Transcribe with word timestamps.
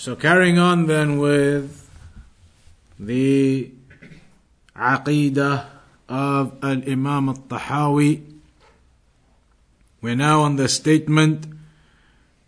So 0.00 0.16
carrying 0.16 0.58
on 0.58 0.86
then 0.86 1.18
with 1.18 1.86
the 2.98 3.70
Aqidah 4.74 5.66
of 6.08 6.56
Al-Imam 6.62 7.28
Al-Tahawi. 7.28 8.22
We're 10.00 10.14
now 10.14 10.40
on 10.40 10.56
the 10.56 10.70
statement 10.70 11.44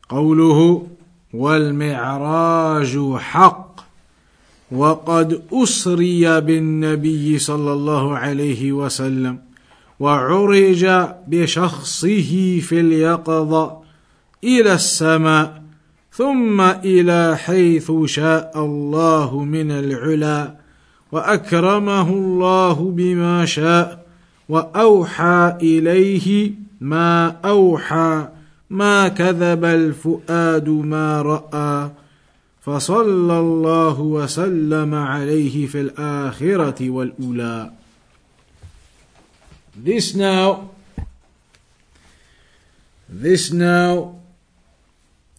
قوله 0.08 0.88
والمعراج 1.34 3.16
حق 3.18 3.84
وقد 4.70 5.42
أسري 5.52 6.40
بالنبي 6.40 7.38
صلى 7.38 7.72
الله 7.72 8.18
عليه 8.18 8.72
وسلم 8.72 9.38
وعرج 10.00 10.86
بشخصه 11.28 12.60
في 12.60 12.80
اليقظة 12.80 13.82
إلى 14.44 14.72
السماء 14.72 15.61
ثم 16.12 16.60
إلى 16.60 17.36
حيث 17.36 17.92
شاء 18.04 18.52
الله 18.56 19.44
من 19.44 19.70
العلا 19.70 20.54
وأكرمه 21.12 22.08
الله 22.08 22.90
بما 22.90 23.44
شاء 23.44 24.06
وأوحى 24.48 25.56
إليه 25.62 26.52
ما 26.80 27.28
أوحى 27.44 28.28
ما 28.70 29.08
كذب 29.08 29.64
الفؤاد 29.64 30.68
ما 30.68 31.22
رأى 31.22 31.90
فصلى 32.60 33.38
الله 33.38 34.00
وسلم 34.00 34.94
عليه 34.94 35.66
في 35.66 35.80
الآخرة 35.80 36.90
والأولى. 36.90 37.70
This 39.84 40.14
now 40.14 40.72
This 43.12 43.52
now 43.52 44.21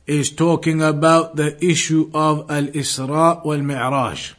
is 0.06 0.30
talking 0.30 0.82
about 0.82 1.36
the 1.36 1.64
issue 1.64 2.10
of 2.14 2.50
Al 2.52 2.68
Isra 2.68 3.44
wal 3.46 3.60
Mi'raj, 3.60 4.34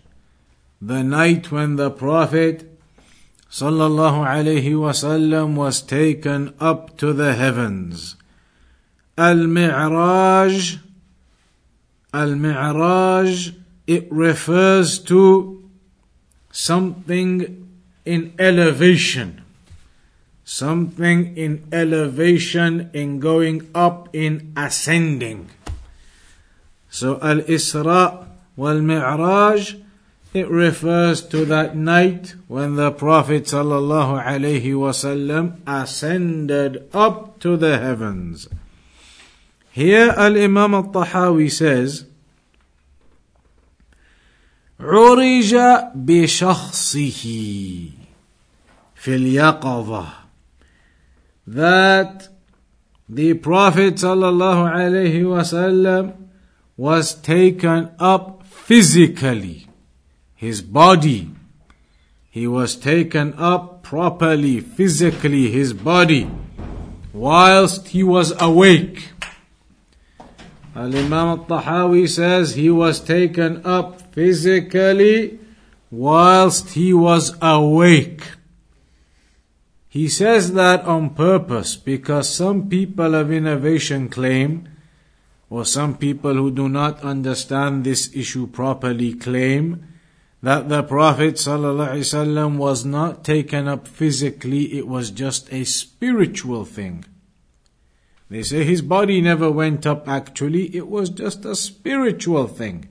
the 0.80 1.02
night 1.02 1.50
when 1.50 1.76
the 1.76 1.90
Prophet 1.90 2.70
sallallahu 3.50 4.26
alaihi 4.26 4.72
wasallam 4.72 5.54
was 5.54 5.80
taken 5.80 6.52
up 6.60 6.96
to 6.98 7.12
the 7.12 7.34
heavens. 7.34 8.16
Al 9.16 9.46
Mi'raj, 9.46 10.78
Al 12.12 12.34
Mi'raj, 12.34 13.52
it 13.86 14.10
refers 14.10 14.98
to 14.98 15.70
something 16.50 17.70
in 18.04 18.34
elevation 18.38 19.43
Something 20.43 21.38
in 21.38 21.67
elevation, 21.71 22.89
in 22.93 23.19
going 23.19 23.69
up, 23.75 24.09
in 24.13 24.52
ascending. 24.57 25.49
So 26.89 27.19
Al 27.21 27.41
Isra 27.41 28.27
wal 28.55 28.81
Mi'raj, 28.81 29.75
it 30.33 30.49
refers 30.49 31.21
to 31.27 31.45
that 31.45 31.75
night 31.75 32.36
when 32.47 32.75
the 32.75 32.92
Prophet 32.92 33.43
sallallahu 33.43 34.23
alaihi 34.23 34.73
wasallam 34.73 35.58
ascended 35.67 36.89
up 36.93 37.39
to 37.39 37.58
the 37.58 37.77
heavens. 37.77 38.47
Here 39.71 40.14
Al 40.17 40.36
Imam 40.36 40.73
Al 40.73 40.83
Tahawi 40.86 41.52
says, 41.52 42.05
عرج 44.80 45.55
بشخصه 45.95 47.21
في 48.95 49.15
اليقظة 49.15 50.08
That 51.46 52.28
the 53.08 53.34
Prophet 53.34 53.94
wasallam 55.27 56.14
was 56.77 57.14
taken 57.14 57.90
up 57.98 58.46
physically, 58.46 59.66
his 60.34 60.62
body. 60.62 61.30
He 62.30 62.46
was 62.46 62.77
taken 62.77 63.34
up 63.34 63.83
properly, 63.83 64.60
physically, 64.60 65.50
his 65.50 65.72
body, 65.72 66.28
whilst 67.12 67.88
he 67.88 68.02
was 68.02 68.33
awake. 68.40 69.10
Al 70.74 70.96
Imam 70.96 71.28
al 71.28 71.38
Tahawi 71.44 72.08
says 72.08 72.54
he 72.56 72.70
was 72.70 72.98
taken 72.98 73.64
up 73.64 74.00
physically 74.12 75.38
whilst 75.90 76.70
he 76.70 76.92
was 76.92 77.36
awake. 77.40 78.22
He 79.94 80.08
says 80.08 80.55
that 80.55 80.84
on 80.86 81.10
purpose 81.10 81.77
because 81.77 82.28
some 82.28 82.68
people 82.68 83.14
of 83.14 83.30
innovation 83.30 84.08
claim 84.08 84.68
or 85.48 85.64
some 85.64 85.96
people 85.96 86.34
who 86.34 86.50
do 86.50 86.68
not 86.68 87.05
understand 87.05 87.84
this 87.84 88.10
issue 88.12 88.48
properly 88.48 89.14
claim 89.14 89.86
that 90.42 90.68
the 90.68 90.83
Prophet 90.83 91.36
ﷺ 91.36 92.56
was 92.56 92.84
not 92.84 93.22
taken 93.22 93.68
up 93.68 93.86
physically, 93.86 94.77
it 94.77 94.88
was 94.88 95.12
just 95.12 95.52
a 95.52 95.62
spiritual 95.62 96.64
thing. 96.64 97.04
They 98.28 98.42
say 98.42 98.64
his 98.64 98.83
body 98.83 99.20
never 99.20 99.48
went 99.48 99.86
up 99.86 100.08
actually, 100.08 100.74
it 100.74 100.88
was 100.88 101.08
just 101.08 101.44
a 101.44 101.54
spiritual 101.54 102.48
thing. 102.48 102.88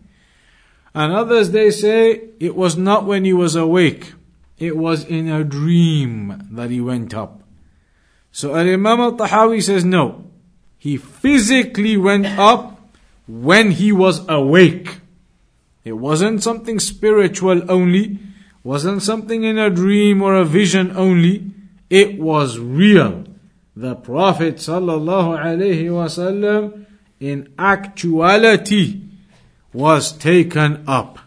And 0.96 1.12
others 1.12 1.52
they 1.52 1.70
say 1.70 2.30
it 2.40 2.56
was 2.56 2.78
not 2.78 3.06
when 3.06 3.26
he 3.26 3.34
was 3.34 3.58
awake, 3.58 4.14
it 4.58 4.78
was 4.78 5.06
in 5.06 5.30
a 5.30 5.44
dream 5.44 6.48
that 6.52 6.70
he 6.70 6.80
went 6.80 7.14
up. 7.14 7.44
So 8.32 8.56
Al 8.56 8.68
Imam 8.68 9.00
al 9.00 9.18
Tahawi 9.18 9.62
says 9.62 9.86
no, 9.86 10.26
he 10.78 10.98
physically 10.98 11.98
went 11.98 12.26
up 12.26 12.80
when 13.28 13.72
he 13.72 13.92
was 13.92 14.28
awake. 14.28 15.00
It 15.84 15.94
wasn't 15.94 16.44
something 16.44 16.80
spiritual 16.80 17.70
only, 17.70 18.20
wasn't 18.64 19.02
something 19.02 19.44
in 19.44 19.58
a 19.58 19.70
dream 19.70 20.22
or 20.22 20.36
a 20.36 20.46
vision 20.46 20.96
only. 20.96 21.52
It 21.90 22.20
was 22.20 22.58
real. 22.58 23.26
The 23.76 23.96
Prophet 23.96 24.60
in 27.20 27.54
actuality 27.58 29.02
was 29.74 30.12
taken 30.12 30.84
up. 30.88 31.20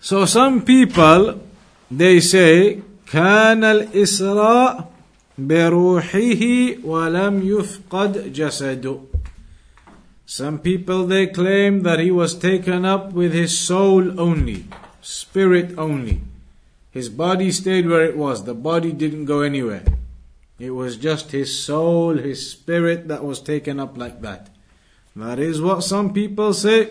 So 0.00 0.24
some 0.24 0.62
people 0.62 1.40
they 1.90 2.20
say 2.20 2.82
كان 3.06 3.64
الإسراء 3.64 4.92
بروحه 5.38 6.42
ولم 6.84 7.42
يفقد 7.42 8.32
جسده. 8.32 8.98
Some 10.26 10.58
people 10.58 11.06
they 11.06 11.26
claim 11.28 11.82
that 11.82 12.00
he 12.00 12.10
was 12.10 12.34
taken 12.34 12.84
up 12.84 13.12
with 13.12 13.32
his 13.32 13.56
soul 13.56 14.20
only, 14.20 14.64
spirit 15.00 15.78
only. 15.78 16.20
His 16.90 17.08
body 17.08 17.52
stayed 17.52 17.86
where 17.86 18.04
it 18.04 18.16
was, 18.16 18.44
the 18.44 18.54
body 18.54 18.90
didn't 18.90 19.26
go 19.26 19.42
anywhere. 19.42 19.84
It 20.58 20.70
was 20.70 20.96
just 20.96 21.30
his 21.30 21.62
soul, 21.62 22.16
his 22.16 22.50
spirit 22.50 23.06
that 23.08 23.22
was 23.22 23.40
taken 23.40 23.78
up 23.78 23.96
like 23.96 24.20
that. 24.22 24.48
That 25.14 25.38
is 25.38 25.60
what 25.60 25.84
some 25.84 26.12
people 26.12 26.52
say. 26.54 26.90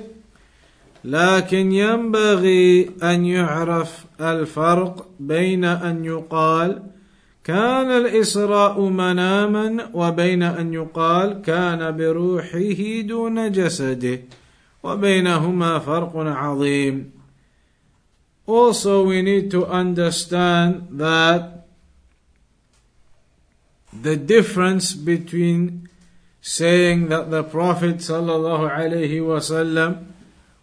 لكن 1.04 1.72
ينبغي 1.72 2.90
أن 3.02 3.26
يعرف 3.26 4.04
الفرق 4.20 5.08
بين 5.20 5.64
أن 5.64 6.04
يقال 6.04 6.82
كان 7.44 7.90
الإسراء 7.90 8.80
مناما 8.80 9.90
وبين 9.94 10.42
أن 10.42 10.74
يقال 10.74 11.42
كان 11.42 11.96
بروحه 11.96 13.00
دون 13.00 13.52
جسده 13.52 14.20
وبينهما 14.82 15.78
فرق 15.78 16.16
عظيم 16.16 17.10
Also 18.46 19.04
we 19.04 19.22
need 19.22 19.50
to 19.52 19.64
understand 19.66 20.88
that 20.90 21.66
the 23.92 24.16
difference 24.16 24.92
between 24.92 25.88
saying 26.40 27.08
that 27.08 27.30
the 27.30 27.44
Prophet 27.44 27.96
sallallahu 27.98 28.70
alaihi 28.70 29.20
wasallam 29.20 30.06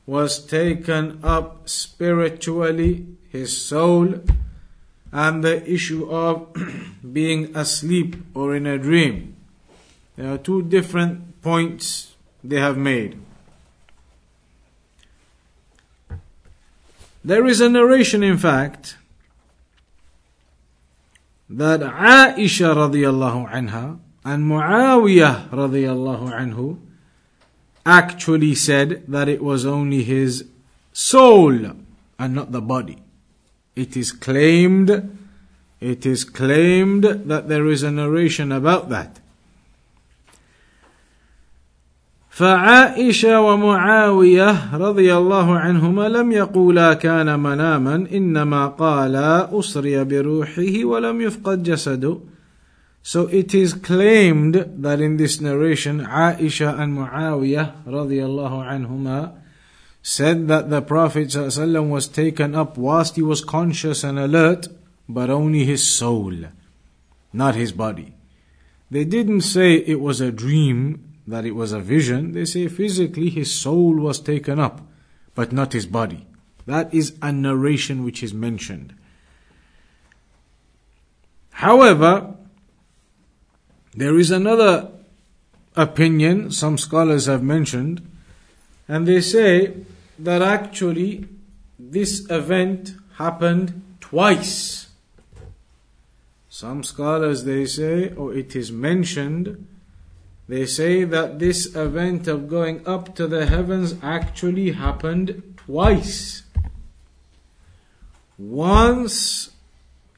was 0.08 0.40
taken 0.40 1.20
up 1.22 1.68
spiritually, 1.68 3.06
his 3.30 3.56
soul, 3.56 4.24
and 5.12 5.44
the 5.44 5.70
issue 5.70 6.10
of 6.10 6.48
being 7.14 7.56
asleep 7.56 8.16
or 8.34 8.56
in 8.56 8.66
a 8.66 8.78
dream. 8.80 9.36
There 10.16 10.34
are 10.34 10.38
two 10.38 10.64
different 10.64 11.42
points 11.42 12.16
they 12.42 12.60
have 12.60 12.78
made. 12.78 13.20
There 17.24 17.46
is 17.46 17.60
a 17.60 17.70
narration, 17.70 18.24
in 18.24 18.38
fact, 18.38 18.96
that 21.50 21.82
Aisha 21.82 22.72
radiallahu 22.76 23.52
anha 23.52 24.00
and 24.24 24.46
Muawiyah 24.50 25.50
radiallahu 25.50 26.32
anhu 26.32 26.80
actually 27.87 28.55
said 28.55 29.05
that 29.09 29.29
it 29.29 29.43
was 29.43 29.67
only 29.67 30.03
his 30.03 30.45
soul 30.93 31.55
and 32.19 32.35
not 32.35 32.53
the 32.53 32.61
body. 32.61 32.99
It 33.75 33.97
is 33.97 34.13
claimed, 34.13 35.17
it 35.81 36.07
is 36.07 36.25
claimed 36.25 37.05
that 37.05 37.49
there 37.49 37.67
is 37.67 37.83
a 37.83 37.91
narration 37.91 38.53
about 38.53 38.89
that. 38.91 39.19
فعائشة 42.33 43.41
ومعاوية 43.41 44.77
رضي 44.77 45.15
الله 45.15 45.59
عنهما 45.59 46.09
لم 46.09 46.33
يقولا 46.33 46.95
كان 46.95 47.41
مناما 47.41 47.95
إنما 48.13 48.67
قالا 48.67 49.59
أسري 49.59 50.05
بروحه 50.05 50.85
ولم 50.85 51.21
يفقد 51.21 51.63
جسده 51.63 52.19
so 53.08 53.28
it 53.28 53.56
is 53.56 53.74
claimed 53.74 54.56
that 54.80 55.00
in 55.00 55.16
this 55.16 55.40
narration, 55.40 56.02
Aisha 56.02 56.78
and 56.78 56.98
Muawiyah 56.98 57.86
radiallahu 57.86 58.68
anhuma 58.68 59.34
said 60.02 60.50
that 60.50 60.70
the 60.70 60.82
Prophet 60.82 61.30
ﷺ 61.30 61.88
was 61.88 62.10
taken 62.10 62.54
up 62.54 62.78
whilst 62.78 63.16
he 63.16 63.22
was 63.22 63.42
conscious 63.42 64.04
and 64.04 64.20
alert, 64.20 64.68
but 65.08 65.30
only 65.30 65.64
his 65.64 65.88
soul, 65.88 66.34
not 67.32 67.56
his 67.56 67.72
body. 67.72 68.14
They 68.92 69.06
didn't 69.06 69.44
say 69.44 69.76
it 69.76 70.02
was 70.02 70.20
a 70.20 70.30
dream, 70.30 71.14
that 71.26 71.46
it 71.46 71.56
was 71.56 71.72
a 71.72 71.80
vision. 71.80 72.34
They 72.34 72.44
say 72.44 72.68
physically 72.68 73.30
his 73.30 73.56
soul 73.56 73.96
was 73.96 74.20
taken 74.20 74.60
up, 74.60 74.82
but 75.34 75.54
not 75.54 75.72
his 75.72 75.86
body. 75.86 76.28
That 76.66 76.94
is 76.94 77.16
a 77.22 77.32
narration 77.32 78.04
which 78.04 78.22
is 78.22 78.34
mentioned. 78.34 78.94
However, 81.52 82.34
there 83.98 84.20
is 84.20 84.30
another 84.30 84.92
opinion 85.76 86.52
some 86.52 86.78
scholars 86.78 87.26
have 87.26 87.42
mentioned, 87.42 88.08
and 88.88 89.08
they 89.08 89.22
say 89.22 89.74
that 90.20 90.44
actually 90.44 91.28
this 91.80 92.30
event 92.30 92.94
happened 93.16 93.82
twice. 94.00 94.90
Some 96.48 96.84
scholars 96.84 97.44
they 97.44 97.66
say, 97.66 98.14
or 98.14 98.36
it 98.36 98.56
is 98.56 98.72
mentioned 98.72 99.68
they 100.48 100.66
say 100.66 101.04
that 101.04 101.40
this 101.40 101.76
event 101.76 102.28
of 102.28 102.48
going 102.48 102.88
up 102.88 103.16
to 103.16 103.28
the 103.28 103.48
heavens 103.48 103.96
actually 104.02 104.72
happened 104.72 105.56
twice. 105.58 106.44
Once 108.38 109.50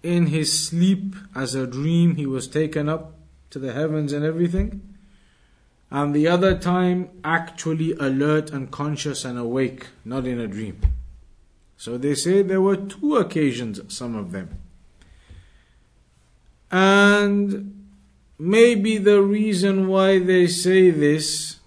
in 0.04 0.28
his 0.28 0.68
sleep 0.68 1.16
as 1.34 1.56
a 1.56 1.66
dream, 1.66 2.16
he 2.16 2.26
was 2.26 2.48
taken 2.48 2.90
up 2.90 3.19
to 3.50 3.60
the 3.60 3.74
heavens 3.74 4.14
and 4.14 4.26
everything. 4.26 4.82
And 5.92 6.14
the 6.14 6.28
other 6.28 6.58
time, 6.58 7.10
actually 7.24 7.94
alert 7.94 8.52
and 8.52 8.70
conscious 8.70 9.26
and 9.26 9.40
awake, 9.40 9.88
not 10.06 10.28
in 10.28 10.40
a 10.40 10.48
dream. 10.48 10.80
So 11.78 11.98
they 11.98 12.14
say 12.14 12.42
there 12.42 12.62
were 12.62 12.76
two 12.76 13.16
occasions, 13.16 13.82
some 13.94 14.16
of 14.16 14.32
them. 14.32 14.50
And 16.72 17.80
Maybe 18.42 18.98
the 18.98 19.22
reason 19.22 19.90
why 19.90 20.20
they 20.20 20.48
say 20.48 20.92
this 20.92 21.58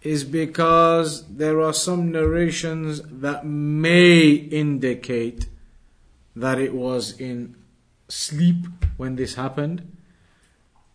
is 0.00 0.24
because 0.24 1.26
there 1.28 1.60
are 1.60 1.74
some 1.74 2.10
narrations 2.10 3.02
that 3.02 3.44
may 3.44 4.30
indicate 4.30 5.46
that 6.34 6.58
it 6.58 6.74
was 6.74 7.20
in 7.20 7.54
sleep 8.08 8.64
when 8.96 9.16
this 9.16 9.34
happened. 9.34 9.93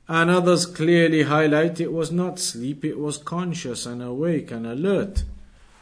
And 0.09 0.31
others 0.31 0.65
clearly 0.65 1.21
highlight 1.21 1.79
it 1.79 1.93
was 1.93 2.11
not 2.11 2.39
sleep, 2.39 2.83
it 2.83 2.97
was 2.97 3.17
conscious 3.17 3.85
and 3.85 4.01
awake 4.01 4.49
and 4.49 4.65
alert. 4.65 5.23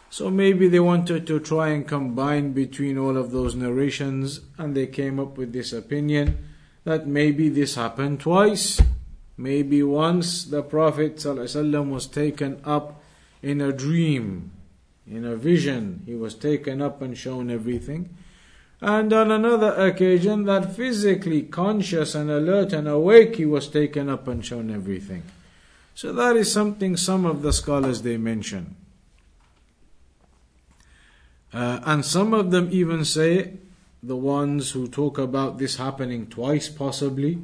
So 0.10 0.30
maybe 0.30 0.68
they 0.68 0.82
wanted 0.82 1.26
to 1.28 1.40
try 1.40 1.70
and 1.70 1.88
combine 1.88 2.52
between 2.52 2.98
all 2.98 3.16
of 3.16 3.32
those 3.32 3.56
narrations 3.56 4.42
and 4.58 4.76
they 4.76 4.88
came 4.88 5.18
up 5.18 5.38
with 5.38 5.54
this 5.54 5.72
opinion 5.72 6.46
that 6.84 7.08
maybe 7.08 7.48
this 7.48 7.76
happened 7.76 8.20
twice. 8.20 8.82
Maybe 9.38 9.82
once 9.82 10.44
the 10.44 10.62
Prophet 10.62 11.16
ﷺ 11.16 11.90
was 11.90 12.08
taken 12.08 12.60
up 12.66 13.02
in 13.42 13.62
a 13.62 13.72
dream, 13.72 14.52
in 15.10 15.24
a 15.24 15.38
vision, 15.38 16.04
he 16.06 16.16
was 16.16 16.36
taken 16.36 16.82
up 16.82 17.02
and 17.02 17.18
shown 17.18 17.50
everything. 17.50 18.10
And 18.80 19.12
on 19.12 19.32
another 19.32 19.74
occasion, 19.74 20.44
that 20.46 20.76
physically 20.76 21.44
conscious 21.44 22.14
and 22.14 22.30
alert 22.30 22.74
and 22.74 22.88
awake, 22.88 23.38
he 23.38 23.46
was 23.46 23.68
taken 23.68 24.08
up 24.08 24.28
and 24.28 24.46
shown 24.46 24.70
everything. 24.70 25.24
So 25.96 26.14
that 26.14 26.36
is 26.36 26.52
something 26.52 26.96
some 26.96 27.26
of 27.26 27.42
the 27.42 27.52
scholars 27.52 28.04
they 28.04 28.18
mention. 28.18 28.76
Uh, 31.52 31.80
and 31.86 32.06
some 32.06 32.34
of 32.34 32.52
them 32.52 32.70
even 32.72 33.04
say, 33.04 33.54
the 34.04 34.16
ones 34.16 34.72
who 34.72 34.88
talk 34.88 35.18
about 35.18 35.58
this 35.58 35.78
happening 35.78 36.28
twice 36.28 36.70
possibly, 36.70 37.40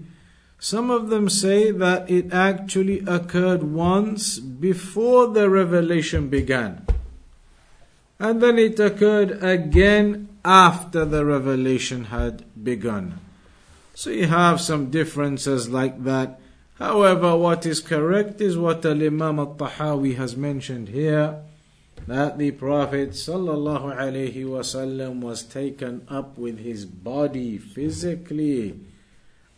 some 0.59 0.91
of 0.91 1.09
them 1.09 1.29
say 1.29 1.71
that 1.71 2.09
it 2.09 2.31
actually 2.31 2.99
occurred 3.07 3.63
once 3.63 4.39
before 4.39 5.27
the 5.27 5.49
revelation 5.49 6.29
began. 6.29 6.85
And 8.19 8.41
then 8.41 8.59
it 8.59 8.79
occurred 8.79 9.43
again 9.43 10.29
after 10.45 11.05
the 11.05 11.25
revelation 11.25 12.05
had 12.05 12.43
begun. 12.63 13.19
So 13.93 14.09
you 14.09 14.27
have 14.27 14.59
some 14.59 14.89
differences 14.89 15.69
like 15.69 16.03
that. 16.03 16.39
However, 16.79 17.37
what 17.37 17.65
is 17.65 17.79
correct 17.79 18.41
is 18.41 18.57
what 18.57 18.85
Al 18.85 19.03
Imam 19.03 19.39
al 19.39 19.55
Tahawi 19.55 20.15
has 20.15 20.35
mentioned 20.35 20.89
here 20.89 21.43
that 22.07 22.37
the 22.37 22.51
Prophet 22.51 23.11
ﷺ 23.11 25.21
was 25.21 25.43
taken 25.43 26.05
up 26.09 26.37
with 26.37 26.59
his 26.59 26.85
body 26.85 27.57
physically 27.57 28.79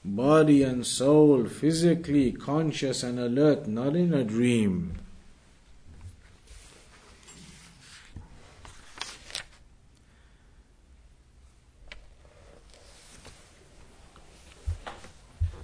body 0.06 0.62
and 0.62 0.86
soul, 0.86 1.46
physically 1.46 2.32
conscious 2.32 3.02
and 3.02 3.20
alert, 3.20 3.68
not 3.68 3.96
in 3.96 4.14
a 4.14 4.24
dream. 4.24 4.94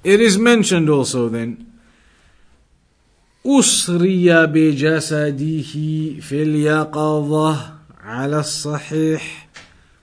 It 0.04 0.20
is 0.20 0.38
mentioned 0.38 0.88
also 0.88 1.28
then 1.28 1.66
أسري 3.46 4.46
بجسده 4.46 5.72
في 6.20 6.42
اليقظة 6.42 7.72
على 8.04 8.40
الصحيح 8.40 9.48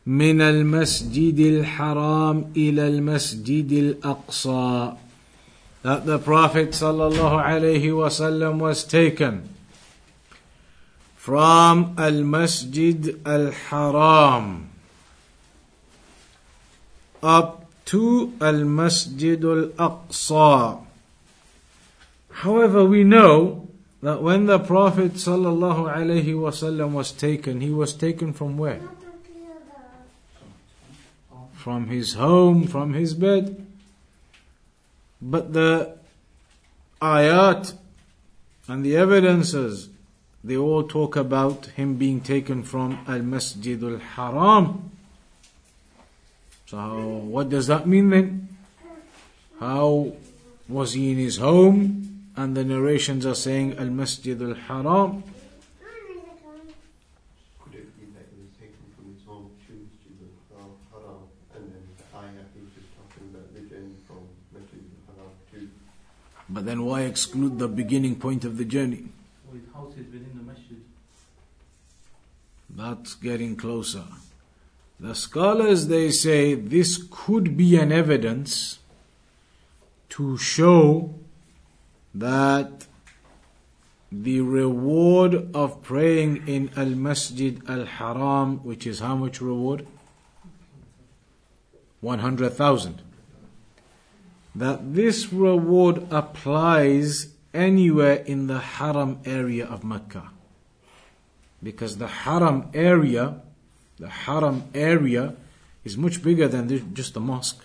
من 0.06 0.42
المسجد 0.42 1.40
الحرام 1.40 2.52
إلى 2.56 2.88
المسجد 2.88 3.72
الأقصى 3.72 4.94
that 5.84 6.06
the 6.06 6.18
Prophet 6.18 6.70
sallallahu 6.70 7.44
alaihi 7.44 7.92
wasallam 7.92 8.60
was 8.60 8.86
taken 8.86 9.50
from 11.18 11.94
Al 11.98 12.24
Masjid 12.24 13.20
Al 13.26 13.52
Haram 13.52 14.70
up 17.22 17.57
to 17.89 18.33
Al 18.41 18.65
Masjid 18.65 19.45
Al 19.45 19.69
Aqsa. 19.89 20.85
However, 22.31 22.85
we 22.85 23.05
know 23.05 23.69
that 24.03 24.23
when 24.23 24.47
the 24.47 24.59
Prophet 24.59 25.13
wasallam 25.13 26.93
was 26.93 27.13
taken, 27.13 27.61
he 27.61 27.71
was 27.71 27.95
taken 27.95 28.33
from 28.33 28.57
where? 28.57 28.81
from 31.69 31.89
his 31.89 32.15
home, 32.15 32.67
from 32.67 32.95
his 32.95 33.13
bed. 33.15 33.67
But 35.21 35.53
the 35.53 35.99
ayat 37.03 37.75
and 38.69 38.85
the 38.85 38.97
evidences, 38.97 39.91
they 40.43 40.57
all 40.57 40.85
talk 40.85 41.17
about 41.17 41.67
him 41.77 41.97
being 41.97 42.21
taken 42.21 42.63
from 42.63 42.99
Al 43.09 43.23
Masjid 43.23 43.83
al 43.83 43.99
Haram. 43.99 44.91
So, 46.69 46.77
what 47.25 47.49
does 47.49 47.67
that 47.69 47.89
mean 47.89 48.11
then? 48.11 48.49
How 49.59 50.13
was 50.69 50.93
he 50.93 51.13
in 51.13 51.17
his 51.17 51.39
home? 51.39 52.29
And 52.37 52.55
the 52.55 52.63
narrations 52.63 53.25
are 53.25 53.35
saying 53.35 53.79
Al 53.79 53.87
Masjid 53.89 54.37
al 54.43 54.53
Haram. 54.53 55.25
Could 57.65 57.73
it 57.73 57.89
be 57.99 58.13
that 58.13 58.29
he 58.29 58.45
was 58.45 58.53
taken 58.61 58.85
from 58.95 59.17
his 59.17 59.25
own 59.27 59.49
to 59.65 59.89
al-Haram 60.61 61.25
and 61.57 61.73
then 61.73 61.89
the 61.97 62.05
ayah 62.19 62.45
is 62.61 62.69
talking 63.01 63.33
about 63.33 63.49
the 63.55 63.61
journey 63.61 63.97
from 64.07 64.29
Masjid 64.53 64.85
al 65.09 65.17
Haram 65.17 65.33
too? 65.51 65.71
But 66.51 66.67
then 66.67 66.85
why 66.85 67.05
exclude 67.05 67.59
the 67.59 67.69
beginning 67.69 68.17
point 68.17 68.45
of 68.45 68.59
the 68.59 68.67
journey? 68.67 69.09
With 69.51 69.73
houses 69.73 70.05
within 70.13 70.37
the 70.37 70.45
masjid. 70.45 70.85
That's 72.69 73.15
getting 73.15 73.57
closer. 73.57 74.05
The 75.01 75.15
scholars 75.15 75.87
they 75.87 76.11
say 76.11 76.55
this 76.55 77.07
could 77.11 77.57
be 77.57 77.77
an 77.77 77.93
evidence 77.93 78.81
to 80.11 80.37
show 80.37 81.15
that 82.15 82.87
the 84.11 84.41
reward 84.41 85.55
of 85.55 85.83
praying 85.83 86.49
in 86.49 86.71
Al 86.77 86.91
Masjid 86.91 87.61
Al 87.69 87.85
Haram, 87.85 88.59
which 88.65 88.87
is 88.87 89.01
how 89.01 89.15
much 89.15 89.41
reward? 89.41 89.87
100,000. 92.01 93.03
That 94.55 94.95
this 94.95 95.33
reward 95.33 96.07
applies 96.11 97.35
anywhere 97.55 98.15
in 98.15 98.47
the 98.47 98.59
Haram 98.59 99.21
area 99.25 99.67
of 99.67 99.85
Mecca. 99.85 100.31
Because 101.63 101.99
the 101.99 102.09
Haram 102.09 102.71
area, 102.73 103.43
the 103.99 104.09
Haram 104.09 104.65
area 104.75 105.35
is 105.85 105.97
much 105.97 106.23
bigger 106.23 106.49
than 106.49 106.95
just 106.95 107.15
the 107.15 107.21
mosque. 107.21 107.63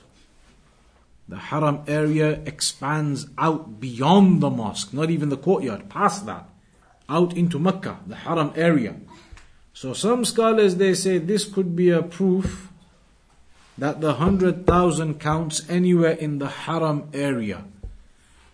The 1.28 1.38
haram 1.38 1.84
area 1.88 2.42
expands 2.46 3.28
out 3.38 3.80
beyond 3.80 4.42
the 4.42 4.50
mosque, 4.50 4.94
not 4.94 5.10
even 5.10 5.30
the 5.30 5.38
courtyard, 5.38 5.90
past 5.90 6.25
that, 6.25 6.50
out 7.08 7.36
into 7.36 7.60
Mecca, 7.60 8.00
the 8.06 8.16
haram 8.16 8.52
area. 8.56 8.96
So 9.74 9.94
some 9.94 10.25
scholars 10.25 10.75
they 10.75 10.94
say 10.94 11.18
this 11.18 11.46
could 11.46 11.75
be 11.75 11.90
a 11.90 12.04
proof 12.04 12.70
that 13.78 14.02
the 14.02 14.16
hundred 14.16 14.68
thousand 14.68 15.20
counts 15.20 15.68
anywhere 15.70 16.12
in 16.12 16.40
the 16.40 16.50
haram 16.50 17.10
area. 17.13 17.63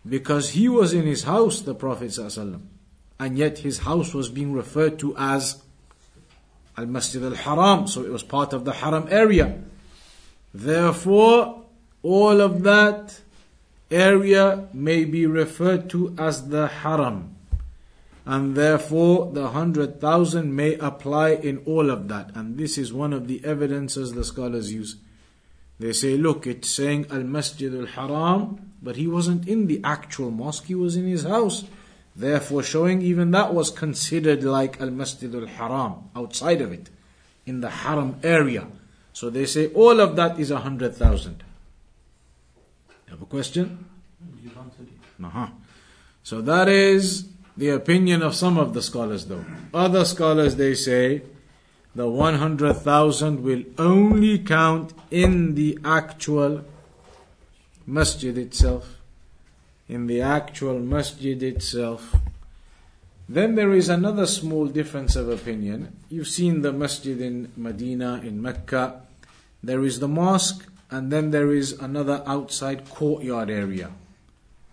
Because 0.07 0.51
he 0.51 0.69
was 0.69 0.93
in 0.93 1.05
his 1.05 1.23
house, 1.23 1.61
the 1.61 1.75
Prophet 1.75 2.17
and 3.19 3.37
yet 3.37 3.59
his 3.59 3.79
house 3.79 4.13
was 4.13 4.29
being 4.29 4.53
referred 4.53 4.97
to 4.99 5.15
as 5.17 5.61
Al 6.79 6.85
Masjid 6.85 7.21
al 7.21 7.35
Haram, 7.35 7.87
so 7.87 8.05
it 8.05 8.11
was 8.11 8.23
part 8.23 8.53
of 8.53 8.63
the 8.63 8.71
haram 8.71 9.05
area. 9.11 9.61
Therefore, 10.53 11.65
all 12.03 12.39
of 12.39 12.63
that 12.63 13.19
area 13.91 14.69
may 14.73 15.03
be 15.03 15.25
referred 15.25 15.89
to 15.89 16.15
as 16.17 16.47
the 16.47 16.67
haram. 16.67 17.35
And 18.25 18.55
therefore, 18.55 19.31
the 19.33 19.49
hundred 19.49 19.99
thousand 19.99 20.55
may 20.55 20.75
apply 20.75 21.31
in 21.31 21.57
all 21.65 21.89
of 21.89 22.07
that. 22.07 22.31
And 22.33 22.57
this 22.57 22.77
is 22.77 22.93
one 22.93 23.11
of 23.11 23.27
the 23.27 23.43
evidences 23.43 24.13
the 24.13 24.23
scholars 24.23 24.71
use. 24.71 24.95
They 25.79 25.91
say, 25.91 26.15
look, 26.15 26.47
it's 26.47 26.69
saying 26.69 27.07
Al 27.11 27.23
Masjid 27.23 27.73
al 27.73 27.87
Haram, 27.87 28.71
but 28.81 28.95
he 28.95 29.07
wasn't 29.07 29.47
in 29.49 29.67
the 29.67 29.81
actual 29.83 30.31
mosque, 30.31 30.65
he 30.65 30.75
was 30.75 30.95
in 30.95 31.07
his 31.07 31.23
house. 31.23 31.65
Therefore, 32.19 32.63
showing 32.63 33.01
even 33.01 33.31
that 33.31 33.53
was 33.53 33.71
considered 33.71 34.43
like 34.43 34.81
Al 34.81 34.91
Masjid 34.91 35.33
al 35.33 35.45
Haram, 35.47 36.09
outside 36.13 36.59
of 36.59 36.73
it, 36.73 36.89
in 37.45 37.61
the 37.61 37.69
Haram 37.69 38.19
area. 38.23 38.67
So 39.13 39.29
they 39.29 39.45
say 39.45 39.67
all 39.67 40.01
of 40.01 40.17
that 40.17 40.37
is 40.37 40.51
a 40.51 40.59
hundred 40.59 40.95
thousand. 40.95 41.45
Have 43.09 43.21
a 43.21 43.25
question? 43.25 43.85
Uh-huh. 45.23 45.47
So 46.21 46.41
that 46.41 46.67
is 46.67 47.29
the 47.55 47.69
opinion 47.69 48.21
of 48.21 48.35
some 48.35 48.57
of 48.57 48.73
the 48.73 48.81
scholars 48.81 49.27
though. 49.27 49.45
Other 49.73 50.03
scholars 50.03 50.57
they 50.57 50.75
say 50.75 51.21
the 51.95 52.09
100,000 52.09 53.41
will 53.41 53.63
only 53.77 54.39
count 54.39 54.93
in 55.09 55.55
the 55.55 55.79
actual 55.85 56.65
masjid 57.87 58.37
itself. 58.37 58.98
In 59.89 60.07
the 60.07 60.21
actual 60.21 60.79
masjid 60.79 61.41
itself. 61.43 62.15
Then 63.27 63.55
there 63.55 63.73
is 63.73 63.89
another 63.89 64.25
small 64.25 64.67
difference 64.67 65.15
of 65.15 65.29
opinion. 65.29 65.97
You've 66.09 66.27
seen 66.27 66.61
the 66.61 66.71
masjid 66.71 67.19
in 67.19 67.51
Medina, 67.57 68.21
in 68.23 68.41
Mecca. 68.41 69.01
There 69.61 69.83
is 69.83 69.99
the 69.99 70.07
mosque 70.07 70.65
and 70.91 71.11
then 71.11 71.31
there 71.31 71.51
is 71.51 71.73
another 71.73 72.23
outside 72.25 72.89
courtyard 72.89 73.49
area. 73.49 73.91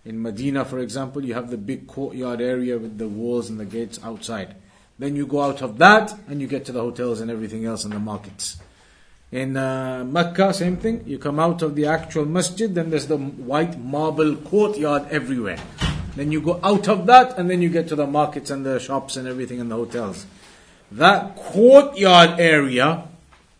In 0.05 0.21
Medina, 0.21 0.63
for 0.63 0.79
example, 0.79 1.25
you 1.25 1.33
have 1.33 1.49
the 1.49 1.57
big 1.57 1.87
courtyard 1.87 2.39
area 2.39 2.77
with 2.77 2.97
the 2.97 3.07
walls 3.07 3.49
and 3.49 3.59
the 3.59 3.65
gates 3.65 3.99
outside. 4.03 4.55
Then 4.97 5.15
you 5.15 5.27
go 5.27 5.41
out 5.41 5.61
of 5.61 5.77
that 5.79 6.17
and 6.27 6.41
you 6.41 6.47
get 6.47 6.65
to 6.65 6.71
the 6.71 6.81
hotels 6.81 7.19
and 7.21 7.29
everything 7.29 7.65
else 7.65 7.83
and 7.83 7.93
the 7.93 7.99
markets. 7.99 8.57
In 9.31 9.57
uh, 9.57 10.05
Mecca, 10.05 10.53
same 10.53 10.77
thing. 10.77 11.03
You 11.05 11.19
come 11.19 11.39
out 11.39 11.61
of 11.61 11.75
the 11.75 11.85
actual 11.85 12.25
masjid, 12.25 12.73
then 12.73 12.89
there's 12.89 13.07
the 13.07 13.17
white 13.17 13.79
marble 13.79 14.35
courtyard 14.35 15.07
everywhere. 15.09 15.59
Then 16.15 16.31
you 16.31 16.41
go 16.41 16.59
out 16.63 16.87
of 16.87 17.05
that 17.07 17.37
and 17.37 17.49
then 17.49 17.61
you 17.61 17.69
get 17.69 17.87
to 17.89 17.95
the 17.95 18.07
markets 18.07 18.49
and 18.49 18.65
the 18.65 18.79
shops 18.79 19.17
and 19.17 19.27
everything 19.27 19.59
and 19.59 19.69
the 19.69 19.75
hotels. 19.75 20.25
That 20.91 21.35
courtyard 21.35 22.39
area 22.39 23.03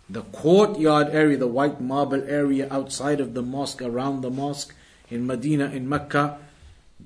the 0.10 0.22
courtyard 0.22 1.10
area, 1.10 1.38
the 1.38 1.48
white 1.48 1.82
marble 1.82 2.24
area 2.24 2.68
outside 2.72 3.20
of 3.20 3.34
the 3.34 3.42
mosque, 3.42 3.82
around 3.82 4.22
the 4.22 4.30
mosque 4.30 4.74
in 5.10 5.28
Medina, 5.28 5.66
in 5.66 5.88
Mecca, 5.88 6.38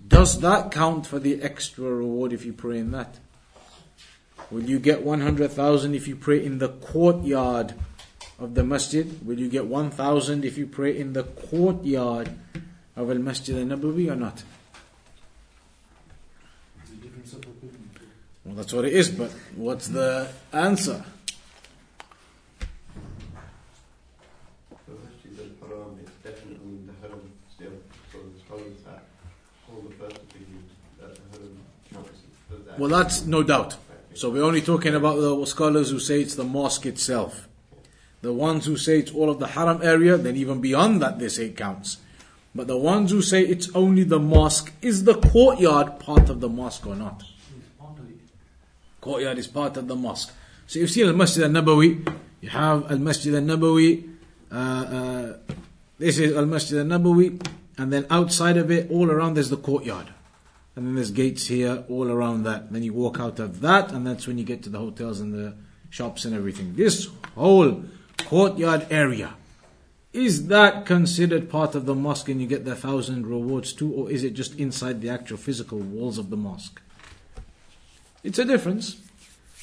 does 0.08 0.40
that 0.42 0.72
count 0.72 1.08
for 1.08 1.20
the 1.20 1.42
extra 1.42 1.86
reward 1.86 2.32
if 2.32 2.46
you 2.46 2.54
pray 2.54 2.78
in 2.78 2.92
that? 2.92 3.18
Will 4.52 4.64
you 4.64 4.80
get 4.80 5.04
100,000 5.04 5.96
if 5.96 6.08
you 6.08 6.16
pray 6.16 6.44
in 6.44 6.60
the 6.60 6.70
courtyard 6.70 7.74
of 8.42 8.56
the 8.56 8.64
masjid? 8.64 9.26
Will 9.26 9.40
you 9.40 9.48
get 9.48 9.68
1,000 9.68 10.44
if 10.44 10.58
you 10.58 10.66
pray 10.66 10.98
in 10.98 11.14
the 11.14 11.24
courtyard 11.24 12.32
of 12.96 13.10
Al 13.10 13.20
Masjid 13.20 13.56
al 13.56 13.78
Nabawi 13.78 14.12
or 14.12 14.16
not? 14.16 14.44
Well, 18.44 18.56
that's 18.56 18.74
what 18.74 18.86
it 18.86 18.94
is, 18.94 19.10
but 19.12 19.32
what's 19.56 19.88
the 19.88 20.28
answer? 20.52 21.06
Well, 32.78 32.90
that's 32.90 33.26
no 33.26 33.44
doubt. 33.44 33.76
So 34.16 34.32
we're 34.32 34.44
only 34.44 34.62
talking 34.62 34.96
about 34.96 35.18
the 35.18 35.46
scholars 35.46 35.92
who 35.92 36.00
say 36.00 36.22
it's 36.22 36.36
the 36.36 36.44
mosque 36.44 36.88
itself. 36.88 37.48
The 38.22 38.34
ones 38.34 38.66
who 38.66 38.78
say 38.78 39.00
it's 39.00 39.12
all 39.12 39.30
of 39.30 39.40
the 39.40 39.48
haram 39.48 39.82
area, 39.82 40.18
then 40.18 40.36
even 40.36 40.62
beyond 40.62 41.02
that 41.02 41.20
they 41.20 41.30
say 41.30 41.46
it 41.48 41.58
counts. 41.58 41.98
But 42.54 42.68
the 42.68 42.78
ones 42.78 43.12
who 43.12 43.22
say 43.22 43.42
it's 43.44 43.74
only 43.76 44.04
the 44.04 44.20
mosque, 44.20 44.74
is 44.82 45.06
the 45.06 45.16
courtyard 45.16 46.00
part 46.00 46.30
of 46.30 46.40
the 46.40 46.50
mosque 46.50 46.86
or 46.86 46.96
not? 46.96 47.24
Courtyard 49.00 49.38
is 49.38 49.48
part 49.48 49.78
of 49.78 49.88
the 49.88 49.96
mosque. 49.96 50.34
So 50.68 50.80
you 50.80 50.88
see 50.88 51.04
Al 51.04 51.14
Masjid 51.14 51.44
al 51.44 51.50
Nabawi, 51.50 52.08
you 52.42 52.50
have 52.50 52.92
Al 52.92 53.00
Masjid 53.00 53.34
al 53.34 53.42
Nabawi, 53.42 54.08
uh, 54.52 54.56
uh, 54.56 55.38
this 55.98 56.20
is 56.20 56.36
Al 56.36 56.46
Masjid 56.46 56.80
al 56.80 56.86
Nabawi, 56.86 57.44
and 57.78 57.92
then 57.92 58.06
outside 58.10 58.58
of 58.58 58.70
it, 58.70 58.92
all 58.92 59.10
around 59.10 59.34
there's 59.34 59.50
the 59.50 59.58
courtyard 59.58 60.08
and 60.76 60.86
then 60.88 60.96
there's 60.96 61.12
gates 61.12 61.48
here 61.48 61.84
all 61.90 62.10
around 62.10 62.44
that. 62.44 62.72
Then 62.72 62.84
you 62.84 62.94
walk 62.94 63.20
out 63.20 63.40
of 63.40 63.62
that, 63.62 63.92
and 63.92 64.08
that's 64.08 64.28
when 64.28 64.38
you 64.38 64.44
get 64.44 64.64
to 64.64 64.70
the 64.70 64.80
hotels 64.80 65.20
and 65.20 65.34
the 65.34 65.54
shops 65.90 66.24
and 66.24 66.34
everything. 66.34 66.76
This 66.76 67.10
whole 67.36 67.84
courtyard 68.26 68.88
area, 68.90 69.34
is 70.14 70.48
that 70.48 70.86
considered 70.86 71.50
part 71.50 71.74
of 71.74 71.86
the 71.86 71.96
mosque 71.96 72.30
and 72.30 72.42
you 72.42 72.48
get 72.48 72.66
the 72.66 72.76
thousand 72.76 73.28
rewards 73.28 73.72
too, 73.74 73.94
or 73.94 74.12
is 74.12 74.24
it 74.24 74.32
just 74.32 74.60
inside 74.60 75.02
the 75.02 75.10
actual 75.10 75.38
physical 75.38 75.80
walls 75.80 76.18
of 76.18 76.30
the 76.30 76.38
mosque? 76.38 76.82
It's 78.24 78.40
a 78.40 78.46
difference. 78.46 78.98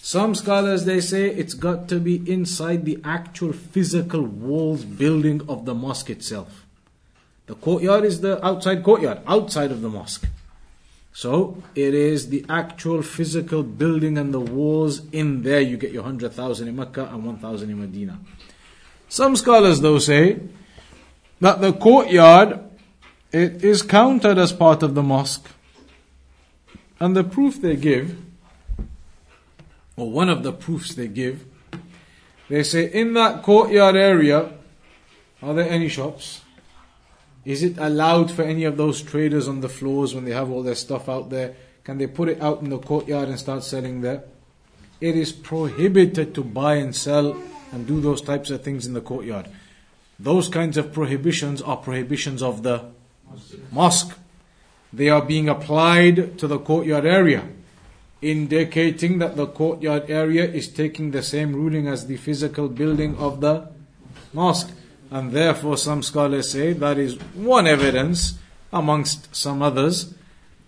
Some 0.00 0.34
scholars 0.34 0.84
they 0.84 1.00
say 1.00 1.28
it's 1.28 1.54
got 1.54 1.88
to 1.88 2.00
be 2.00 2.16
inside 2.30 2.86
the 2.86 2.98
actual 3.04 3.52
physical 3.52 4.22
walls 4.22 4.84
building 4.84 5.42
of 5.48 5.66
the 5.66 5.74
mosque 5.74 6.08
itself. 6.08 6.64
The 7.46 7.54
courtyard 7.54 8.04
is 8.04 8.20
the 8.20 8.44
outside 8.44 8.82
courtyard, 8.82 9.20
outside 9.26 9.70
of 9.70 9.82
the 9.82 9.88
mosque. 9.88 10.26
So 11.12 11.62
it 11.74 11.94
is 11.94 12.28
the 12.28 12.46
actual 12.48 13.02
physical 13.02 13.62
building 13.62 14.16
and 14.16 14.32
the 14.32 14.40
walls 14.40 15.02
in 15.12 15.42
there. 15.42 15.60
You 15.60 15.76
get 15.76 15.90
your 15.90 16.02
100,000 16.02 16.68
in 16.68 16.76
Mecca 16.76 17.06
and 17.06 17.24
1,000 17.24 17.68
in 17.68 17.80
Medina. 17.80 18.18
Some 19.08 19.36
scholars 19.36 19.80
though 19.80 19.98
say 19.98 20.40
that 21.40 21.60
the 21.60 21.72
courtyard 21.72 22.60
it 23.30 23.62
is 23.62 23.82
counted 23.82 24.38
as 24.38 24.52
part 24.52 24.82
of 24.82 24.94
the 24.94 25.02
mosque. 25.02 25.50
And 27.00 27.14
the 27.14 27.24
proof 27.24 27.60
they 27.60 27.76
give, 27.76 28.16
or 29.96 30.10
one 30.10 30.28
of 30.28 30.42
the 30.42 30.52
proofs 30.52 30.94
they 30.94 31.08
give, 31.08 31.44
they 32.48 32.62
say 32.62 32.90
in 32.90 33.12
that 33.14 33.42
courtyard 33.42 33.96
area, 33.96 34.52
are 35.42 35.54
there 35.54 35.68
any 35.68 35.88
shops? 35.88 36.40
Is 37.44 37.62
it 37.62 37.78
allowed 37.78 38.30
for 38.30 38.42
any 38.42 38.64
of 38.64 38.76
those 38.76 39.00
traders 39.02 39.46
on 39.46 39.60
the 39.60 39.68
floors 39.68 40.14
when 40.14 40.24
they 40.24 40.32
have 40.32 40.50
all 40.50 40.62
their 40.62 40.74
stuff 40.74 41.08
out 41.08 41.30
there? 41.30 41.54
Can 41.84 41.98
they 41.98 42.06
put 42.06 42.28
it 42.28 42.40
out 42.40 42.62
in 42.62 42.70
the 42.70 42.78
courtyard 42.78 43.28
and 43.28 43.38
start 43.38 43.62
selling 43.62 44.00
there? 44.00 44.24
It 45.00 45.16
is 45.16 45.32
prohibited 45.32 46.34
to 46.34 46.42
buy 46.42 46.76
and 46.76 46.94
sell 46.96 47.40
and 47.72 47.86
do 47.86 48.00
those 48.00 48.22
types 48.22 48.50
of 48.50 48.62
things 48.62 48.86
in 48.86 48.94
the 48.94 49.00
courtyard. 49.00 49.48
Those 50.18 50.48
kinds 50.48 50.76
of 50.76 50.92
prohibitions 50.92 51.62
are 51.62 51.76
prohibitions 51.76 52.42
of 52.42 52.62
the 52.62 52.84
mosque. 53.70 54.16
They 54.92 55.08
are 55.08 55.22
being 55.22 55.48
applied 55.48 56.38
to 56.38 56.46
the 56.46 56.58
courtyard 56.58 57.04
area. 57.04 57.44
indicating 58.20 59.18
that 59.18 59.36
the 59.36 59.46
courtyard 59.46 60.10
area 60.10 60.44
is 60.44 60.68
taking 60.68 61.10
the 61.10 61.22
same 61.22 61.54
ruling 61.54 61.86
as 61.86 62.06
the 62.06 62.16
physical 62.16 62.68
building 62.68 63.16
of 63.16 63.40
the 63.40 63.68
mosque. 64.32 64.70
And 65.10 65.32
therefore, 65.32 65.76
some 65.76 66.02
scholars 66.02 66.50
say 66.50 66.72
that 66.74 66.98
is 66.98 67.14
one 67.34 67.66
evidence 67.66 68.34
amongst 68.72 69.34
some 69.34 69.62
others 69.62 70.14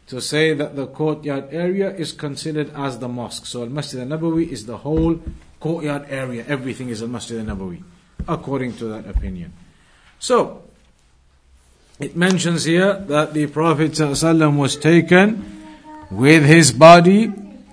to 0.06 0.20
say 0.20 0.54
that 0.54 0.76
the 0.76 0.86
courtyard 0.86 1.48
area 1.52 1.90
is 1.94 2.12
considered 2.12 2.70
as 2.74 2.98
the 2.98 3.08
mosque. 3.08 3.46
So, 3.46 3.62
Al 3.62 3.68
Masjid 3.68 4.00
al 4.00 4.06
Nabawi 4.06 4.48
is 4.48 4.66
the 4.66 4.78
whole 4.78 5.20
courtyard 5.60 6.06
area. 6.08 6.44
Everything 6.48 6.88
is 6.88 7.02
Al 7.02 7.08
Masjid 7.08 7.38
al 7.38 7.54
Nabawi, 7.54 7.82
according 8.26 8.76
to 8.78 8.86
that 8.86 9.06
opinion. 9.06 9.52
So, 10.18 10.62
it 12.00 12.16
mentions 12.16 12.64
here 12.64 12.94
that 12.94 13.34
the 13.34 13.46
Prophet 13.46 13.92
ﷺ 13.92 14.56
was 14.56 14.76
taken 14.76 15.62
with 16.10 16.44
his 16.44 16.72
body 16.72 17.32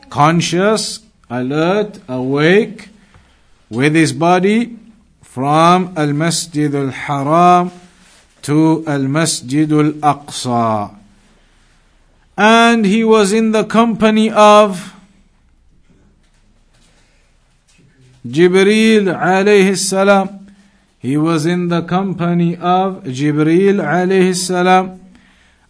conscious, 0.10 1.00
alert, 1.30 2.00
awake, 2.08 2.90
with 3.70 3.96
his 3.96 4.12
body 4.12 4.78
from 5.22 5.94
Al 5.98 6.14
Masjid 6.14 6.74
al 6.76 6.90
Haram 6.90 7.72
to 8.44 8.84
Al 8.86 9.08
Masjid 9.08 9.72
al 9.72 9.92
Aqsa. 10.04 10.96
And 12.38 12.86
he 12.86 13.04
was 13.04 13.34
in 13.34 13.52
the 13.52 13.64
company 13.64 14.30
of 14.30 14.94
Jibreel 18.30 19.14
alayhi 19.16 19.78
salam. 19.78 20.48
He 21.00 21.18
was 21.18 21.46
in 21.46 21.68
the 21.68 21.82
company 21.84 22.56
of 22.56 23.04
Jibreel 23.04 23.80
alayhi 23.80 24.36
salam. 24.36 25.00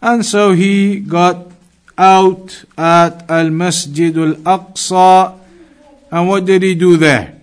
And 0.00 0.24
so 0.24 0.52
he 0.52 1.00
got 1.00 1.50
out 1.96 2.64
at 2.76 3.28
Al 3.30 3.50
Masjid 3.50 4.16
al 4.16 4.34
Aqsa. 4.34 5.38
And 6.10 6.28
what 6.28 6.44
did 6.44 6.62
he 6.62 6.74
do 6.74 6.96
there? 6.96 7.34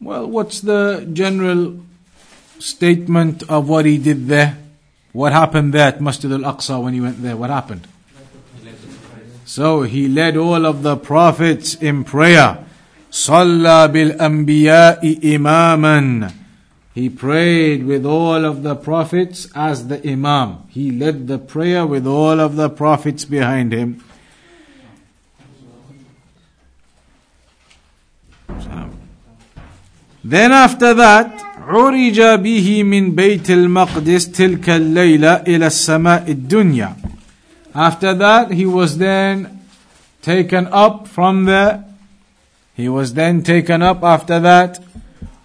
Well, 0.00 0.26
what's 0.26 0.60
the 0.60 1.08
general 1.12 1.78
statement 2.58 3.44
of 3.48 3.68
what 3.68 3.86
he 3.86 3.98
did 3.98 4.26
there? 4.26 4.58
What 5.12 5.32
happened 5.32 5.72
there 5.72 5.88
at 5.88 6.00
Masjid 6.00 6.32
al 6.32 6.40
Aqsa 6.40 6.82
when 6.82 6.94
he 6.94 7.00
went 7.00 7.22
there? 7.22 7.36
What 7.36 7.50
happened? 7.50 7.86
So 9.51 9.83
he 9.83 10.07
led 10.07 10.37
all 10.37 10.65
of 10.65 10.83
the 10.83 10.97
prophets 10.97 11.75
in 11.75 12.03
prayer. 12.03 12.63
صلى 13.11 13.87
بالأنبياء 13.87 15.35
إماما 15.35 16.31
He 16.93 17.09
prayed 17.09 17.85
with 17.85 18.05
all 18.05 18.43
of 18.43 18.63
the 18.63 18.75
prophets 18.75 19.47
as 19.53 19.87
the 19.87 20.01
Imam. 20.03 20.63
He 20.69 20.91
led 20.91 21.27
the 21.27 21.37
prayer 21.37 21.85
with 21.85 22.07
all 22.07 22.39
of 22.39 22.55
the 22.55 22.69
prophets 22.69 23.23
behind 23.23 23.71
him. 23.71 24.03
Then 30.23 30.51
after 30.51 30.93
that, 30.95 31.43
عرج 31.67 32.21
به 32.21 32.83
من 32.83 33.15
بيت 33.15 33.51
المقدس 33.51 34.31
تلك 34.31 34.69
الليلة 34.69 35.33
إلى 35.33 35.67
السماء 35.67 36.31
الدنيا. 36.31 36.95
After 37.73 38.13
that, 38.13 38.51
he 38.51 38.65
was 38.65 38.97
then 38.97 39.61
taken 40.21 40.67
up 40.67 41.07
from 41.07 41.45
there. 41.45 41.85
He 42.75 42.89
was 42.89 43.13
then 43.13 43.43
taken 43.43 43.81
up 43.81 44.03
after 44.03 44.39
that, 44.39 44.83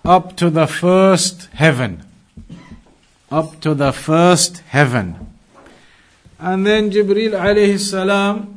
up 0.05 0.37
to 0.37 0.51
the 0.51 0.67
first 0.67 1.49
heaven. 1.53 2.03
Up 3.31 3.61
to 3.61 3.75
the 3.75 3.93
first 3.93 4.59
heaven. 4.69 5.33
And 6.39 6.67
then 6.67 6.91
Jibril 6.91 7.33
alayhi 7.33 7.79
salam 7.79 8.57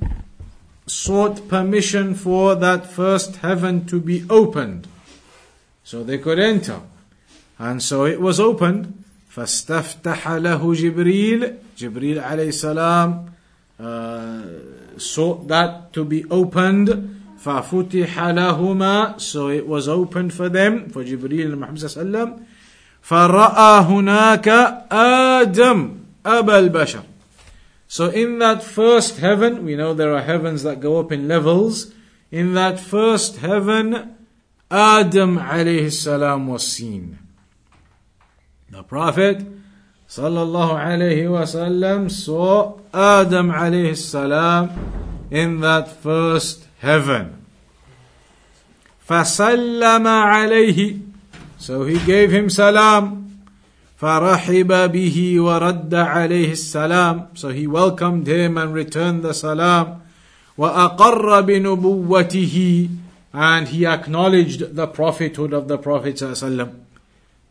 sought 0.87 1.47
permission 1.47 2.15
for 2.15 2.55
that 2.55 2.87
first 2.87 3.37
heaven 3.37 3.85
to 3.85 3.99
be 3.99 4.25
opened 4.29 4.87
so 5.83 6.03
they 6.03 6.17
could 6.17 6.39
enter. 6.39 6.81
And 7.59 7.81
so 7.81 8.05
it 8.05 8.19
was 8.19 8.39
opened. 8.39 9.03
فاستفتح 9.35 10.27
له 10.27 10.73
جبريل 10.75 11.57
Jibril 11.77 12.23
alayhi 12.23 12.53
salam 12.53 13.28
uh, 13.79 14.43
sought 14.97 15.47
that 15.47 15.93
to 15.93 16.03
be 16.05 16.23
opened 16.25 17.11
ففتح 17.43 18.17
لهما 18.17 19.19
so 19.19 19.49
it 19.49 19.67
was 19.67 19.87
opened 19.87 20.33
for 20.33 20.49
them 20.49 20.89
for 20.89 21.03
Jibril 21.03 21.51
and 21.51 21.59
Muhammad 21.59 21.81
sallam 21.81 22.45
فرأى 23.01 23.83
هناك 23.85 24.47
آدم 24.91 25.97
أبا 26.25 26.59
البشر 26.59 27.03
so 27.87 28.09
in 28.09 28.39
that 28.39 28.63
first 28.63 29.19
heaven 29.19 29.63
we 29.63 29.75
know 29.75 29.93
there 29.93 30.15
are 30.15 30.23
heavens 30.23 30.63
that 30.63 30.79
go 30.79 30.99
up 30.99 31.11
in 31.11 31.27
levels 31.27 31.93
in 32.31 32.53
that 32.53 32.79
first 32.79 33.37
heaven 33.37 34.15
Adam 34.71 35.37
alayhi 35.37 35.91
salam 35.91 36.47
was 36.47 36.67
seen. 36.67 37.19
The 38.69 38.83
Prophet 38.83 39.45
sallallahu 40.09 40.77
alayhi 40.77 41.25
wasallam 41.25 42.09
saw 42.11 42.73
Adam 42.93 43.51
alayhi 43.51 43.97
salam 43.97 44.69
in 45.31 45.59
that 45.61 45.89
first 45.89 46.65
heaven. 46.79 47.41
فسلم 49.07 50.07
عليه 50.07 50.99
So 51.57 51.83
he 51.83 51.99
gave 52.05 52.31
him 52.31 52.49
salam. 52.49 53.21
فرحب 54.01 54.91
به 54.91 55.39
ورد 55.39 55.93
عليه 55.93 56.51
السلام 56.51 57.27
So 57.35 57.49
he 57.49 57.67
welcomed 57.67 58.27
him 58.27 58.57
and 58.57 58.73
returned 58.73 59.23
the 59.23 59.33
salam. 59.33 60.01
وأقر 60.57 61.41
بنبوته 61.41 62.89
and 63.35 63.67
he 63.67 63.85
acknowledged 63.85 64.75
the 64.75 64.87
prophethood 64.87 65.51
of 65.51 65.67
the 65.67 65.77
Prophet 65.77 66.15
ﷺ. 66.15 66.73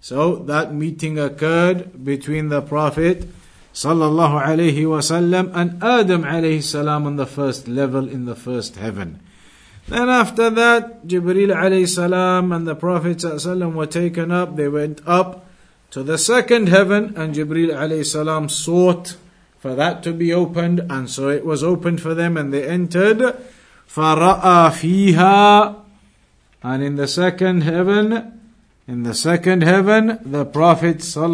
So 0.01 0.37
that 0.37 0.75
meeting 0.75 1.19
occurred 1.19 2.05
between 2.05 2.49
the 2.49 2.61
Prophet 2.61 3.27
sallallahu 3.73 4.43
alaihi 4.45 4.85
wasallam 4.85 5.51
and 5.55 5.83
Adam 5.83 6.23
alayhi 6.23 6.63
salam 6.63 7.07
on 7.07 7.17
the 7.17 7.27
first 7.27 7.67
level 7.67 8.09
in 8.09 8.25
the 8.25 8.37
first 8.37 8.77
heaven. 8.77 9.21
Then 9.89 10.09
after 10.09 10.49
that, 10.51 11.07
Jibril 11.07 11.55
alayhi 11.55 11.89
salam 11.89 12.53
and 12.53 12.67
the 12.67 12.75
Prophet 12.75 13.19
ﷺ 13.19 13.75
were 13.75 13.87
taken 13.87 14.31
up. 14.31 14.57
They 14.57 14.69
went 14.69 15.03
up 15.07 15.47
to 15.91 16.03
the 16.03 16.17
second 16.17 16.69
heaven, 16.69 17.15
and 17.17 17.35
Jibril 17.35 17.69
alayhi 17.69 18.07
salam 18.07 18.49
sought 18.49 19.17
for 19.59 19.75
that 19.75 20.03
to 20.05 20.13
be 20.13 20.33
opened, 20.33 20.81
and 20.91 21.09
so 21.11 21.29
it 21.29 21.45
was 21.45 21.63
opened 21.63 22.01
for 22.01 22.15
them, 22.15 22.37
and 22.37 22.53
they 22.53 22.67
entered. 22.67 23.19
فَرَأَى 23.89 24.71
فِيهَا 24.73 25.83
And 26.63 26.83
in 26.83 26.97
the 26.97 27.07
second 27.07 27.63
heaven, 27.63 28.38
in 28.90 29.04
the 29.04 29.14
second 29.14 29.62
heaven, 29.62 30.18
the 30.26 30.46
Prophet 30.46 31.04
saw 31.04 31.28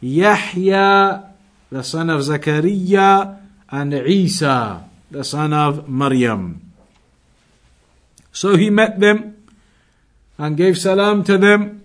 Yahya, 0.00 1.24
the 1.70 1.84
son 1.84 2.10
of 2.10 2.20
Zakaria, 2.22 3.38
and 3.70 3.94
Isa, 3.94 4.82
the 5.12 5.22
son 5.22 5.52
of 5.52 5.88
Maryam. 5.88 6.72
So 8.32 8.56
he 8.56 8.68
met 8.68 8.98
them 8.98 9.36
and 10.36 10.56
gave 10.56 10.76
salam 10.76 11.22
to 11.22 11.38
them, 11.38 11.82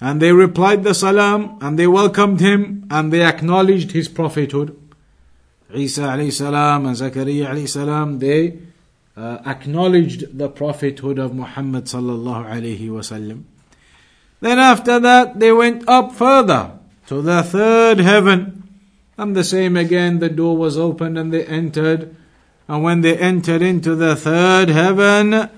and 0.00 0.22
they 0.22 0.32
replied 0.32 0.84
the 0.84 0.94
salam, 0.94 1.58
and 1.60 1.78
they 1.78 1.86
welcomed 1.86 2.40
him, 2.40 2.86
and 2.90 3.12
they 3.12 3.22
acknowledged 3.22 3.92
his 3.92 4.08
prophethood. 4.08 4.74
Isa 5.74 6.00
alayhi 6.02 6.32
salam 6.32 6.86
and 6.86 6.96
Zakaria 6.96 7.48
alayhi 7.50 7.68
salam, 7.68 8.20
they 8.20 8.58
uh, 9.16 9.38
acknowledged 9.46 10.36
the 10.36 10.48
prophethood 10.48 11.18
of 11.18 11.34
Muhammad 11.34 11.84
sallallahu 11.84 12.46
alayhi 12.46 12.88
wasallam. 12.88 13.44
Then 14.40 14.58
after 14.58 14.98
that, 15.00 15.38
they 15.40 15.52
went 15.52 15.88
up 15.88 16.12
further 16.12 16.78
to 17.06 17.22
the 17.22 17.42
third 17.42 17.98
heaven. 17.98 18.68
And 19.16 19.36
the 19.36 19.44
same 19.44 19.76
again, 19.76 20.18
the 20.18 20.28
door 20.28 20.56
was 20.56 20.76
opened 20.76 21.16
and 21.16 21.32
they 21.32 21.46
entered. 21.46 22.14
And 22.68 22.82
when 22.82 23.00
they 23.02 23.16
entered 23.16 23.62
into 23.62 23.94
the 23.94 24.16
third 24.16 24.68
heaven, 24.68 25.48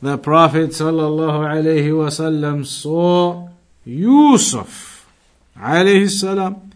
the 0.00 0.18
Prophet 0.18 0.70
sallallahu 0.70 1.46
alayhi 1.46 1.92
wasallam 1.92 2.66
saw 2.66 3.48
Yusuf 3.84 5.06
alayhi 5.56 6.10
salam. 6.10 6.70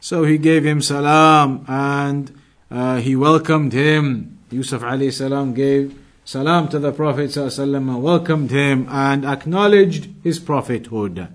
So 0.00 0.24
he 0.24 0.38
gave 0.38 0.64
him 0.64 0.80
salam 0.80 1.64
and 1.66 2.38
uh, 2.70 2.98
he 2.98 3.16
welcomed 3.16 3.72
him. 3.72 4.37
Yusuf 4.50 4.82
alayhi 4.82 5.12
salam 5.12 5.52
gave 5.52 5.98
salam 6.24 6.68
to 6.68 6.78
the 6.78 6.92
Prophet 6.92 7.36
and 7.36 8.02
welcomed 8.02 8.50
him 8.50 8.86
and 8.88 9.24
acknowledged 9.24 10.08
his 10.22 10.38
prophethood. 10.38 11.28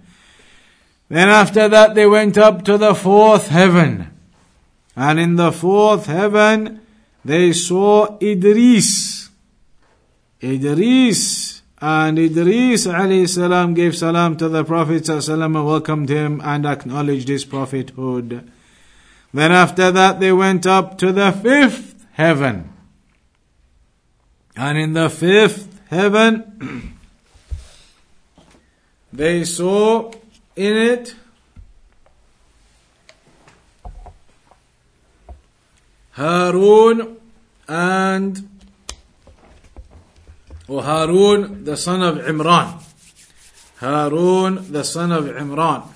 Then 1.09 1.29
after 1.29 1.69
that 1.69 1.93
they 1.93 2.07
went 2.07 2.37
up 2.37 2.63
to 2.65 2.77
the 2.77 2.95
fourth 2.95 3.49
heaven. 3.49 4.09
And 4.95 5.19
in 5.19 5.35
the 5.35 5.51
fourth 5.51 6.07
heaven 6.07 6.81
they 7.23 7.53
saw 7.53 8.17
Idris. 8.19 9.29
Idris 10.41 11.61
And 11.79 12.17
Idris 12.17 12.87
alayhi 12.87 13.29
salam 13.29 13.75
gave 13.75 13.95
salam 13.95 14.37
to 14.37 14.49
the 14.49 14.63
Prophet 14.63 15.07
and 15.07 15.53
welcomed 15.53 16.09
him 16.09 16.41
and 16.43 16.65
acknowledged 16.65 17.27
his 17.27 17.45
prophethood. 17.45 18.49
Then 19.33 19.51
after 19.51 19.91
that 19.91 20.19
they 20.19 20.31
went 20.31 20.65
up 20.65 20.97
to 20.99 21.11
the 21.11 21.31
fifth 21.31 22.05
heaven. 22.13 22.72
And 24.55 24.77
in 24.77 24.93
the 24.93 25.09
fifth 25.09 25.81
heaven, 25.89 26.97
they 29.11 29.43
saw 29.43 30.11
in 30.55 30.77
it 30.77 31.15
Harun 36.11 37.17
and 37.67 38.49
or 40.67 40.83
Harun 40.83 41.63
the 41.63 41.75
son 41.75 42.03
of 42.03 42.17
Imran. 42.17 42.81
Harun 43.77 44.71
the 44.71 44.83
son 44.83 45.11
of 45.11 45.25
Imran. 45.25 45.87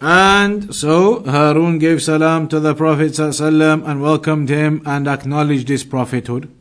And 0.00 0.74
so 0.74 1.24
Harun 1.24 1.78
gave 1.78 2.02
salam 2.02 2.48
to 2.48 2.60
the 2.60 2.74
Prophet 2.74 3.18
and 3.18 4.02
welcomed 4.02 4.48
him 4.48 4.82
and 4.86 5.08
acknowledged 5.08 5.68
his 5.68 5.84
prophethood. 5.84 6.55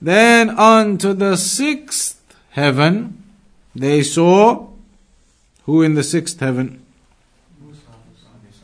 Then 0.00 0.50
on 0.50 0.98
to 0.98 1.14
the 1.14 1.36
sixth 1.36 2.22
heaven, 2.50 3.22
they 3.74 4.02
saw 4.02 4.68
who 5.64 5.82
in 5.82 5.94
the 5.94 6.04
sixth 6.04 6.40
heaven? 6.40 6.82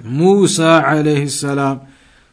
Musa 0.03 0.83
alayhi 0.85 1.31
salam. 1.31 1.81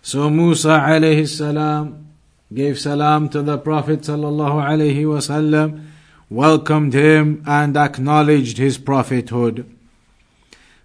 So 0.02 0.30
Musa 0.30 0.80
alayhi 0.80 1.28
salam 1.28 2.08
gave 2.54 2.80
salam 2.80 3.30
to 3.30 3.42
the 3.42 3.58
Prophet 3.58 4.02
sallallahu 4.02 4.64
alayhi 4.64 5.06
wasallam, 5.06 5.86
welcomed 6.30 6.94
him 6.94 7.44
and 7.46 7.78
acknowledged 7.78 8.58
his 8.58 8.78
prophethood. 8.78 9.66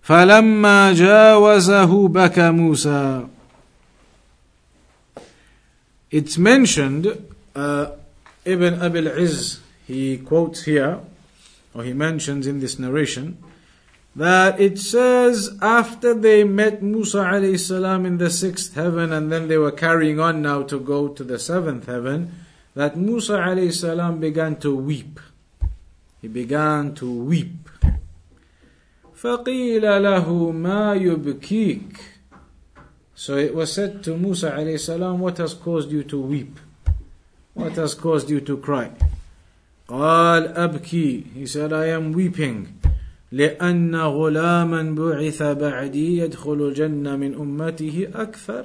فلما 0.03 0.93
جاوزه 0.93 2.09
بكى 2.09 2.51
موسى 2.51 3.29
It's 6.11 6.39
mentioned, 6.39 7.07
uh, 7.57 7.87
Ibn 8.45 8.83
Abil 8.83 9.07
Izz, 9.07 9.61
he 9.87 10.19
quotes 10.19 10.65
here, 10.65 11.01
or 11.75 11.83
he 11.83 11.93
mentions 11.93 12.47
in 12.47 12.61
this 12.61 12.79
narration, 12.79 13.39
that 14.17 14.61
it 14.61 14.79
says 14.79 15.57
after 15.61 16.15
they 16.15 16.45
met 16.45 16.83
Musa 16.83 17.19
alayhi 17.19 17.59
salam 17.59 18.07
in 18.07 18.19
the 18.19 18.31
sixth 18.31 18.75
heaven 18.75 19.13
and 19.13 19.33
then 19.33 19.49
they 19.49 19.59
were 19.59 19.73
carrying 19.73 20.21
on 20.21 20.41
now 20.41 20.63
to 20.63 20.79
go 20.79 21.09
to 21.09 21.25
the 21.25 21.39
seventh 21.39 21.87
heaven, 21.87 22.33
that 22.75 22.97
Musa 22.97 23.39
alayhi 23.39 23.73
salam 23.73 24.21
began 24.21 24.57
to 24.57 24.75
weep. 24.75 25.19
He 26.21 26.29
began 26.29 26.95
to 26.95 27.11
weep. 27.11 27.69
فقيل 29.25 29.83
له 30.03 30.53
ما 30.53 30.95
يبكيك 30.95 31.97
So 33.15 33.37
it 33.37 33.55
was 33.55 33.73
said 33.73 34.03
to 34.05 34.17
Musa 34.17 34.51
alayhi 34.51 34.79
salam, 34.79 35.21
what 35.21 35.39
has 35.39 35.55
caused 35.55 35.91
you 35.91 36.03
to 36.05 36.21
weep? 36.21 36.59
What 37.59 37.73
has 37.77 37.95
caused 37.95 38.31
you 38.31 38.41
to 38.41 38.57
cry? 38.59 38.91
قال 39.89 40.55
أبكي 40.57 41.25
He 41.35 41.47
said, 41.47 41.73
I 41.73 41.87
am 41.87 42.13
weeping. 42.13 42.67
لأن 43.33 43.95
غلاما 43.97 44.95
بعث 44.95 45.43
بعدي 45.43 46.19
يدخل 46.19 46.53
الجنة 46.63 47.17
من 47.17 47.35
أمته 47.35 48.09
أكثر 48.15 48.65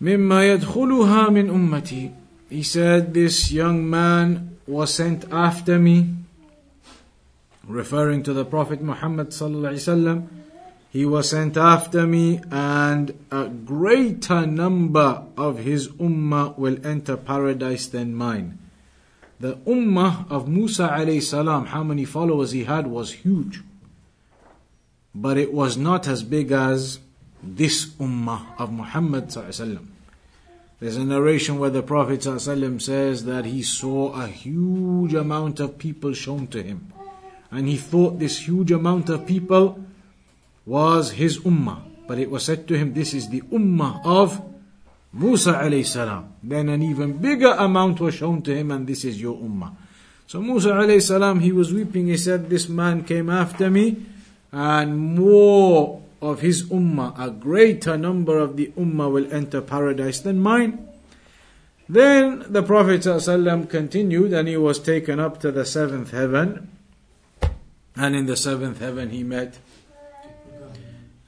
مما 0.00 0.52
يدخلها 0.52 1.30
من 1.30 1.50
أمتي 1.50 2.10
He 2.50 2.62
said, 2.62 3.14
this 3.14 3.50
young 3.50 3.88
man 3.88 4.56
was 4.66 4.94
sent 4.94 5.24
after 5.32 5.78
me 5.78 6.14
referring 7.66 8.22
to 8.22 8.32
the 8.32 8.44
Prophet 8.44 8.82
Muhammad 8.82 9.28
sallallahu 9.28 10.26
he 10.89 11.05
was 11.05 11.29
sent 11.29 11.57
after 11.57 12.07
me 12.07 12.39
and 12.49 13.13
a 13.31 13.47
greater 13.47 14.45
number 14.45 15.23
of 15.37 15.59
his 15.59 15.89
ummah 15.89 16.57
will 16.57 16.85
enter 16.85 17.17
paradise 17.17 17.87
than 17.87 18.15
mine. 18.15 18.57
The 19.39 19.55
ummah 19.67 20.29
of 20.31 20.47
Musa 20.47 20.87
alayhi 20.87 21.21
salam, 21.21 21.67
how 21.67 21.83
many 21.83 22.05
followers 22.05 22.51
he 22.51 22.63
had 22.63 22.87
was 22.87 23.11
huge. 23.11 23.61
But 25.13 25.37
it 25.37 25.53
was 25.53 25.77
not 25.77 26.07
as 26.07 26.23
big 26.23 26.51
as 26.51 26.99
this 27.43 27.85
ummah 27.99 28.59
of 28.59 28.71
Muhammad 28.71 29.27
sallallahu 29.27 29.85
There's 30.79 30.97
a 30.97 31.03
narration 31.03 31.59
where 31.59 31.69
the 31.69 31.83
Prophet 31.83 32.21
sallallahu 32.21 32.81
says 32.81 33.25
that 33.25 33.45
he 33.45 33.61
saw 33.61 34.13
a 34.13 34.27
huge 34.27 35.13
amount 35.13 35.59
of 35.59 35.77
people 35.77 36.13
shown 36.13 36.47
to 36.47 36.63
him 36.63 36.93
and 37.51 37.67
he 37.67 37.77
thought 37.77 38.19
this 38.19 38.39
huge 38.47 38.71
amount 38.71 39.09
of 39.09 39.25
people 39.25 39.83
was 40.67 41.11
his 41.11 41.39
ummah. 41.39 41.81
But 42.07 42.19
it 42.19 42.29
was 42.29 42.43
said 42.43 42.67
to 42.67 42.77
him, 42.77 42.93
this 42.93 43.13
is 43.13 43.29
the 43.29 43.41
ummah 43.41 44.05
of 44.05 44.43
Musa 45.13 45.53
alayhi 45.53 45.85
salam. 45.85 46.33
Then 46.43 46.69
an 46.69 46.83
even 46.83 47.17
bigger 47.17 47.55
amount 47.57 47.99
was 47.99 48.13
shown 48.13 48.43
to 48.43 48.55
him, 48.55 48.69
and 48.71 48.85
this 48.85 49.03
is 49.03 49.19
your 49.19 49.35
ummah. 49.37 49.73
So 50.27 50.41
Musa 50.41 50.69
alayhi 50.69 51.01
salam, 51.01 51.39
he 51.39 51.51
was 51.51 51.73
weeping. 51.73 52.07
He 52.07 52.17
said, 52.17 52.49
this 52.49 52.67
man 52.69 53.03
came 53.05 53.29
after 53.29 53.69
me, 53.69 54.05
and 54.51 55.15
more 55.15 56.03
of 56.21 56.41
his 56.41 56.63
ummah, 56.65 57.17
a 57.17 57.31
greater 57.31 57.97
number 57.97 58.37
of 58.37 58.57
the 58.57 58.67
ummah 58.77 59.11
will 59.11 59.33
enter 59.33 59.61
paradise 59.61 60.19
than 60.19 60.39
mine. 60.39 60.87
Then 61.89 62.43
the 62.49 62.63
Prophet 62.63 63.01
ﷺ 63.01 63.69
continued 63.69 64.33
and 64.33 64.47
he 64.47 64.57
was 64.57 64.77
taken 64.79 65.21
up 65.21 65.39
to 65.39 65.51
the 65.51 65.65
seventh 65.65 66.11
heaven. 66.11 66.69
And 67.95 68.15
in 68.15 68.25
the 68.25 68.35
seventh 68.35 68.79
heaven 68.79 69.11
he 69.11 69.23
met 69.23 69.57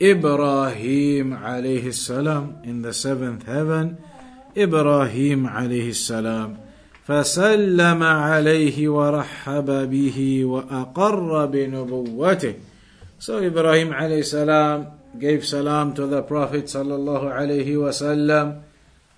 Ibrahim 0.00 1.32
alayhi 1.36 1.92
salam. 1.94 2.58
In 2.64 2.82
the 2.82 2.92
seventh 2.92 3.46
heaven, 3.46 3.98
Ibrahim 4.56 5.46
alayhi 5.46 5.94
salam. 5.94 6.58
فسلم 7.06 8.02
عليه 8.02 8.88
ورحب 8.88 9.90
به 9.90 10.44
وأقر 10.44 11.46
بنبوته 11.46 12.54
So 13.18 13.38
Ibrahim 13.40 13.90
alayhi 13.92 14.24
salam 14.24 14.86
gave 15.18 15.46
salam 15.46 15.94
to 15.94 16.06
the 16.06 16.22
Prophet 16.22 16.64
sallallahu 16.64 17.30
alayhi 17.30 17.76
wasallam 17.76 18.62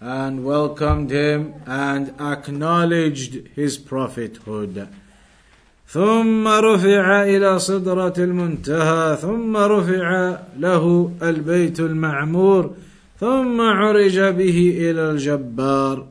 and 0.01 0.45
welcomed 0.45 1.11
him 1.11 1.55
and 1.67 2.15
acknowledged 2.21 3.49
his 3.55 3.79
prophethood. 3.79 4.89
ثم 5.88 6.48
رفع 6.48 7.24
إلى 7.24 7.60
صدرة 7.60 8.14
المنتهى 8.18 9.18
ثم 9.22 9.58
رفع 9.58 10.40
له 10.60 11.12
البيت 11.22 11.80
المعمور 11.80 12.74
ثم 13.20 13.62
عرج 13.62 14.20
به 14.20 14.60
إلى 14.78 15.12
الجبار. 15.12 16.08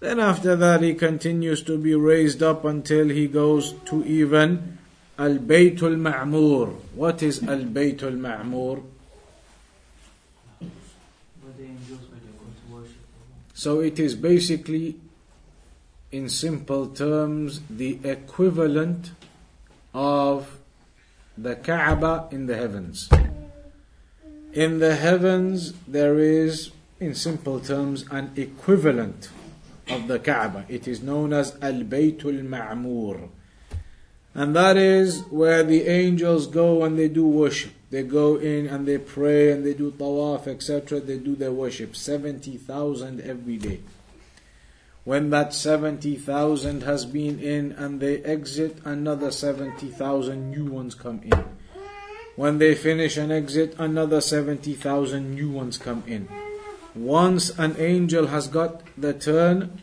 Then 0.00 0.18
after 0.18 0.56
that 0.56 0.82
he 0.82 0.94
continues 0.94 1.62
to 1.62 1.78
be 1.78 1.94
raised 1.94 2.42
up 2.42 2.64
until 2.64 3.08
he 3.08 3.26
goes 3.28 3.74
to 3.86 4.04
even 4.04 4.58
البيت 5.20 5.82
المعمور 5.82 6.74
what 6.96 7.22
is 7.22 7.42
البيت 7.42 8.02
المعمور 8.04 8.82
So 13.54 13.78
it 13.78 14.00
is 14.00 14.16
basically 14.16 14.96
in 16.12 16.28
simple 16.28 16.86
terms 16.88 17.62
the 17.70 17.98
equivalent 18.04 19.12
of 19.94 20.58
the 21.36 21.56
Kaaba 21.56 22.28
in 22.30 22.46
the 22.46 22.56
heavens. 22.56 23.08
In 24.52 24.78
the 24.78 24.94
heavens, 24.96 25.72
there 25.88 26.18
is, 26.18 26.70
in 27.00 27.14
simple 27.14 27.58
terms, 27.58 28.04
an 28.10 28.30
equivalent 28.36 29.30
of 29.88 30.06
the 30.08 30.18
Kaaba. 30.18 30.66
It 30.68 30.86
is 30.86 31.02
known 31.02 31.32
as 31.32 31.56
Al 31.62 31.80
Baytul 31.80 32.46
Ma'mur. 32.46 33.30
And 34.34 34.54
that 34.54 34.76
is 34.76 35.22
where 35.30 35.62
the 35.62 35.88
angels 35.88 36.46
go 36.46 36.84
and 36.84 36.98
they 36.98 37.08
do 37.08 37.26
worship. 37.26 37.72
They 37.90 38.02
go 38.02 38.36
in 38.36 38.66
and 38.66 38.86
they 38.86 38.98
pray 38.98 39.52
and 39.52 39.64
they 39.64 39.74
do 39.74 39.90
tawaf, 39.90 40.46
etc. 40.46 41.00
They 41.00 41.18
do 41.18 41.34
their 41.34 41.52
worship. 41.52 41.96
70,000 41.96 43.20
every 43.20 43.56
day. 43.56 43.80
When 45.04 45.30
that 45.30 45.52
70,000 45.52 46.84
has 46.84 47.06
been 47.06 47.40
in 47.40 47.72
and 47.72 48.00
they 48.00 48.22
exit, 48.22 48.78
another 48.84 49.32
70,000 49.32 50.50
new 50.50 50.66
ones 50.66 50.94
come 50.94 51.20
in. 51.24 51.44
When 52.36 52.58
they 52.58 52.76
finish 52.76 53.16
and 53.16 53.32
exit, 53.32 53.74
another 53.78 54.20
70,000 54.20 55.34
new 55.34 55.50
ones 55.50 55.76
come 55.76 56.04
in. 56.06 56.28
Once 56.94 57.50
an 57.58 57.74
angel 57.78 58.28
has 58.28 58.46
got 58.46 58.82
the 58.96 59.12
turn, 59.12 59.82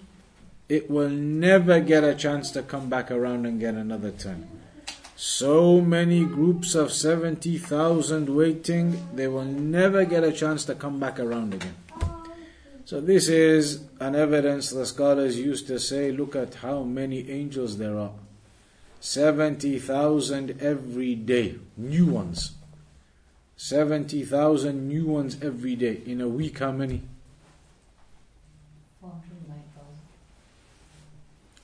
it 0.70 0.90
will 0.90 1.10
never 1.10 1.80
get 1.80 2.04
a 2.04 2.16
chance 2.16 2.52
to 2.52 2.64
come 2.64 2.90
back 2.90 3.12
around 3.12 3.46
and 3.46 3.60
get 3.60 3.74
another 3.74 4.12
turn. 4.12 4.48
So 5.18 5.82
many 5.82 6.24
groups 6.24 6.76
of 6.76 6.94
70,000 6.94 8.30
waiting, 8.34 9.10
they 9.14 9.28
will 9.28 9.44
never 9.44 10.06
get 10.06 10.24
a 10.24 10.32
chance 10.32 10.64
to 10.66 10.76
come 10.76 10.98
back 10.98 11.20
around 11.20 11.56
again. 11.56 11.76
So 12.90 13.00
this 13.00 13.28
is 13.30 13.84
an 14.00 14.16
evidence 14.16 14.72
the 14.72 14.84
scholars 14.84 15.38
used 15.38 15.68
to 15.68 15.80
say, 15.80 16.12
look 16.12 16.36
at 16.36 16.56
how 16.56 16.82
many 16.82 17.30
angels 17.30 17.78
there 17.78 17.96
are. 17.96 18.14
70,000 19.00 20.60
every 20.60 21.14
day, 21.14 21.60
new 21.78 22.08
ones. 22.08 22.54
70,000 23.58 24.88
new 24.88 25.06
ones 25.06 25.38
every 25.40 25.76
day. 25.76 26.02
In 26.08 26.20
a 26.20 26.28
week, 26.28 26.58
how 26.58 26.72
many? 26.72 27.04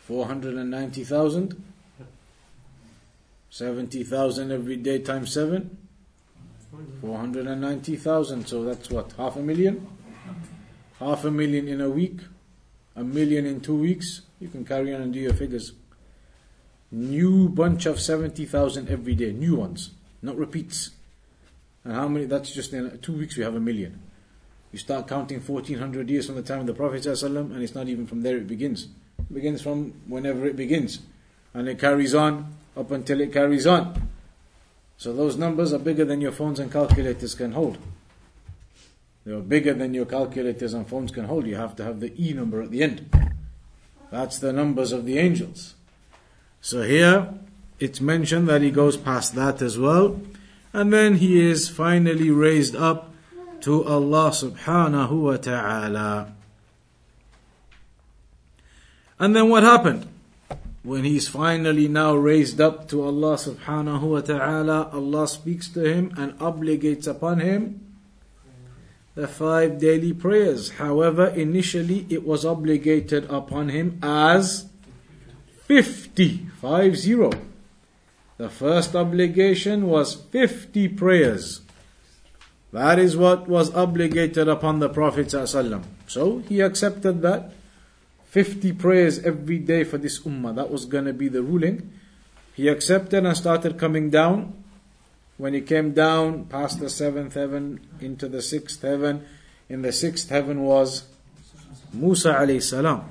490,000? 0.02 1.64
70,000 3.50 4.52
every 4.52 4.78
day 4.78 5.00
times 5.00 5.34
7? 5.34 5.76
490,000. 7.02 8.46
So 8.46 8.64
that's 8.64 8.92
what? 8.92 9.12
Half 9.14 9.38
a 9.38 9.42
million? 9.42 9.95
Half 11.00 11.26
a 11.26 11.32
million 11.32 11.68
in 11.68 11.82
a 11.82 11.90
week? 11.90 12.20
A 12.96 13.04
million 13.04 13.46
in 13.46 13.60
two 13.60 13.76
weeks? 13.76 14.22
You 14.40 14.48
can 14.48 14.64
carry 14.64 14.94
on 14.94 15.02
and 15.02 15.14
do 15.14 15.20
your 15.20 15.34
figures. 15.34 15.74
New 16.92 17.50
bunch 17.50 17.86
of 17.86 18.00
70,000 18.00 18.90
every 18.90 19.16
day. 19.16 19.34
New 19.34 19.56
ones. 19.56 19.92
Not 20.22 20.38
repeats. 20.38 20.92
And 21.84 21.94
how 21.94 22.08
many? 22.08 22.26
That's 22.26 22.52
just 22.52 22.74
in 22.74 22.98
two 23.00 23.14
weeks 23.14 23.38
we 23.38 23.44
have 23.44 23.56
a 23.56 23.60
million. 23.60 24.02
You 24.72 24.80
start 24.80 25.08
counting 25.08 25.40
1400 25.40 26.10
years 26.10 26.26
from 26.26 26.36
the 26.36 26.42
time 26.42 26.62
of 26.62 26.68
the 26.68 26.74
Prophet 26.74 27.06
and 27.06 27.64
it's 27.64 27.76
not 27.76 27.88
even 27.88 28.08
from 28.08 28.22
there 28.22 28.38
it 28.38 28.48
begins. 28.48 28.88
It 29.20 29.34
begins 29.34 29.62
from 29.62 29.94
whenever 30.08 30.46
it 30.46 30.56
begins. 30.56 31.00
And 31.54 31.70
it 31.70 31.80
carries 31.80 32.16
on 32.16 32.56
up 32.76 32.92
until 32.92 33.22
it 33.22 33.32
carries 33.32 33.68
on. 33.68 34.10
So 34.98 35.14
those 35.14 35.38
numbers 35.38 35.74
are 35.74 35.80
bigger 35.80 36.06
than 36.06 36.22
your 36.22 36.32
phones 36.32 36.60
and 36.60 36.72
calculators 36.72 37.36
can 37.36 37.52
hold. 37.52 37.78
They 39.26 39.34
are 39.34 39.40
bigger 39.40 39.74
than 39.74 39.96
your 39.96 40.06
calculators 40.06 40.76
and 40.76 40.88
phones 40.88 41.12
can 41.12 41.26
hold. 41.26 41.48
You 41.48 41.56
have 41.56 41.76
to 41.78 41.84
have 41.84 42.00
the 42.00 42.14
E 42.22 42.34
number 42.34 42.62
at 42.62 42.70
the 42.70 42.84
end. 42.84 43.10
That's 44.12 44.38
the 44.38 44.54
numbers 44.54 44.92
of 44.92 45.06
the 45.06 45.18
angels. 45.18 45.74
So 46.62 46.84
here 46.84 47.34
it's 47.80 48.00
mentioned 48.00 48.48
that 48.48 48.62
he 48.62 48.70
goes 48.70 48.98
past 48.98 49.34
that 49.34 49.64
as 49.64 49.80
well. 49.80 50.22
And 50.74 50.94
then 50.94 51.16
he 51.16 51.42
is 51.42 51.70
finally 51.70 52.30
raised 52.30 52.76
up 52.76 53.14
to 53.62 53.84
Allah 53.84 54.30
subhanahu 54.30 55.12
wa 55.12 55.38
ta'ala. 55.38 56.34
And 59.18 59.36
then 59.36 59.50
what 59.50 59.64
happened? 59.64 60.06
When 60.84 61.04
he's 61.04 61.28
finally 61.28 61.88
now 61.88 62.14
raised 62.14 62.62
up 62.62 62.88
to 62.90 63.02
Allah 63.02 63.38
subhanahu 63.38 64.02
wa 64.02 64.22
ta'ala, 64.22 64.90
Allah 64.94 65.28
speaks 65.28 65.68
to 65.70 65.84
him 65.84 66.14
and 66.16 66.38
obligates 66.38 67.08
upon 67.08 67.40
him 67.40 67.85
the 69.16 69.28
five 69.28 69.80
daily 69.80 70.14
prayers. 70.14 70.72
However, 70.72 71.28
initially 71.28 72.06
it 72.10 72.28
was 72.28 72.46
obligated 72.46 73.26
upon 73.32 73.70
him 73.70 73.98
as 74.04 74.68
50, 75.64 76.50
5 76.62 76.98
0. 76.98 77.32
The 78.38 78.50
first 78.50 78.96
obligation 78.96 79.88
was 79.88 80.14
50 80.14 80.90
prayers. 80.90 81.62
That 82.74 83.00
is 83.00 83.16
what 83.16 83.48
was 83.48 83.74
obligated 83.74 84.50
upon 84.50 84.80
the 84.80 84.90
Prophet. 84.90 85.32
So 85.32 86.40
he 86.40 86.60
accepted 86.60 87.22
that. 87.22 87.54
50 88.26 88.74
prayers 88.74 89.20
every 89.20 89.60
day 89.60 89.86
for 89.86 89.98
this 89.98 90.20
ummah. 90.20 90.54
That 90.54 90.70
was 90.70 90.84
going 90.84 91.06
to 91.06 91.14
be 91.14 91.30
the 91.30 91.42
ruling. 91.42 91.94
He 92.54 92.68
accepted 92.68 93.26
and 93.26 93.38
started 93.38 93.80
coming 93.80 94.10
down. 94.10 94.65
When 95.38 95.54
he 95.54 95.62
came 95.62 95.92
down 95.94 96.46
past 96.46 96.80
the 96.80 96.90
seventh 96.90 97.34
heaven 97.34 97.86
into 98.00 98.28
the 98.28 98.42
sixth 98.42 98.82
heaven, 98.82 99.26
in 99.68 99.82
the 99.82 99.92
sixth 99.92 100.30
heaven 100.30 100.64
was 100.64 101.04
Musa 101.94 102.34
alayhi 102.34 102.62
salam. 102.62 103.10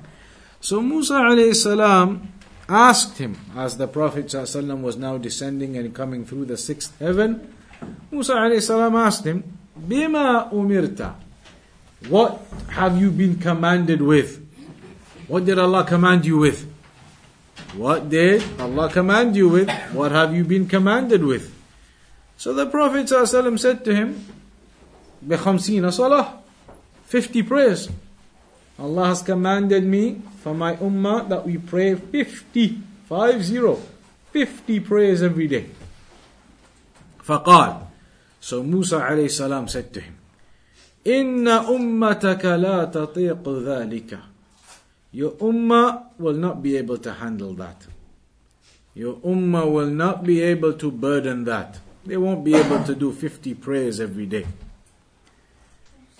So 0.59 0.81
Musa 0.81 1.13
alayhi 1.13 1.55
salam 1.55 2.33
asked 2.67 3.19
him, 3.19 3.37
as 3.55 3.77
the 3.77 3.87
Prophet 3.87 4.33
was 4.33 4.97
now 4.97 5.17
descending 5.17 5.77
and 5.77 5.93
coming 5.93 6.25
through 6.25 6.45
the 6.45 6.57
sixth 6.57 6.97
heaven, 6.99 7.53
Musa 8.09 8.33
alayhi 8.33 8.61
salam 8.61 8.95
asked 8.95 9.25
him, 9.25 9.43
Bima 9.79 10.51
umirta? 10.51 11.13
What 12.09 12.41
have 12.69 12.99
you 12.99 13.11
been 13.11 13.37
commanded 13.37 14.01
with? 14.01 14.41
What 15.27 15.45
did 15.45 15.59
Allah 15.59 15.83
command 15.83 16.25
you 16.25 16.37
with? 16.37 16.71
What 17.75 18.09
did 18.09 18.43
Allah 18.59 18.89
command 18.89 19.35
you 19.35 19.49
with? 19.49 19.69
What 19.91 20.11
have 20.11 20.35
you 20.35 20.43
been 20.43 20.67
commanded 20.67 21.23
with? 21.23 21.54
So 22.36 22.54
the 22.54 22.66
Prophet 22.66 23.06
ﷺ 23.06 23.58
said 23.58 23.84
to 23.84 23.94
him, 23.94 24.26
بخمسين 25.26 25.84
صلاة 25.90 26.38
50 27.06 27.42
prayers. 27.42 27.88
Allah 28.78 29.08
has 29.08 29.22
commanded 29.22 29.84
me 29.84 30.22
for 30.40 30.54
my 30.54 30.76
ummah 30.76 31.28
that 31.28 31.44
we 31.44 31.58
pray 31.58 31.94
50, 31.94 32.80
50, 33.08 33.76
50 34.32 34.80
prayers 34.80 35.22
every 35.22 35.48
day. 35.48 35.66
فقال 37.24 37.86
So 38.40 38.62
Musa 38.62 39.00
alayhi 39.00 39.30
salam 39.30 39.68
said 39.68 39.92
to 39.92 40.00
him, 40.00 40.16
إن 41.04 41.44
أمتك 41.48 42.44
لا 42.44 42.84
تطيق 42.88 43.42
ذلك 43.44 44.30
your 45.12 45.32
ummah 45.32 46.06
will 46.18 46.34
not 46.34 46.62
be 46.62 46.76
able 46.76 46.98
to 46.98 47.12
handle 47.14 47.54
that. 47.54 47.86
Your 48.94 49.16
ummah 49.16 49.70
will 49.70 49.90
not 49.90 50.24
be 50.24 50.40
able 50.40 50.72
to 50.74 50.90
burden 50.90 51.44
that. 51.44 51.78
They 52.04 52.16
won't 52.16 52.44
be 52.44 52.54
able 52.54 52.82
to 52.84 52.94
do 52.94 53.12
50 53.12 53.54
prayers 53.54 54.00
every 54.00 54.26
day. 54.26 54.46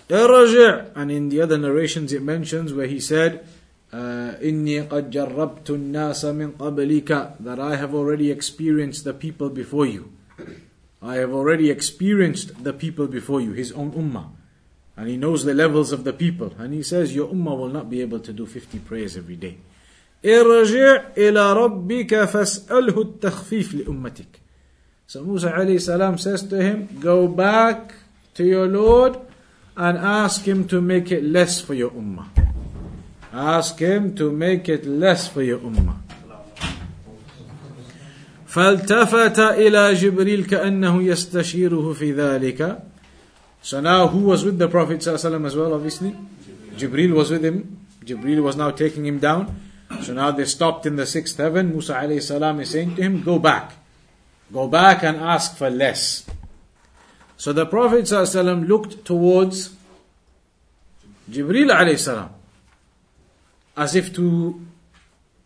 And 0.09 1.11
in 1.11 1.29
the 1.29 1.41
other 1.41 1.57
narrations 1.57 2.11
it 2.13 2.21
mentions 2.21 2.73
where 2.73 2.87
he 2.87 2.99
said, 2.99 3.45
إني 3.93 4.87
قد 4.87 5.09
جربت 5.11 5.69
الناس 5.69 6.25
من 6.25 6.51
قبلك 6.57 7.37
that 7.39 7.59
I 7.59 7.75
have 7.75 7.93
already 7.93 8.31
experienced 8.31 9.03
the 9.03 9.13
people 9.13 9.49
before 9.49 9.85
you. 9.85 10.11
I 11.01 11.15
have 11.15 11.33
already 11.33 11.69
experienced 11.69 12.63
the 12.63 12.73
people 12.73 13.07
before 13.07 13.41
you, 13.41 13.53
his 13.53 13.71
own 13.71 13.91
ummah. 13.91 14.29
And 14.95 15.09
he 15.09 15.17
knows 15.17 15.43
the 15.45 15.53
levels 15.53 15.91
of 15.91 16.03
the 16.03 16.13
people. 16.13 16.53
And 16.59 16.73
he 16.73 16.83
says, 16.83 17.15
Your 17.15 17.29
ummah 17.29 17.57
will 17.57 17.69
not 17.69 17.89
be 17.89 18.01
able 18.01 18.19
to 18.19 18.31
do 18.31 18.45
50 18.45 18.79
prayers 18.79 19.17
every 19.17 19.35
day. 19.35 19.57
ارجع 20.25 21.17
إلى 21.17 21.53
ربك 21.53 22.25
فاسأله 22.25 23.01
التخفيف 23.01 23.73
لأمتك. 23.73 24.41
So 25.07 25.23
Musa 25.23 25.51
alayhi 25.51 25.81
salam 25.81 26.17
says 26.17 26.43
to 26.43 26.61
him, 26.61 26.99
Go 26.99 27.27
back 27.27 27.93
to 28.35 28.43
your 28.45 28.67
Lord 28.67 29.19
and 29.75 29.97
ask 29.97 30.47
him 30.47 30.67
to 30.69 30.81
make 30.81 31.11
it 31.11 31.23
less 31.23 31.59
for 31.59 31.73
your 31.73 31.91
ummah. 31.91 32.27
Ask 33.33 33.79
him 33.79 34.15
to 34.15 34.31
make 34.31 34.69
it 34.69 34.85
less 34.85 35.27
for 35.27 35.41
your 35.41 35.59
ummah. 35.59 35.97
فالتفت 38.51 39.39
إلى 39.39 39.93
جبريل 39.93 40.45
كأنه 40.45 41.03
يستشيره 41.03 41.93
في 41.93 42.11
ذلك 42.11 42.81
so 43.61 43.79
now 43.79 44.07
who 44.07 44.19
was 44.19 44.43
with 44.43 44.57
the 44.57 44.67
Prophet 44.67 44.99
ﷺ 44.99 45.45
as 45.45 45.55
well, 45.55 45.73
obviously? 45.73 46.15
Jibril 46.75 47.13
was 47.13 47.29
with 47.29 47.45
him. 47.45 47.85
Jibril 48.03 48.41
was 48.41 48.55
now 48.55 48.71
taking 48.71 49.05
him 49.05 49.19
down. 49.19 49.55
So 50.01 50.13
now 50.13 50.31
they 50.31 50.45
stopped 50.45 50.87
in 50.87 50.95
the 50.95 51.05
sixth 51.05 51.37
heaven. 51.37 51.69
Musa 51.69 51.93
alayhi 51.93 52.23
salam 52.23 52.59
is 52.59 52.71
saying 52.71 52.95
to 52.95 53.03
him, 53.03 53.21
Go 53.21 53.37
back. 53.37 53.73
Go 54.52 54.68
back 54.68 55.02
and 55.02 55.18
ask 55.18 55.56
for 55.56 55.70
less. 55.70 56.26
So 57.36 57.52
the 57.52 57.66
Prophet 57.66 58.04
ﷺ 58.04 58.66
looked 58.66 59.04
towards 59.04 59.74
Jibril 61.30 61.70
alayhi 61.70 62.30
as 63.76 63.94
if 63.94 64.14
to 64.14 64.64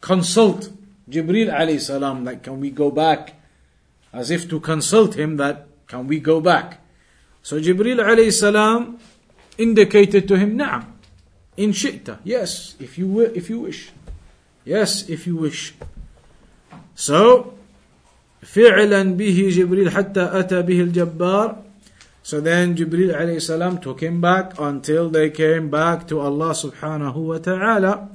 consult 0.00 0.70
Jibril 1.10 1.52
alayhi 1.52 2.24
that 2.24 2.42
can 2.42 2.60
we 2.60 2.70
go 2.70 2.90
back 2.90 3.34
as 4.12 4.30
if 4.30 4.48
to 4.50 4.60
consult 4.60 5.14
him 5.14 5.36
that 5.38 5.66
can 5.88 6.06
we 6.06 6.20
go 6.20 6.40
back 6.40 6.80
so 7.42 7.58
Jibril 7.58 7.98
alayhi 7.98 8.98
indicated 9.58 10.28
to 10.28 10.38
him, 10.38 10.58
Naam, 10.58 10.86
in 11.56 11.70
shi'ta. 11.70 12.18
Yes, 12.24 12.76
if 12.78 12.98
you, 12.98 13.20
if 13.20 13.50
you 13.50 13.60
wish. 13.60 13.90
Yes, 14.64 15.08
if 15.08 15.26
you 15.26 15.36
wish. 15.36 15.74
So, 16.94 17.54
فعلا 18.42 19.02
به 19.02 19.50
جبريل 19.52 19.90
حتى 19.90 20.20
أتى 20.20 20.62
به 20.62 20.80
الجبار 20.80 21.56
So 22.22 22.38
then 22.40 22.76
Jibril 22.76 23.16
alayhi 23.16 23.40
salam 23.40 23.80
took 23.80 24.02
him 24.02 24.20
back 24.20 24.52
until 24.58 25.08
they 25.08 25.30
came 25.30 25.70
back 25.70 26.06
to 26.08 26.20
Allah 26.20 26.50
subhanahu 26.50 27.16
wa 27.16 27.38
ta'ala. 27.38 28.08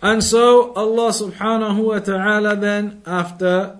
And 0.00 0.24
so 0.24 0.72
Allah 0.72 1.12
subhanahu 1.12 1.84
wa 1.84 1.98
ta'ala 1.98 2.56
then 2.56 3.02
after 3.04 3.76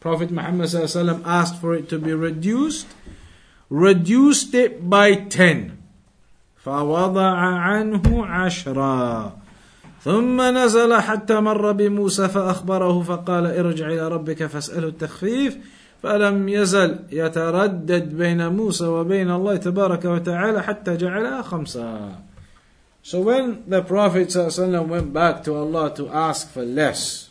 Prophet 0.00 0.30
Muhammad 0.30 0.74
asked 0.74 1.60
for 1.60 1.74
it 1.74 1.88
to 1.90 1.98
be 1.98 2.14
reduced, 2.14 2.88
reduced 3.68 4.54
it 4.54 4.88
by 4.88 5.14
10. 5.14 5.78
فوضع 6.64 7.36
عنه 7.36 8.26
عشرا 8.26 9.43
ثم 10.04 10.40
نزل 10.40 10.94
حتى 10.94 11.40
مر 11.40 11.72
بموسى 11.72 12.28
فأخبره 12.28 13.02
فقال 13.02 13.46
ارجع 13.46 13.86
إلى 13.86 14.08
ربك 14.08 14.46
فاسأله 14.46 14.88
التخفيف 14.88 15.58
فلم 16.02 16.48
يزل 16.48 16.98
يتردد 17.12 18.16
بين 18.16 18.48
موسى 18.48 18.86
وبين 18.86 19.30
الله 19.30 19.56
تبارك 19.56 20.04
وتعالى 20.04 20.62
حتى 20.62 20.96
جعلها 20.96 21.42
خمسة 21.42 22.10
So 23.02 23.20
when 23.20 23.64
the 23.68 23.82
Prophet 23.82 24.28
ﷺ 24.28 24.88
went 24.88 25.12
back 25.12 25.44
to 25.44 25.54
Allah 25.54 25.94
to 25.94 26.08
ask 26.08 26.50
for 26.50 26.64
less, 26.64 27.28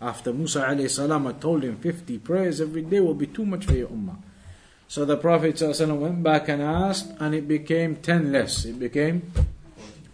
after 0.00 0.32
Musa 0.32 0.60
ﷺ 0.60 1.26
had 1.26 1.40
told 1.42 1.62
him 1.62 1.76
50 1.76 2.18
prayers 2.20 2.58
every 2.62 2.80
day 2.80 3.00
will 3.00 3.12
be 3.12 3.26
too 3.26 3.44
much 3.44 3.66
for 3.66 3.74
your 3.74 3.88
ummah. 3.88 4.16
So 4.88 5.04
the 5.04 5.18
Prophet 5.18 5.56
ﷺ 5.56 5.98
went 5.98 6.22
back 6.22 6.48
and 6.48 6.62
asked, 6.62 7.12
and 7.20 7.34
it 7.34 7.46
became 7.46 7.96
10 7.96 8.32
less. 8.32 8.64
It 8.64 8.78
became 8.78 9.30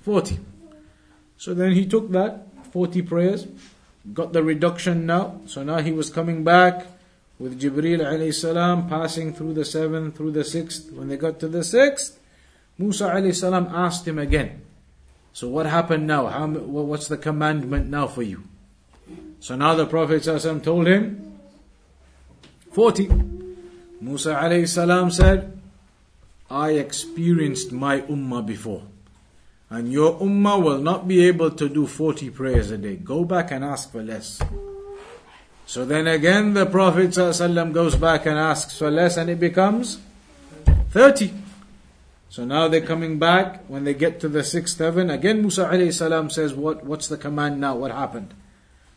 40. 0.03 0.41
So 1.41 1.55
then 1.55 1.73
he 1.73 1.87
took 1.87 2.11
that 2.13 2.45
40 2.71 3.01
prayers, 3.01 3.47
got 4.13 4.35
the 4.35 4.43
reduction 4.43 5.07
now. 5.07 5.41
So 5.47 5.63
now 5.63 5.79
he 5.79 5.91
was 5.91 6.11
coming 6.11 6.45
back 6.45 6.87
with 7.39 7.59
Jibreel 7.59 8.01
alayhi 8.01 8.35
salam 8.35 8.91
passing 8.91 9.33
through 9.33 9.55
the 9.55 9.65
seventh, 9.65 10.19
through 10.19 10.33
the 10.33 10.45
sixth. 10.45 10.93
When 10.93 11.09
they 11.09 11.17
got 11.17 11.41
to 11.41 11.49
the 11.49 11.65
sixth, 11.65 12.19
Musa 12.77 13.05
alayhi 13.05 13.35
salam 13.35 13.69
asked 13.73 14.07
him 14.07 14.19
again. 14.19 14.61
So 15.33 15.49
what 15.49 15.65
happened 15.65 16.07
now? 16.07 16.27
How, 16.27 16.47
what's 16.47 17.09
the 17.09 17.17
commandment 17.17 17.89
now 17.89 18.07
for 18.07 18.23
you? 18.23 18.45
So 19.41 19.57
now 19.57 19.75
the 19.75 19.87
Prophet 19.87 20.23
told 20.63 20.87
him 20.87 21.41
40. 22.73 23.09
Musa 24.03 24.35
alayhi 24.35 24.69
salam 24.69 25.11
said, 25.11 25.59
I 26.51 26.73
experienced 26.73 27.73
my 27.73 28.03
ummah 28.03 28.45
before. 28.45 28.83
And 29.71 29.93
your 29.93 30.19
ummah 30.19 30.61
will 30.61 30.79
not 30.79 31.07
be 31.07 31.25
able 31.27 31.53
to 31.53 31.69
do 31.69 31.87
40 31.87 32.31
prayers 32.31 32.73
a 32.73 32.77
day. 32.77 32.97
Go 32.97 33.25
back 33.25 33.53
and 33.53 33.65
ask 33.65 33.93
for 33.93 34.03
less. 34.03 34.43
So 35.65 35.85
then 35.85 36.09
again, 36.09 36.55
the 36.55 36.67
Prophet 36.67 37.11
ﷺ 37.11 37.73
goes 37.73 37.95
back 37.95 38.27
and 38.27 38.37
asks 38.37 38.77
for 38.77 38.91
less, 38.91 39.17
and 39.17 39.31
it 39.31 39.39
becomes 39.39 40.01
30. 40.91 41.33
So 42.29 42.45
now 42.45 42.67
they're 42.67 42.81
coming 42.81 43.21
back. 43.21 43.65
When 43.69 43.85
they 43.85 43.95
get 43.95 44.19
to 44.21 44.29
the 44.29 44.43
sixth 44.43 44.79
heaven, 44.79 45.09
again 45.09 45.43
Musa 45.43 45.67
ﷺ 45.67 46.33
says, 46.33 46.53
"What? 46.55 46.85
What's 46.85 47.07
the 47.07 47.17
command 47.17 47.61
now? 47.61 47.77
What 47.77 47.93
happened?" 47.93 48.35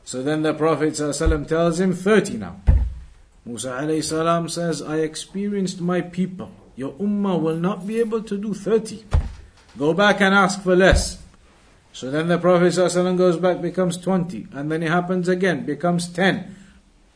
So 0.04 0.24
then 0.24 0.42
the 0.42 0.56
Prophet 0.56 0.94
ﷺ 0.94 1.48
tells 1.48 1.80
him, 1.80 1.94
30 1.94 2.38
now." 2.38 2.56
Musa 3.46 3.70
ﷺ 3.70 4.50
says, 4.50 4.82
"I 4.82 4.98
experienced 4.98 5.80
my 5.82 6.02
people. 6.02 6.50
Your 6.76 6.94
ummah 6.94 7.40
will 7.40 7.58
not 7.58 7.86
be 7.86 8.00
able 8.00 8.24
to 8.24 8.38
do 8.38 8.56
30." 8.56 9.06
Go 9.79 9.95
back 9.95 10.21
and 10.21 10.35
ask 10.35 10.63
for 10.63 10.75
less. 10.75 11.23
So 11.93 12.11
then 12.11 12.29
the 12.29 12.39
Prophet 12.39 12.73
ﷺ 12.73 13.17
goes 13.17 13.37
back, 13.37 13.61
becomes 13.61 13.97
20. 13.97 14.49
And 14.53 14.71
then 14.71 14.83
it 14.83 14.91
happens 14.91 15.29
again, 15.29 15.65
becomes 15.65 16.09
10. 16.09 16.55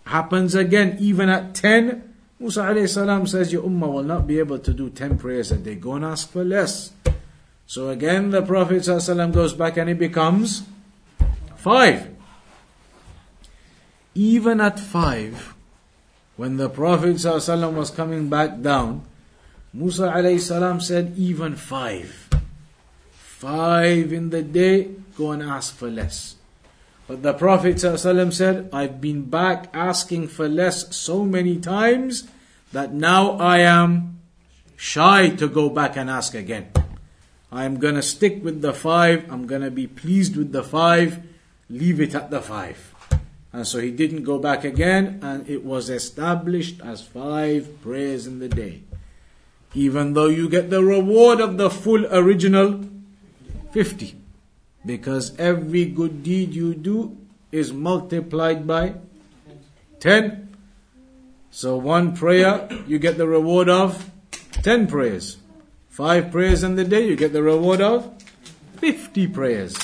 Happens 0.06 0.54
again, 0.54 0.96
even 0.98 1.28
at 1.28 1.54
10. 1.54 2.14
Musa 2.38 2.62
ﷺ 2.62 3.28
says, 3.28 3.52
Your 3.52 3.62
ummah 3.62 3.92
will 3.92 4.02
not 4.02 4.26
be 4.26 4.38
able 4.38 4.58
to 4.58 4.72
do 4.72 4.90
10 4.90 5.18
prayers 5.18 5.52
a 5.52 5.56
day. 5.56 5.74
Go 5.74 5.94
and 5.94 6.04
ask 6.04 6.30
for 6.30 6.44
less. 6.44 6.92
So 7.66 7.90
again, 7.90 8.30
the 8.30 8.42
Prophet 8.42 8.82
ﷺ 8.82 9.32
goes 9.32 9.54
back 9.54 9.76
and 9.76 9.88
it 9.88 9.98
becomes 9.98 10.64
5. 11.56 12.08
Even 14.14 14.60
at 14.60 14.78
5, 14.78 15.54
when 16.36 16.56
the 16.56 16.68
Prophet 16.68 17.16
ﷺ 17.16 17.74
was 17.74 17.90
coming 17.90 18.28
back 18.28 18.60
down, 18.60 19.06
Musa 19.72 20.02
ﷺ 20.02 20.82
said, 20.82 21.14
Even 21.16 21.54
5 21.56 22.30
five 23.37 24.11
in 24.11 24.31
the 24.31 24.41
day, 24.41 24.89
go 25.15 25.29
and 25.29 25.43
ask 25.43 25.75
for 25.75 25.91
less. 25.91 26.35
But 27.07 27.21
the 27.21 27.33
Prophet 27.33 27.75
ﷺ 27.75 28.33
said, 28.33 28.69
I've 28.73 28.99
been 28.99 29.29
back 29.29 29.69
asking 29.73 30.29
for 30.29 30.49
less 30.49 30.95
so 30.95 31.23
many 31.23 31.57
times 31.57 32.27
that 32.73 32.93
now 32.93 33.37
I 33.37 33.59
am 33.59 34.19
shy 34.75 35.29
to 35.37 35.47
go 35.47 35.69
back 35.69 35.95
and 35.95 36.09
ask 36.09 36.33
again. 36.33 36.71
I'm 37.51 37.77
gonna 37.77 38.01
stick 38.01 38.43
with 38.43 38.61
the 38.61 38.73
five, 38.73 39.31
I'm 39.31 39.45
gonna 39.45 39.69
be 39.71 39.85
pleased 39.85 40.35
with 40.35 40.51
the 40.51 40.63
five, 40.63 41.21
leave 41.69 42.01
it 42.01 42.15
at 42.15 42.31
the 42.31 42.41
five. 42.41 42.95
And 43.53 43.67
so 43.67 43.79
he 43.79 43.91
didn't 43.91 44.23
go 44.23 44.39
back 44.39 44.65
again, 44.65 45.19
and 45.21 45.47
it 45.47 45.63
was 45.63 45.91
established 45.91 46.81
as 46.81 47.05
five 47.05 47.81
prayers 47.83 48.25
in 48.25 48.39
the 48.39 48.49
day. 48.49 48.81
Even 49.75 50.13
though 50.13 50.27
you 50.27 50.49
get 50.49 50.71
the 50.71 50.83
reward 50.83 51.39
of 51.39 51.57
the 51.57 51.69
full 51.69 52.03
original 52.07 52.96
50. 53.71 54.15
Because 54.85 55.37
every 55.37 55.85
good 55.85 56.23
deed 56.23 56.53
you 56.53 56.73
do 56.73 57.17
is 57.51 57.73
multiplied 57.73 58.65
by 58.65 58.95
10. 59.99 60.55
So 61.51 61.77
one 61.77 62.15
prayer, 62.15 62.69
you 62.87 62.99
get 62.99 63.17
the 63.17 63.27
reward 63.27 63.69
of 63.69 64.09
10 64.63 64.87
prayers. 64.87 65.37
Five 65.89 66.31
prayers 66.31 66.63
in 66.63 66.75
the 66.75 66.83
day, 66.83 67.07
you 67.07 67.15
get 67.15 67.33
the 67.33 67.41
reward 67.41 67.81
of 67.81 68.13
50 68.77 69.27
prayers. 69.27 69.75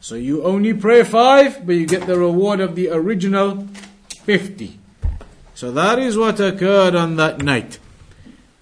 So 0.00 0.16
you 0.16 0.42
only 0.42 0.74
pray 0.74 1.04
five, 1.04 1.64
but 1.64 1.76
you 1.76 1.86
get 1.86 2.06
the 2.06 2.18
reward 2.18 2.60
of 2.60 2.74
the 2.74 2.90
original 2.90 3.66
50. 4.08 4.78
So 5.54 5.70
that 5.72 5.98
is 5.98 6.18
what 6.18 6.40
occurred 6.40 6.94
on 6.94 7.16
that 7.16 7.38
night. 7.38 7.78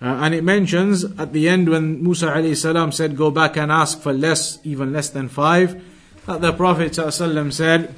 Uh, 0.02 0.06
and 0.22 0.36
it 0.36 0.44
mentions 0.44 1.04
at 1.18 1.32
the 1.34 1.48
end 1.48 1.70
when 1.70 2.04
Musa 2.04 2.56
salam 2.56 2.91
said, 2.91 3.15
Go 3.15 3.32
back 3.32 3.58
and 3.58 3.72
ask 3.72 4.02
for 4.02 4.13
less, 4.13 4.60
even 4.63 4.91
less 4.91 5.10
than 5.10 5.30
five, 5.30 5.82
that 6.26 6.41
the 6.41 6.52
Prophet 6.54 6.96
said, 6.96 7.96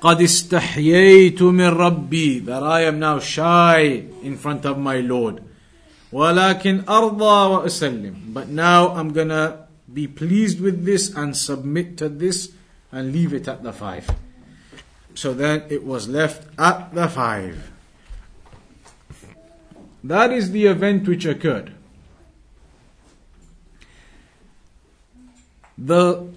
قد 0.00 0.20
استحييت 0.20 1.42
من 1.42 1.68
ربي 1.68 2.40
that 2.46 2.62
I 2.62 2.82
am 2.82 2.98
now 2.98 3.18
shy 3.18 4.04
in 4.22 4.36
front 4.36 4.64
of 4.64 4.78
my 4.78 5.00
Lord 5.00 5.42
ولكن 6.12 6.84
أرضى 6.88 7.68
وأسلم 7.68 8.32
but 8.32 8.48
now 8.48 8.94
I'm 8.94 9.12
gonna 9.12 9.66
be 9.92 10.06
pleased 10.06 10.60
with 10.60 10.84
this 10.84 11.14
and 11.14 11.36
submit 11.36 11.98
to 11.98 12.08
this 12.08 12.52
and 12.90 13.12
leave 13.12 13.34
it 13.34 13.46
at 13.46 13.62
the 13.62 13.72
five 13.72 14.08
so 15.14 15.34
then 15.34 15.64
it 15.68 15.84
was 15.84 16.08
left 16.08 16.48
at 16.58 16.94
the 16.94 17.08
five 17.08 17.70
that 20.09 20.31
is 20.31 20.51
the 20.51 20.65
event 20.65 21.07
which 21.07 21.25
occurred. 21.25 21.73
The 25.77 26.27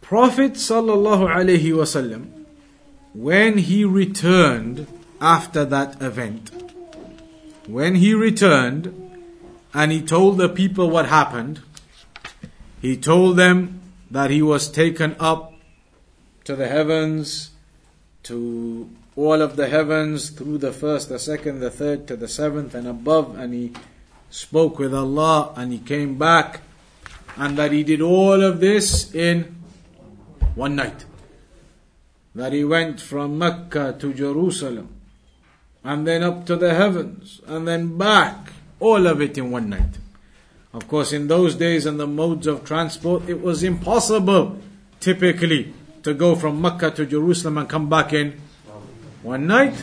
Prophet 0.00 0.52
wasallam, 0.52 2.44
when 3.14 3.58
he 3.58 3.84
returned 3.84 4.86
after 5.20 5.64
that 5.64 6.02
event, 6.02 6.50
when 7.66 7.96
he 7.96 8.12
returned 8.12 8.92
and 9.72 9.92
he 9.92 10.02
told 10.02 10.38
the 10.38 10.48
people 10.48 10.90
what 10.90 11.06
happened, 11.06 11.60
he 12.80 12.96
told 12.96 13.36
them 13.36 13.80
that 14.10 14.30
he 14.30 14.42
was 14.42 14.68
taken 14.68 15.16
up 15.18 15.52
to 16.44 16.54
the 16.54 16.68
heavens 16.68 17.50
to 18.24 18.88
all 19.16 19.40
of 19.40 19.56
the 19.56 19.68
heavens 19.68 20.28
through 20.28 20.58
the 20.58 20.72
first, 20.72 21.08
the 21.08 21.18
second, 21.18 21.60
the 21.60 21.70
third 21.70 22.06
to 22.06 22.16
the 22.16 22.28
seventh 22.28 22.74
and 22.74 22.86
above, 22.86 23.36
and 23.38 23.54
he 23.54 23.72
spoke 24.28 24.78
with 24.78 24.94
Allah 24.94 25.54
and 25.56 25.72
he 25.72 25.78
came 25.78 26.18
back, 26.18 26.60
and 27.36 27.56
that 27.56 27.72
he 27.72 27.82
did 27.82 28.02
all 28.02 28.42
of 28.42 28.60
this 28.60 29.14
in 29.14 29.56
one 30.54 30.76
night. 30.76 31.06
That 32.34 32.52
he 32.52 32.64
went 32.64 33.00
from 33.00 33.38
Mecca 33.38 33.96
to 33.98 34.12
Jerusalem, 34.12 34.88
and 35.82 36.06
then 36.06 36.22
up 36.22 36.44
to 36.46 36.56
the 36.56 36.74
heavens, 36.74 37.40
and 37.46 37.66
then 37.66 37.96
back, 37.96 38.52
all 38.80 39.06
of 39.06 39.22
it 39.22 39.38
in 39.38 39.50
one 39.50 39.70
night. 39.70 39.98
Of 40.74 40.88
course, 40.88 41.14
in 41.14 41.28
those 41.28 41.54
days 41.54 41.86
and 41.86 41.98
the 41.98 42.06
modes 42.06 42.46
of 42.46 42.64
transport, 42.64 43.26
it 43.30 43.40
was 43.40 43.62
impossible 43.62 44.58
typically 45.00 45.72
to 46.02 46.12
go 46.12 46.34
from 46.34 46.60
Mecca 46.60 46.90
to 46.90 47.06
Jerusalem 47.06 47.56
and 47.56 47.68
come 47.68 47.88
back 47.88 48.12
in 48.12 48.38
one 49.26 49.50
night. 49.50 49.74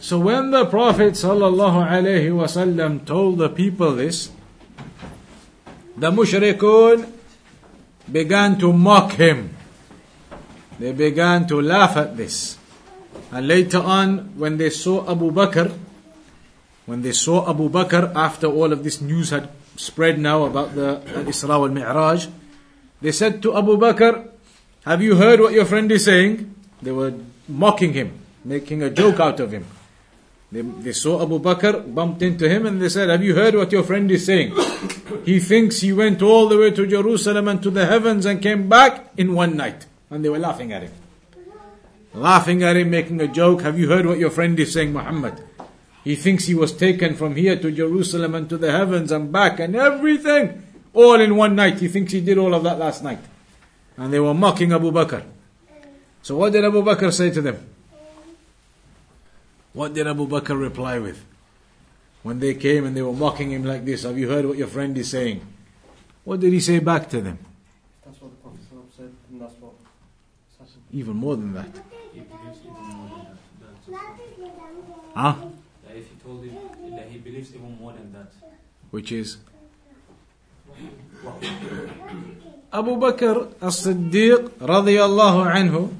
So 0.00 0.16
when 0.18 0.50
the 0.50 0.64
Prophet 0.64 1.12
ﷺ 1.12 3.04
told 3.04 3.36
the 3.36 3.50
people 3.50 3.92
this, 3.92 4.32
the 5.94 6.10
mushrikun 6.10 7.04
began 8.10 8.56
to 8.58 8.72
mock 8.72 9.12
him. 9.12 9.54
They 10.78 10.92
began 10.92 11.46
to 11.48 11.60
laugh 11.60 11.98
at 11.98 12.16
this. 12.16 12.56
And 13.30 13.46
later 13.46 13.84
on, 13.84 14.32
when 14.40 14.56
they 14.56 14.70
saw 14.70 15.04
Abu 15.04 15.30
Bakr, 15.30 15.76
when 16.86 17.02
they 17.02 17.12
saw 17.12 17.44
Abu 17.44 17.68
Bakr 17.68 18.10
after 18.16 18.46
all 18.46 18.72
of 18.72 18.82
this 18.82 19.02
news 19.02 19.28
had 19.36 19.50
spread 19.76 20.18
now 20.18 20.44
about 20.44 20.74
the 20.74 21.02
Isra 21.28 21.60
al 21.60 21.68
Mi'raj, 21.68 22.26
they 23.02 23.12
said 23.12 23.42
to 23.42 23.54
Abu 23.54 23.76
Bakr, 23.76 24.32
Have 24.86 25.02
you 25.02 25.16
heard 25.16 25.40
what 25.40 25.52
your 25.52 25.66
friend 25.66 25.92
is 25.92 26.06
saying? 26.06 26.54
They 26.80 26.90
were 26.90 27.12
mocking 27.46 27.92
him 27.92 28.20
making 28.44 28.82
a 28.82 28.90
joke 28.90 29.20
out 29.20 29.40
of 29.40 29.52
him. 29.52 29.66
They, 30.52 30.62
they 30.62 30.92
saw 30.92 31.22
Abu 31.22 31.38
Bakr, 31.38 31.94
bumped 31.94 32.22
into 32.22 32.48
him, 32.48 32.66
and 32.66 32.82
they 32.82 32.88
said, 32.88 33.08
Have 33.08 33.22
you 33.22 33.34
heard 33.34 33.54
what 33.54 33.70
your 33.70 33.84
friend 33.84 34.10
is 34.10 34.26
saying? 34.26 34.52
he 35.24 35.38
thinks 35.38 35.80
he 35.80 35.92
went 35.92 36.22
all 36.22 36.48
the 36.48 36.58
way 36.58 36.72
to 36.72 36.86
Jerusalem 36.86 37.46
and 37.46 37.62
to 37.62 37.70
the 37.70 37.86
heavens 37.86 38.26
and 38.26 38.42
came 38.42 38.68
back 38.68 39.12
in 39.16 39.34
one 39.34 39.56
night. 39.56 39.86
And 40.10 40.24
they 40.24 40.28
were 40.28 40.40
laughing 40.40 40.72
at 40.72 40.82
him. 40.82 40.92
laughing 42.14 42.64
at 42.64 42.76
him, 42.76 42.90
making 42.90 43.20
a 43.20 43.28
joke. 43.28 43.62
Have 43.62 43.78
you 43.78 43.88
heard 43.88 44.06
what 44.06 44.18
your 44.18 44.30
friend 44.30 44.58
is 44.58 44.72
saying, 44.72 44.92
Muhammad? 44.92 45.44
He 46.02 46.16
thinks 46.16 46.46
he 46.46 46.54
was 46.54 46.72
taken 46.72 47.14
from 47.14 47.36
here 47.36 47.56
to 47.56 47.70
Jerusalem 47.70 48.34
and 48.34 48.48
to 48.48 48.56
the 48.56 48.72
heavens 48.72 49.12
and 49.12 49.30
back 49.30 49.60
and 49.60 49.76
everything, 49.76 50.66
all 50.94 51.20
in 51.20 51.36
one 51.36 51.54
night. 51.54 51.78
He 51.78 51.86
thinks 51.86 52.10
he 52.10 52.20
did 52.20 52.38
all 52.38 52.54
of 52.54 52.64
that 52.64 52.78
last 52.78 53.04
night. 53.04 53.20
And 53.96 54.12
they 54.12 54.18
were 54.18 54.34
mocking 54.34 54.72
Abu 54.72 54.90
Bakr. 54.90 55.22
So 56.22 56.36
what 56.38 56.52
did 56.52 56.64
Abu 56.64 56.82
Bakr 56.82 57.12
say 57.12 57.30
to 57.30 57.40
them? 57.40 57.69
What 59.72 59.94
did 59.94 60.06
Abu 60.06 60.26
Bakr 60.26 60.58
reply 60.58 60.98
with? 60.98 61.24
When 62.22 62.38
they 62.38 62.54
came 62.54 62.84
and 62.84 62.96
they 62.96 63.02
were 63.02 63.12
mocking 63.12 63.50
him 63.50 63.64
like 63.64 63.84
this, 63.84 64.02
have 64.02 64.18
you 64.18 64.28
heard 64.28 64.44
what 64.44 64.58
your 64.58 64.66
friend 64.68 64.96
is 64.98 65.10
saying? 65.10 65.40
What 66.24 66.40
did 66.40 66.52
he 66.52 66.60
say 66.60 66.78
back 66.80 67.08
to 67.10 67.20
them? 67.20 67.38
That's 68.04 68.20
what 68.20 68.30
the 68.30 68.36
Prophet 68.36 68.60
said, 68.96 69.12
and 69.30 69.40
that's 69.40 69.54
what. 69.60 69.72
Even 70.92 71.16
more 71.16 71.36
than 71.36 71.54
that. 71.54 71.68
He 72.12 72.20
even 72.20 72.28
more 72.72 73.08
than 73.08 73.94
that. 73.94 74.00
Huh? 75.14 75.34
that 75.86 75.96
if 75.96 76.08
he 76.10 76.16
told 76.22 76.44
him 76.44 76.96
that 76.96 77.08
he 77.08 77.18
believes 77.18 77.54
even 77.54 77.78
more 77.78 77.92
than 77.92 78.12
that. 78.12 78.32
Which 78.90 79.12
is 79.12 79.38
Abu 82.72 82.92
Bakr 82.96 83.52
as-Siddiq 83.60 84.50
radiyallahu 84.58 85.50
anhu 85.50 85.92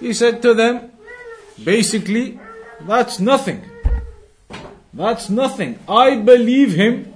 he 0.00 0.12
said 0.12 0.40
to 0.42 0.54
them 0.54 0.90
basically 1.62 2.40
that's 2.86 3.20
nothing. 3.20 3.62
That's 4.92 5.30
nothing. 5.30 5.78
I 5.88 6.16
believe 6.16 6.74
him 6.74 7.12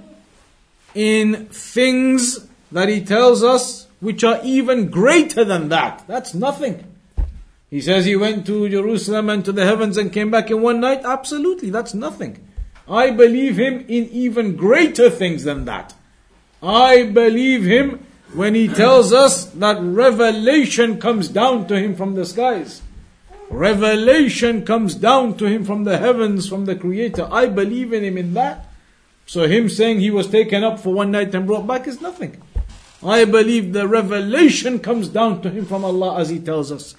in 0.93 1.47
things 1.47 2.47
that 2.71 2.89
he 2.89 3.03
tells 3.03 3.43
us 3.43 3.87
which 3.99 4.23
are 4.23 4.39
even 4.43 4.89
greater 4.89 5.43
than 5.43 5.69
that. 5.69 6.03
That's 6.07 6.33
nothing. 6.33 6.83
He 7.69 7.81
says 7.81 8.05
he 8.05 8.15
went 8.15 8.45
to 8.45 8.69
Jerusalem 8.69 9.29
and 9.29 9.43
to 9.43 9.51
the 9.51 9.65
heavens 9.65 9.97
and 9.97 10.13
came 10.13 10.31
back 10.31 10.49
in 10.49 10.61
one 10.61 10.79
night. 10.79 11.01
Absolutely 11.03 11.69
that's 11.69 11.93
nothing. 11.93 12.39
I 12.87 13.11
believe 13.11 13.57
him 13.57 13.83
in 13.87 14.07
even 14.09 14.55
greater 14.55 15.09
things 15.09 15.43
than 15.43 15.65
that. 15.65 15.93
I 16.61 17.03
believe 17.03 17.63
him 17.63 18.05
when 18.33 18.53
he 18.53 18.67
tells 18.67 19.11
us 19.11 19.45
that 19.45 19.77
revelation 19.81 20.99
comes 20.99 21.29
down 21.29 21.67
to 21.67 21.79
him 21.79 21.95
from 21.95 22.15
the 22.15 22.25
skies. 22.25 22.81
Revelation 23.49 24.65
comes 24.65 24.95
down 24.95 25.37
to 25.37 25.45
him 25.45 25.63
from 25.65 25.83
the 25.83 25.97
heavens, 25.97 26.47
from 26.47 26.65
the 26.65 26.75
Creator. 26.75 27.27
I 27.31 27.47
believe 27.47 27.93
in 27.93 28.03
him 28.03 28.17
in 28.17 28.33
that. 28.33 28.65
So 29.25 29.47
him 29.47 29.69
saying 29.69 29.99
he 29.99 30.11
was 30.11 30.27
taken 30.27 30.63
up 30.63 30.79
for 30.79 30.93
one 30.93 31.11
night 31.11 31.33
and 31.33 31.47
brought 31.47 31.67
back 31.67 31.87
is 31.87 32.01
nothing. 32.01 32.41
I 33.03 33.25
believe 33.25 33.73
the 33.73 33.87
revelation 33.87 34.79
comes 34.79 35.09
down 35.09 35.41
to 35.41 35.49
him 35.49 35.65
from 35.65 35.85
Allah 35.85 36.19
as 36.19 36.29
he 36.29 36.39
tells 36.39 36.71
us. 36.71 36.95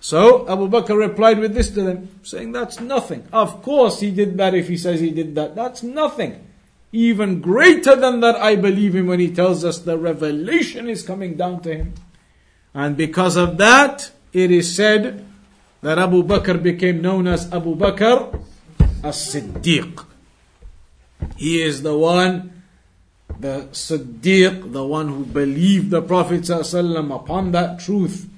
So 0.00 0.48
Abu 0.48 0.68
Bakr 0.68 0.96
replied 0.96 1.38
with 1.38 1.54
this 1.54 1.70
to 1.70 1.82
them, 1.82 2.08
saying 2.22 2.52
that's 2.52 2.80
nothing. 2.80 3.26
Of 3.32 3.62
course 3.62 4.00
he 4.00 4.10
did 4.10 4.36
that 4.38 4.54
if 4.54 4.68
he 4.68 4.76
says 4.76 5.00
he 5.00 5.10
did 5.10 5.34
that. 5.34 5.56
That's 5.56 5.82
nothing. 5.82 6.46
Even 6.92 7.40
greater 7.40 7.96
than 7.96 8.20
that, 8.20 8.36
I 8.36 8.56
believe 8.56 8.94
him 8.94 9.08
when 9.08 9.20
he 9.20 9.34
tells 9.34 9.64
us 9.64 9.78
the 9.78 9.98
revelation 9.98 10.88
is 10.88 11.02
coming 11.02 11.34
down 11.34 11.60
to 11.62 11.74
him. 11.74 11.94
And 12.72 12.96
because 12.96 13.36
of 13.36 13.56
that, 13.58 14.10
it 14.32 14.50
is 14.50 14.74
said 14.74 15.25
that 15.86 16.00
Abu 16.00 16.24
Bakr 16.24 16.60
became 16.60 17.00
known 17.00 17.28
as 17.28 17.46
Abu 17.52 17.76
Bakr 17.76 18.42
as-Siddiq. 19.04 20.04
He 21.36 21.62
is 21.62 21.82
the 21.82 21.96
one, 21.96 22.64
the 23.38 23.68
Siddiq, 23.70 24.72
the 24.72 24.84
one 24.84 25.06
who 25.06 25.24
believed 25.24 25.90
the 25.90 26.02
Prophet 26.02 26.50
upon 26.50 27.52
that 27.52 27.78
truth. 27.78 28.28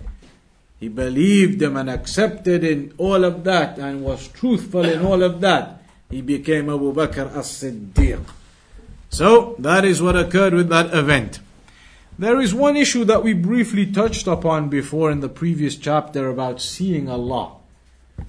He 0.79 0.89
believed 0.89 1.63
him 1.63 1.79
and 1.79 1.89
accepted 1.89 2.65
in 2.65 2.93
all 2.99 3.25
of 3.25 3.45
that 3.45 3.79
and 3.79 4.05
was 4.05 4.29
truthful 4.29 4.85
in 4.85 5.01
all 5.01 5.23
of 5.23 5.41
that. 5.41 5.81
He 6.11 6.21
became 6.21 6.69
Abu 6.69 6.93
Bakr 6.93 7.35
as-Siddiq. 7.35 8.27
So, 9.09 9.57
that 9.59 9.87
is 9.87 10.03
what 10.03 10.17
occurred 10.17 10.53
with 10.53 10.69
that 10.69 10.93
event. 10.93 11.41
There 12.19 12.41
is 12.41 12.53
one 12.53 12.77
issue 12.77 13.05
that 13.05 13.23
we 13.23 13.33
briefly 13.33 13.87
touched 13.87 14.27
upon 14.27 14.69
before 14.69 15.13
in 15.13 15.21
the 15.21 15.29
previous 15.29 15.77
chapter 15.77 16.29
about 16.29 16.61
seeing 16.61 17.09
Allah. 17.09 17.53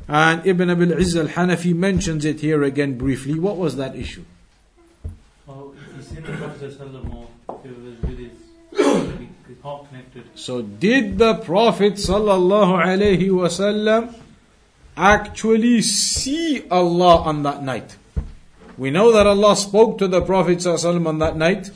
And 0.08 0.46
Ibn 0.46 0.70
Abil 0.70 0.92
Izz 0.92 1.16
al-Hanafi 1.16 1.74
mentions 1.74 2.24
it 2.24 2.42
here 2.42 2.62
again 2.62 3.00
briefly. 3.00 3.40
What 3.40 3.58
was 3.58 3.78
that 3.78 3.96
issue? 3.96 4.26
Well, 5.48 5.74
if 5.76 5.96
he 5.96 6.16
seen 6.16 6.24
the 6.24 6.34
Prophet 6.38 6.72
ﷺ 6.72 7.14
or 7.48 7.60
if 7.64 7.76
he 7.76 7.82
was 7.82 8.02
with 8.04 8.20
his, 8.20 9.48
his 9.48 9.62
heart 9.64 9.90
connected. 9.90 10.24
So 10.36 10.62
did 10.62 11.18
the 11.18 11.34
Prophet 11.36 11.94
sallallahu 11.94 12.86
alaihi 12.86 13.30
wasallam 13.30 14.14
actually 14.96 15.82
see 15.82 16.64
Allah 16.70 17.24
on 17.24 17.42
that 17.42 17.64
night? 17.64 17.98
We 18.78 18.92
know 18.92 19.12
that 19.12 19.26
Allah 19.26 19.56
spoke 19.56 19.98
to 19.98 20.08
the 20.08 20.22
Prophet 20.22 20.60
ﷺ 20.60 21.08
on 21.08 21.18
that 21.18 21.36
night 21.36 21.72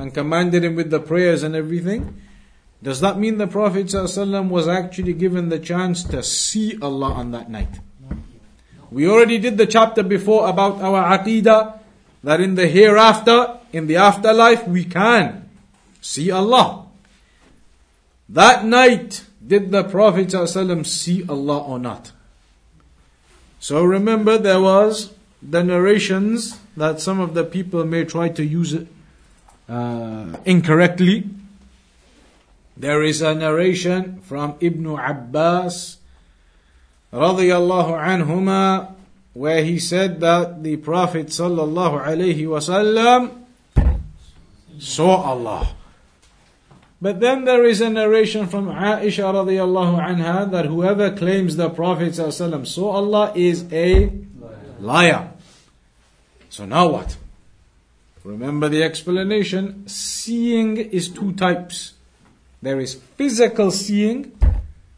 and 0.00 0.14
commanded 0.14 0.64
him 0.64 0.74
with 0.74 0.90
the 0.90 1.00
prayers 1.00 1.42
and 1.42 1.54
everything. 1.54 2.20
Does 2.82 3.00
that 3.00 3.18
mean 3.18 3.36
the 3.36 3.46
Prophet 3.46 3.86
ﷺ 3.86 4.48
was 4.48 4.66
actually 4.66 5.12
given 5.12 5.50
the 5.50 5.58
chance 5.58 6.02
to 6.04 6.22
see 6.22 6.78
Allah 6.80 7.12
on 7.12 7.32
that 7.32 7.50
night? 7.50 7.80
We 8.90 9.06
already 9.06 9.38
did 9.38 9.58
the 9.58 9.66
chapter 9.66 10.02
before 10.02 10.48
about 10.48 10.80
our 10.80 11.18
aqidah 11.18 11.78
that 12.24 12.40
in 12.40 12.54
the 12.54 12.66
hereafter, 12.66 13.58
in 13.72 13.86
the 13.86 13.96
afterlife, 13.96 14.66
we 14.66 14.84
can 14.84 15.48
see 16.00 16.30
Allah. 16.30 16.86
That 18.28 18.64
night, 18.64 19.24
did 19.46 19.70
the 19.70 19.84
Prophet 19.84 20.28
ﷺ 20.28 20.86
see 20.86 21.24
Allah 21.28 21.58
or 21.58 21.78
not? 21.78 22.12
So 23.58 23.84
remember, 23.84 24.38
there 24.38 24.60
was 24.60 25.12
the 25.42 25.62
narrations 25.62 26.58
that 26.76 27.00
some 27.00 27.20
of 27.20 27.34
the 27.34 27.44
people 27.44 27.84
may 27.84 28.04
try 28.04 28.28
to 28.30 28.44
use 28.44 28.74
uh, 29.70 30.36
incorrectly. 30.44 31.30
There 32.76 33.02
is 33.02 33.22
a 33.22 33.34
narration 33.34 34.20
from 34.22 34.56
Ibn 34.60 34.98
Abbas 34.98 35.98
radiyallahu 37.12 37.94
anhuma 37.94 38.94
where 39.32 39.62
he 39.62 39.78
said 39.78 40.20
that 40.20 40.62
the 40.62 40.76
Prophet 40.76 41.28
sallallahu 41.28 42.02
wasallam 42.02 43.44
saw 44.78 45.22
Allah. 45.22 45.74
But 47.02 47.20
then 47.20 47.44
there 47.44 47.64
is 47.64 47.80
a 47.80 47.88
narration 47.88 48.46
from 48.46 48.66
Aisha 48.66 49.24
radiyallahu 49.32 50.00
anha 50.00 50.50
that 50.50 50.66
whoever 50.66 51.12
claims 51.12 51.56
the 51.56 51.70
Prophet 51.70 52.12
sallallahu 52.12 52.66
saw 52.66 52.90
Allah 52.90 53.32
is 53.34 53.70
a 53.72 54.10
liar. 54.80 55.32
So 56.48 56.66
now 56.66 56.88
what? 56.88 57.16
Remember 58.24 58.68
the 58.68 58.82
explanation. 58.82 59.86
Seeing 59.88 60.76
is 60.76 61.08
two 61.08 61.32
types. 61.32 61.94
There 62.62 62.78
is 62.78 62.94
physical 62.94 63.70
seeing 63.70 64.32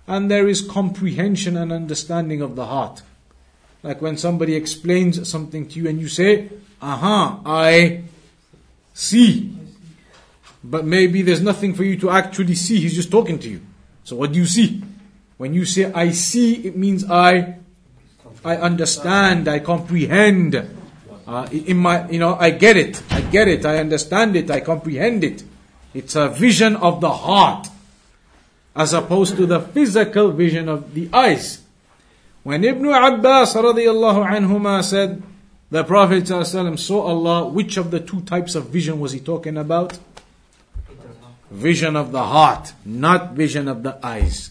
and 0.07 0.31
there 0.31 0.49
is 0.49 0.61
comprehension 0.61 1.57
and 1.57 1.73
understanding 1.73 2.43
of 2.43 2.57
the 2.57 2.67
heart. 2.67 3.03
Like 3.83 4.03
when 4.03 4.17
somebody 4.17 4.55
explains 4.55 5.29
something 5.29 5.69
to 5.69 5.79
you 5.79 5.89
and 5.89 6.01
you 6.01 6.09
say, 6.09 6.51
aha, 6.81 7.41
I 7.47 8.03
see. 8.95 9.57
But 10.65 10.85
maybe 10.85 11.23
there's 11.23 11.43
nothing 11.43 11.75
for 11.75 11.85
you 11.85 11.97
to 11.99 12.11
actually 12.11 12.55
see. 12.55 12.81
He's 12.81 12.95
just 12.95 13.11
talking 13.11 13.39
to 13.41 13.49
you. 13.49 13.61
So 14.05 14.17
what 14.17 14.33
do 14.33 14.39
you 14.39 14.47
see? 14.47 14.83
When 15.37 15.55
you 15.55 15.65
say 15.65 15.93
I 15.93 16.11
see, 16.11 16.67
it 16.67 16.77
means 16.77 17.09
I, 17.09 17.57
I 18.45 18.57
understand, 18.57 19.49
I 19.49 19.59
comprehend. 19.59 20.55
Uh, 21.27 21.49
in 21.53 21.77
my, 21.77 22.09
you 22.11 22.19
know, 22.19 22.35
I 22.35 22.51
get 22.51 22.77
it, 22.77 23.03
I 23.11 23.21
get 23.21 23.47
it, 23.49 23.65
I 23.65 23.79
understand 23.79 24.35
it, 24.35 24.51
I 24.51 24.61
comprehend 24.61 25.23
it. 25.23 25.45
It's 25.95 26.17
a 26.17 26.29
vision 26.29 26.77
of 26.77 27.01
the 27.01 27.11
heart, 27.11 27.69
as 28.75 28.93
opposed 28.93 29.37
to 29.37 29.47
the 29.47 29.61
physical 29.61 30.33
vision 30.33 30.69
of 30.69 30.95
the 30.95 31.09
eyes. 31.13 31.63
When 32.43 32.65
Ibn 32.65 32.85
Abbas 32.87 33.55
anhuma 33.55 34.83
said, 34.83 35.23
the 35.71 35.85
Prophet 35.85 36.27
saw 36.27 37.01
Allah, 37.01 37.49
which 37.49 37.77
of 37.77 37.91
the 37.91 38.01
two 38.01 38.21
types 38.23 38.55
of 38.55 38.69
vision 38.69 38.99
was 38.99 39.13
he 39.13 39.21
talking 39.21 39.57
about? 39.57 39.99
Vision 41.51 41.97
of 41.97 42.11
the 42.13 42.25
heart, 42.25 42.73
not 42.85 43.33
vision 43.33 43.69
of 43.69 43.83
the 43.83 43.99
eyes. 44.05 44.51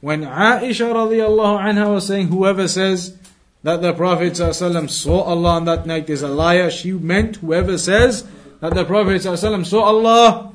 When 0.00 0.22
Aisha 0.22 0.92
radiallahu 0.92 1.60
anha 1.60 1.94
was 1.94 2.06
saying, 2.06 2.28
whoever 2.28 2.68
says 2.68 3.16
that 3.63 3.81
the 3.81 3.93
Prophet 3.93 4.33
ﷺ 4.33 4.89
saw 4.89 5.21
Allah 5.21 5.55
on 5.55 5.65
that 5.65 5.85
night 5.85 6.09
is 6.09 6.21
a 6.21 6.27
liar, 6.27 6.71
she 6.71 6.93
meant 6.93 7.37
whoever 7.37 7.77
says 7.77 8.25
that 8.61 8.73
the 8.73 8.85
Prophet 8.85 9.21
ﷺ 9.21 9.65
saw 9.65 9.81
Allah 9.83 10.53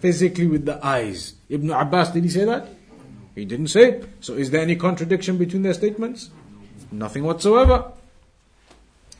physically 0.00 0.46
with 0.46 0.64
the 0.64 0.84
eyes. 0.84 1.34
Ibn 1.48 1.70
Abbas, 1.70 2.10
did 2.12 2.24
he 2.24 2.30
say 2.30 2.44
that? 2.44 2.68
He 3.34 3.44
didn't 3.44 3.68
say. 3.68 4.02
So 4.20 4.34
is 4.34 4.50
there 4.50 4.62
any 4.62 4.76
contradiction 4.76 5.36
between 5.36 5.62
their 5.62 5.74
statements? 5.74 6.30
Nothing 6.90 7.24
whatsoever. 7.24 7.92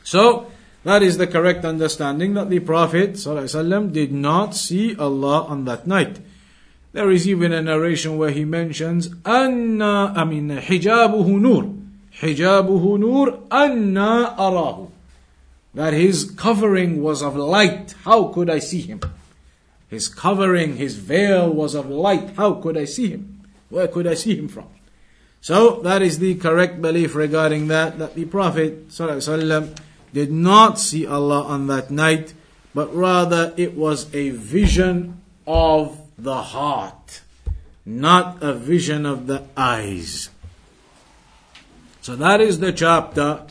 So, 0.03 0.51
that 0.83 1.03
is 1.03 1.17
the 1.17 1.27
correct 1.27 1.63
understanding 1.63 2.33
that 2.33 2.49
the 2.49 2.59
Prophet 2.59 3.13
ﷺ 3.13 3.93
did 3.93 4.11
not 4.11 4.55
see 4.55 4.95
Allah 4.95 5.45
on 5.45 5.65
that 5.65 5.85
night. 5.85 6.19
There 6.93 7.11
is 7.11 7.27
even 7.27 7.53
a 7.53 7.61
narration 7.61 8.17
where 8.17 8.31
he 8.31 8.43
mentions 8.43 9.13
anna 9.25 10.11
I 10.15 10.25
mean 10.25 10.49
hijabuhu 10.49 11.39
Hijabuhu 12.20 12.98
nur 12.98 13.40
anna 13.50 14.34
arahu. 14.38 14.90
That 15.74 15.92
his 15.92 16.30
covering 16.30 17.02
was 17.02 17.22
of 17.22 17.36
light. 17.36 17.94
How 18.04 18.24
could 18.28 18.48
I 18.48 18.58
see 18.58 18.80
him? 18.80 19.00
His 19.88 20.08
covering, 20.08 20.76
his 20.76 20.96
veil 20.96 21.52
was 21.52 21.74
of 21.74 21.88
light. 21.88 22.30
How 22.36 22.54
could 22.54 22.76
I 22.76 22.86
see 22.86 23.10
him? 23.10 23.42
Where 23.68 23.88
could 23.88 24.06
I 24.06 24.14
see 24.14 24.36
him 24.36 24.48
from? 24.48 24.66
So 25.40 25.80
that 25.82 26.02
is 26.02 26.18
the 26.18 26.34
correct 26.36 26.82
belief 26.82 27.14
regarding 27.14 27.68
that, 27.68 27.98
that 27.98 28.14
the 28.14 28.24
Prophet 28.24 28.88
ﷺ 28.88 29.76
did 30.12 30.32
not 30.32 30.80
see 30.80 31.06
Allah 31.06 31.44
on 31.44 31.66
that 31.68 31.90
night, 31.90 32.34
but 32.74 32.92
rather 32.94 33.54
it 33.56 33.76
was 33.76 34.12
a 34.14 34.30
vision 34.30 35.20
of 35.46 36.00
the 36.18 36.42
heart, 36.42 37.22
not 37.84 38.42
a 38.42 38.54
vision 38.54 39.06
of 39.06 39.26
the 39.26 39.44
eyes. 39.56 40.30
So 42.05 42.15
that 42.15 42.41
is 42.41 42.59
the 42.59 42.73
chapter 42.73 43.45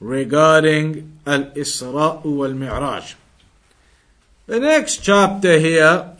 regarding 0.00 1.18
Al-Isra 1.26 2.24
wal 2.24 2.54
Mi'raj. 2.54 3.14
The 4.46 4.60
next 4.60 4.98
chapter 4.98 5.58
here 5.58 6.16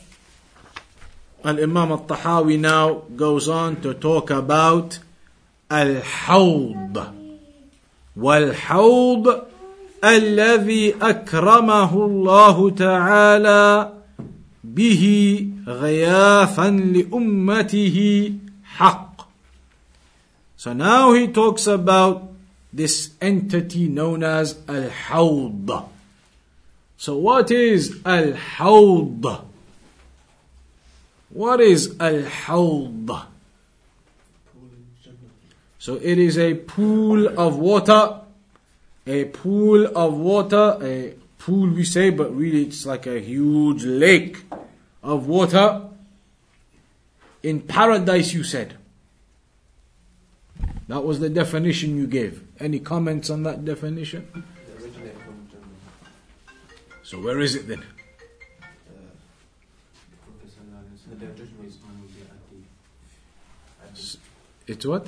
Al-Imam 1.44 1.92
al-Tahawi 1.92 2.58
now 2.58 3.02
goes 3.14 3.48
on 3.48 3.80
to 3.82 3.94
talk 3.94 4.30
about 4.30 4.98
Al-Hawd. 5.70 7.12
والحوض 8.16 9.42
الذي 10.04 10.94
أكرمه 11.02 11.92
الله 12.06 12.70
تعالى 12.70 13.92
به 14.64 15.02
غياثا 15.66 16.70
لأمته 16.70 18.32
حق. 18.64 19.09
so 20.61 20.73
now 20.73 21.13
he 21.13 21.27
talks 21.27 21.65
about 21.65 22.29
this 22.71 23.15
entity 23.19 23.87
known 23.87 24.21
as 24.21 24.59
Al-Hawd. 24.67 25.89
So 26.97 27.17
what 27.17 27.49
is 27.49 27.99
Al-Hawd? 28.05 29.25
What 31.31 31.61
is 31.61 31.95
Al 31.99 32.21
Hawd? 32.25 33.25
So 35.79 35.95
it 35.95 36.19
is 36.19 36.37
a 36.37 36.53
pool 36.53 37.39
of 37.39 37.57
water, 37.57 38.19
a 39.07 39.25
pool 39.25 39.87
of 39.97 40.13
water, 40.13 40.77
a 40.79 41.15
pool 41.39 41.69
we 41.69 41.85
say, 41.85 42.11
but 42.11 42.35
really 42.35 42.65
it's 42.65 42.85
like 42.85 43.07
a 43.07 43.19
huge 43.19 43.83
lake 43.83 44.43
of 45.01 45.25
water. 45.25 45.89
In 47.41 47.61
paradise, 47.61 48.31
you 48.31 48.43
said. 48.43 48.75
That 50.91 51.05
was 51.05 51.21
the 51.21 51.29
definition 51.29 51.95
you 51.95 52.05
gave. 52.05 52.43
Any 52.59 52.77
comments 52.77 53.29
on 53.29 53.43
that 53.43 53.63
definition? 53.63 54.27
So 57.01 57.21
where 57.21 57.39
is 57.39 57.55
it 57.55 57.69
then? 57.69 57.81
It's 64.67 64.85
what? 64.85 65.07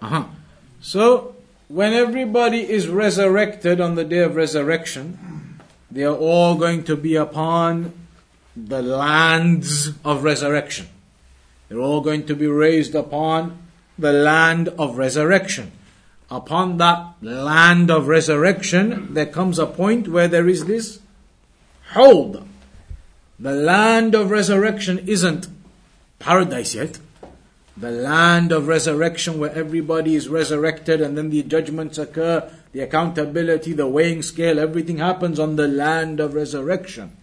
Uh-huh. 0.00 0.24
So, 0.80 1.36
when 1.68 1.92
everybody 1.92 2.66
is 2.66 2.88
resurrected 2.88 3.78
on 3.78 3.94
the 3.94 4.04
day 4.04 4.20
of 4.20 4.36
resurrection, 4.36 5.60
they 5.90 6.04
are 6.04 6.16
all 6.16 6.54
going 6.54 6.84
to 6.84 6.96
be 6.96 7.14
upon 7.14 7.92
the 8.56 8.80
lands 8.80 9.90
of 10.02 10.24
resurrection. 10.24 10.88
They're 11.68 11.80
all 11.80 12.00
going 12.00 12.26
to 12.26 12.34
be 12.34 12.46
raised 12.46 12.94
upon 12.94 13.58
the 13.98 14.12
land 14.12 14.68
of 14.78 14.98
resurrection. 14.98 15.72
Upon 16.30 16.78
that 16.78 17.14
land 17.22 17.90
of 17.90 18.08
resurrection, 18.08 19.14
there 19.14 19.26
comes 19.26 19.58
a 19.58 19.66
point 19.66 20.08
where 20.08 20.28
there 20.28 20.48
is 20.48 20.64
this 20.64 21.00
hawd. 21.90 22.46
The 23.38 23.52
land 23.52 24.14
of 24.14 24.30
resurrection 24.30 24.98
isn't 25.06 25.46
paradise 26.18 26.74
yet. 26.74 26.98
The 27.76 27.90
land 27.90 28.52
of 28.52 28.68
resurrection 28.68 29.38
where 29.38 29.52
everybody 29.52 30.14
is 30.14 30.28
resurrected 30.28 31.00
and 31.00 31.16
then 31.16 31.30
the 31.30 31.42
judgments 31.42 31.98
occur, 31.98 32.50
the 32.72 32.80
accountability, 32.80 33.74
the 33.74 33.86
weighing 33.86 34.22
scale, 34.22 34.58
everything 34.58 34.98
happens 34.98 35.38
on 35.38 35.56
the 35.56 35.68
land 35.68 36.18
of 36.18 36.34
resurrection. 36.34 37.14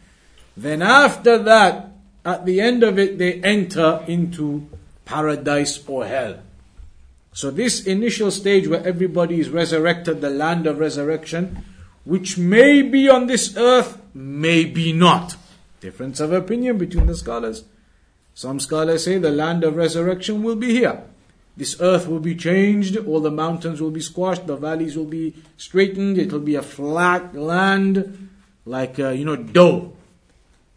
Then 0.55 0.83
after 0.83 1.39
that, 1.39 1.92
at 2.25 2.45
the 2.45 2.61
end 2.61 2.83
of 2.83 2.97
it, 2.97 3.17
they 3.17 3.41
enter 3.41 4.03
into 4.07 4.67
paradise 5.05 5.83
or 5.87 6.05
hell. 6.05 6.39
So 7.33 7.49
this 7.49 7.85
initial 7.85 8.31
stage 8.31 8.67
where 8.67 8.85
everybody 8.85 9.39
is 9.39 9.49
resurrected, 9.49 10.21
the 10.21 10.29
land 10.29 10.67
of 10.67 10.79
resurrection, 10.79 11.65
which 12.05 12.37
may 12.37 12.81
be 12.81 13.09
on 13.09 13.27
this 13.27 13.57
earth, 13.57 13.97
may 14.13 14.65
be 14.65 14.93
not. 14.93 15.35
Difference 15.79 16.19
of 16.19 16.31
opinion 16.31 16.77
between 16.77 17.07
the 17.07 17.15
scholars. 17.15 17.65
Some 18.35 18.59
scholars 18.59 19.05
say 19.05 19.17
the 19.17 19.31
land 19.31 19.63
of 19.63 19.75
resurrection 19.75 20.43
will 20.43 20.55
be 20.55 20.71
here. 20.71 21.03
This 21.55 21.79
earth 21.79 22.07
will 22.07 22.19
be 22.19 22.35
changed, 22.35 22.97
all 22.97 23.19
the 23.19 23.29
mountains 23.29 23.79
will 23.81 23.91
be 23.91 24.01
squashed, 24.01 24.47
the 24.47 24.55
valleys 24.55 24.97
will 24.97 25.05
be 25.05 25.35
straightened, 25.57 26.17
it 26.17 26.31
will 26.31 26.39
be 26.39 26.55
a 26.55 26.63
flat 26.63 27.35
land, 27.35 28.29
like, 28.65 28.99
uh, 28.99 29.09
you 29.09 29.25
know, 29.25 29.35
dough. 29.35 29.93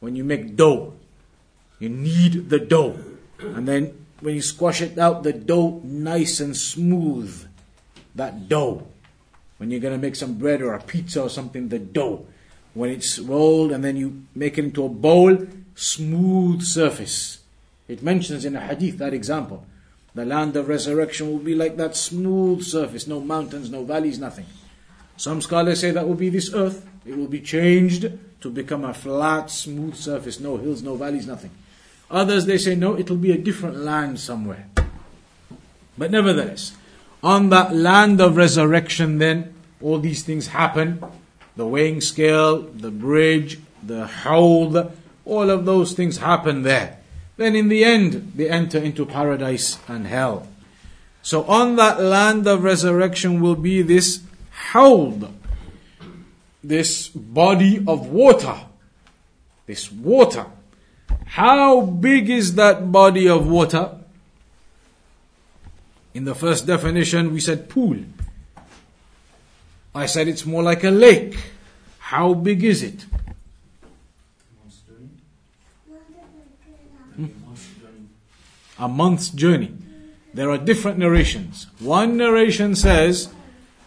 When 0.01 0.17
you 0.17 0.25
make 0.25 0.55
dough, 0.55 0.93
you 1.79 1.89
knead 1.89 2.51
the 2.51 2.59
dough. 2.59 2.99
And 3.39 3.68
then 3.68 4.07
when 4.20 4.35
you 4.35 4.43
squash 4.43 4.81
it 4.81 4.99
out, 4.99 5.22
the 5.22 5.33
dough 5.33 5.81
nice 5.85 6.41
and 6.41 6.57
smooth. 6.57 7.47
That 8.14 8.49
dough. 8.49 8.87
When 9.59 9.70
you're 9.70 9.81
going 9.81 9.95
to 9.95 10.01
make 10.01 10.16
some 10.16 10.35
bread 10.35 10.62
or 10.62 10.74
a 10.74 10.83
pizza 10.83 11.22
or 11.22 11.31
something, 11.31 11.68
the 11.68 11.79
dough. 11.79 12.27
When 12.74 12.91
it's 12.91 13.18
rolled 13.18 13.72
and 13.72 13.83
then 13.85 13.97
you 13.97 14.24
make 14.35 14.59
it 14.59 14.64
into 14.64 14.85
a 14.85 14.89
bowl, 14.89 15.47
smooth 15.74 16.62
surface. 16.62 17.41
It 17.89 18.03
mentions 18.03 18.45
in 18.45 18.57
a 18.57 18.61
hadith 18.61 18.99
that 18.99 19.14
example. 19.14 19.64
The 20.14 20.24
land 20.24 20.57
of 20.57 20.68
resurrection 20.68 21.31
will 21.31 21.39
be 21.39 21.55
like 21.55 21.77
that 21.77 21.95
smooth 21.95 22.62
surface, 22.62 23.07
no 23.07 23.20
mountains, 23.20 23.70
no 23.70 23.85
valleys, 23.85 24.18
nothing. 24.18 24.47
Some 25.16 25.41
scholars 25.41 25.81
say 25.81 25.91
that 25.91 26.07
will 26.07 26.14
be 26.14 26.31
this 26.31 26.53
earth. 26.55 26.87
It 27.05 27.16
will 27.16 27.29
be 27.29 27.41
changed 27.41 28.11
to 28.41 28.51
become 28.51 28.85
a 28.85 28.95
flat, 28.95 29.51
smooth 29.51 29.95
surface, 29.95 30.41
no 30.41 30.57
hills, 30.57 30.83
no 30.83 30.97
valleys, 30.97 31.27
nothing. 31.27 31.51
Others 32.11 32.47
they 32.47 32.59
say 32.59 32.75
no, 32.75 32.95
it 32.95 33.11
will 33.11 33.17
be 33.17 33.33
a 33.33 33.39
different 33.39 33.77
land 33.77 34.21
somewhere. 34.21 34.69
But 35.99 36.11
nevertheless, 36.11 36.77
on 37.23 37.49
that 37.51 37.75
land 37.75 38.21
of 38.21 38.37
resurrection, 38.37 39.19
then 39.19 39.55
all 39.81 39.99
these 39.99 40.23
things 40.23 40.49
happen 40.49 41.03
the 41.57 41.67
weighing 41.67 42.03
scale, 42.03 42.61
the 42.61 42.91
bridge, 42.91 43.59
the 43.83 44.07
hawd, 44.07 44.93
all 45.25 45.49
of 45.49 45.65
those 45.65 45.95
things 45.95 46.19
happen 46.19 46.63
there 46.65 46.99
then 47.37 47.55
in 47.55 47.69
the 47.69 47.85
end 47.85 48.33
they 48.35 48.49
enter 48.49 48.79
into 48.79 49.05
paradise 49.05 49.79
and 49.89 50.07
hell. 50.07 50.47
So 51.23 51.45
on 51.45 51.77
that 51.77 52.01
land 52.01 52.47
of 52.47 52.63
resurrection 52.63 53.41
will 53.41 53.57
be 53.57 53.83
this 53.83 54.23
hawd, 54.71 55.33
this 56.63 57.09
body 57.09 57.85
of 57.87 58.07
water, 58.07 58.57
this 59.67 59.91
water. 59.91 60.47
How 61.27 61.83
big 61.83 62.31
is 62.31 62.55
that 62.55 62.91
body 62.91 63.29
of 63.29 63.47
water? 63.47 63.91
In 66.14 66.24
the 66.24 66.35
first 66.35 66.66
definition, 66.66 67.33
we 67.33 67.41
said 67.41 67.68
pool. 67.68 67.99
I 69.95 70.07
said 70.07 70.29
it's 70.29 70.47
more 70.47 70.62
like 70.62 70.83
a 70.85 70.91
lake. 70.91 71.37
How 71.99 72.35
big 72.35 72.64
is 72.64 72.83
it? 72.83 73.05
Hmm? 77.16 77.27
a 78.79 78.89
month's 78.89 79.29
journey. 79.31 79.72
There 80.35 80.51
are 80.51 80.59
different 80.59 80.99
narrations. 80.99 81.66
One 81.79 82.16
narration 82.16 82.74
says, 82.74 83.29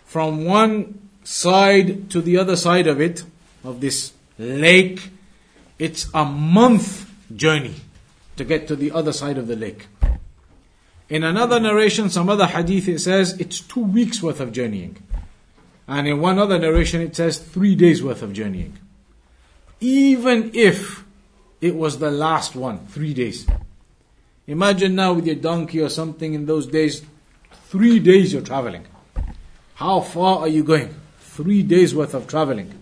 from 0.05 0.45
one 0.45 1.09
side 1.23 2.09
to 2.09 2.21
the 2.21 2.37
other 2.37 2.55
side 2.55 2.87
of 2.87 2.99
it, 2.99 3.23
of 3.63 3.81
this 3.81 4.13
lake, 4.37 5.09
it's 5.77 6.07
a 6.13 6.25
month 6.25 7.08
journey 7.35 7.75
to 8.35 8.43
get 8.43 8.67
to 8.67 8.75
the 8.75 8.91
other 8.91 9.13
side 9.13 9.37
of 9.37 9.47
the 9.47 9.55
lake. 9.55 9.87
In 11.09 11.23
another 11.23 11.59
narration, 11.59 12.09
some 12.09 12.29
other 12.29 12.45
hadith, 12.45 12.87
it 12.87 12.99
says 12.99 13.39
it's 13.39 13.59
two 13.59 13.83
weeks 13.83 14.21
worth 14.21 14.39
of 14.39 14.51
journeying. 14.51 14.97
And 15.87 16.07
in 16.07 16.21
one 16.21 16.37
other 16.37 16.59
narration, 16.59 17.01
it 17.01 17.15
says 17.15 17.39
three 17.39 17.75
days 17.75 18.03
worth 18.03 18.21
of 18.21 18.31
journeying. 18.31 18.77
Even 19.79 20.51
if 20.53 21.03
it 21.61 21.75
was 21.75 21.97
the 21.97 22.11
last 22.11 22.55
one, 22.55 22.85
three 22.87 23.13
days. 23.13 23.47
Imagine 24.45 24.95
now 24.95 25.13
with 25.13 25.25
your 25.25 25.35
donkey 25.35 25.81
or 25.81 25.89
something 25.89 26.33
in 26.33 26.45
those 26.45 26.67
days, 26.67 27.01
three 27.65 27.99
days 27.99 28.33
you're 28.33 28.41
traveling. 28.41 28.85
How 29.75 30.01
far 30.01 30.39
are 30.39 30.47
you 30.47 30.63
going? 30.63 30.93
Three 31.19 31.63
days 31.63 31.95
worth 31.95 32.13
of 32.13 32.27
traveling. 32.27 32.73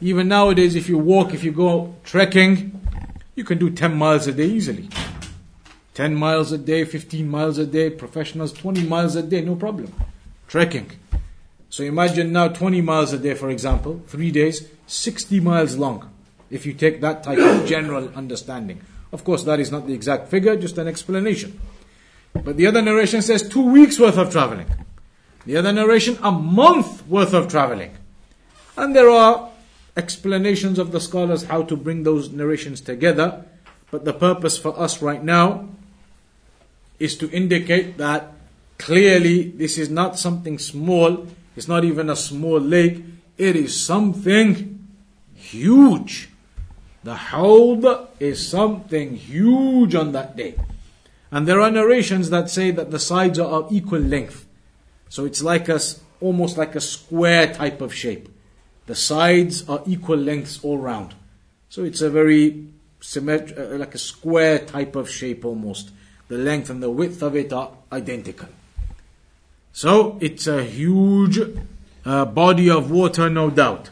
Even 0.00 0.28
nowadays, 0.28 0.74
if 0.74 0.88
you 0.88 0.98
walk, 0.98 1.32
if 1.32 1.42
you 1.42 1.52
go 1.52 1.94
trekking, 2.04 2.75
you 3.36 3.44
can 3.44 3.58
do 3.58 3.70
10 3.70 3.94
miles 3.94 4.26
a 4.26 4.32
day 4.32 4.46
easily. 4.46 4.88
10 5.94 6.14
miles 6.14 6.52
a 6.52 6.58
day, 6.58 6.84
15 6.84 7.28
miles 7.28 7.58
a 7.58 7.66
day, 7.66 7.90
professionals 7.90 8.52
20 8.52 8.82
miles 8.88 9.14
a 9.14 9.22
day, 9.22 9.42
no 9.42 9.54
problem. 9.54 9.92
Trekking. 10.48 10.90
So 11.70 11.84
imagine 11.84 12.32
now 12.32 12.48
20 12.48 12.80
miles 12.80 13.12
a 13.12 13.18
day, 13.18 13.34
for 13.34 13.50
example, 13.50 14.02
three 14.06 14.30
days, 14.30 14.68
60 14.86 15.40
miles 15.40 15.76
long, 15.76 16.10
if 16.50 16.64
you 16.64 16.72
take 16.72 17.00
that 17.02 17.22
type 17.22 17.38
of 17.38 17.66
general 17.66 18.08
understanding. 18.14 18.80
Of 19.12 19.24
course, 19.24 19.44
that 19.44 19.60
is 19.60 19.70
not 19.70 19.86
the 19.86 19.94
exact 19.94 20.28
figure, 20.28 20.56
just 20.56 20.78
an 20.78 20.88
explanation. 20.88 21.60
But 22.32 22.56
the 22.56 22.66
other 22.66 22.82
narration 22.82 23.22
says 23.22 23.48
two 23.48 23.70
weeks 23.70 23.98
worth 23.98 24.18
of 24.18 24.30
traveling. 24.30 24.66
The 25.44 25.56
other 25.56 25.72
narration, 25.72 26.18
a 26.22 26.32
month 26.32 27.06
worth 27.06 27.32
of 27.32 27.48
traveling. 27.48 27.96
And 28.76 28.94
there 28.94 29.08
are 29.08 29.50
explanations 29.96 30.78
of 30.78 30.92
the 30.92 31.00
scholars 31.00 31.44
how 31.44 31.62
to 31.62 31.76
bring 31.76 32.02
those 32.02 32.30
narrations 32.30 32.80
together. 32.80 33.44
But 33.90 34.04
the 34.04 34.12
purpose 34.12 34.58
for 34.58 34.78
us 34.78 35.00
right 35.00 35.22
now 35.22 35.68
is 36.98 37.16
to 37.18 37.30
indicate 37.30 37.98
that 37.98 38.32
clearly 38.78 39.50
this 39.50 39.78
is 39.78 39.88
not 39.88 40.18
something 40.18 40.58
small, 40.58 41.26
it's 41.54 41.68
not 41.68 41.84
even 41.84 42.10
a 42.10 42.16
small 42.16 42.60
lake, 42.60 43.02
it 43.38 43.56
is 43.56 43.78
something 43.78 44.86
huge. 45.34 46.28
The 47.04 47.14
Hawd 47.14 48.08
is 48.18 48.48
something 48.48 49.16
huge 49.16 49.94
on 49.94 50.12
that 50.12 50.36
day. 50.36 50.56
And 51.30 51.46
there 51.46 51.60
are 51.60 51.70
narrations 51.70 52.30
that 52.30 52.50
say 52.50 52.70
that 52.72 52.90
the 52.90 52.98
sides 52.98 53.38
are 53.38 53.48
of 53.48 53.72
equal 53.72 54.00
length. 54.00 54.46
So 55.08 55.24
it's 55.24 55.42
like 55.42 55.68
a, 55.68 55.80
almost 56.20 56.56
like 56.56 56.74
a 56.74 56.80
square 56.80 57.52
type 57.52 57.80
of 57.80 57.94
shape. 57.94 58.28
The 58.86 58.94
sides 58.94 59.68
are 59.68 59.82
equal 59.86 60.16
lengths 60.16 60.62
all 60.62 60.78
round. 60.78 61.14
So 61.68 61.84
it's 61.84 62.00
a 62.00 62.10
very 62.10 62.66
symmetric, 63.00 63.58
uh, 63.58 63.76
like 63.76 63.94
a 63.94 63.98
square 63.98 64.60
type 64.60 64.96
of 64.96 65.10
shape 65.10 65.44
almost. 65.44 65.90
The 66.28 66.38
length 66.38 66.70
and 66.70 66.82
the 66.82 66.90
width 66.90 67.22
of 67.22 67.36
it 67.36 67.52
are 67.52 67.70
identical. 67.92 68.48
So 69.72 70.18
it's 70.20 70.46
a 70.46 70.64
huge 70.64 71.38
uh, 72.04 72.24
body 72.24 72.70
of 72.70 72.90
water, 72.90 73.28
no 73.28 73.50
doubt. 73.50 73.90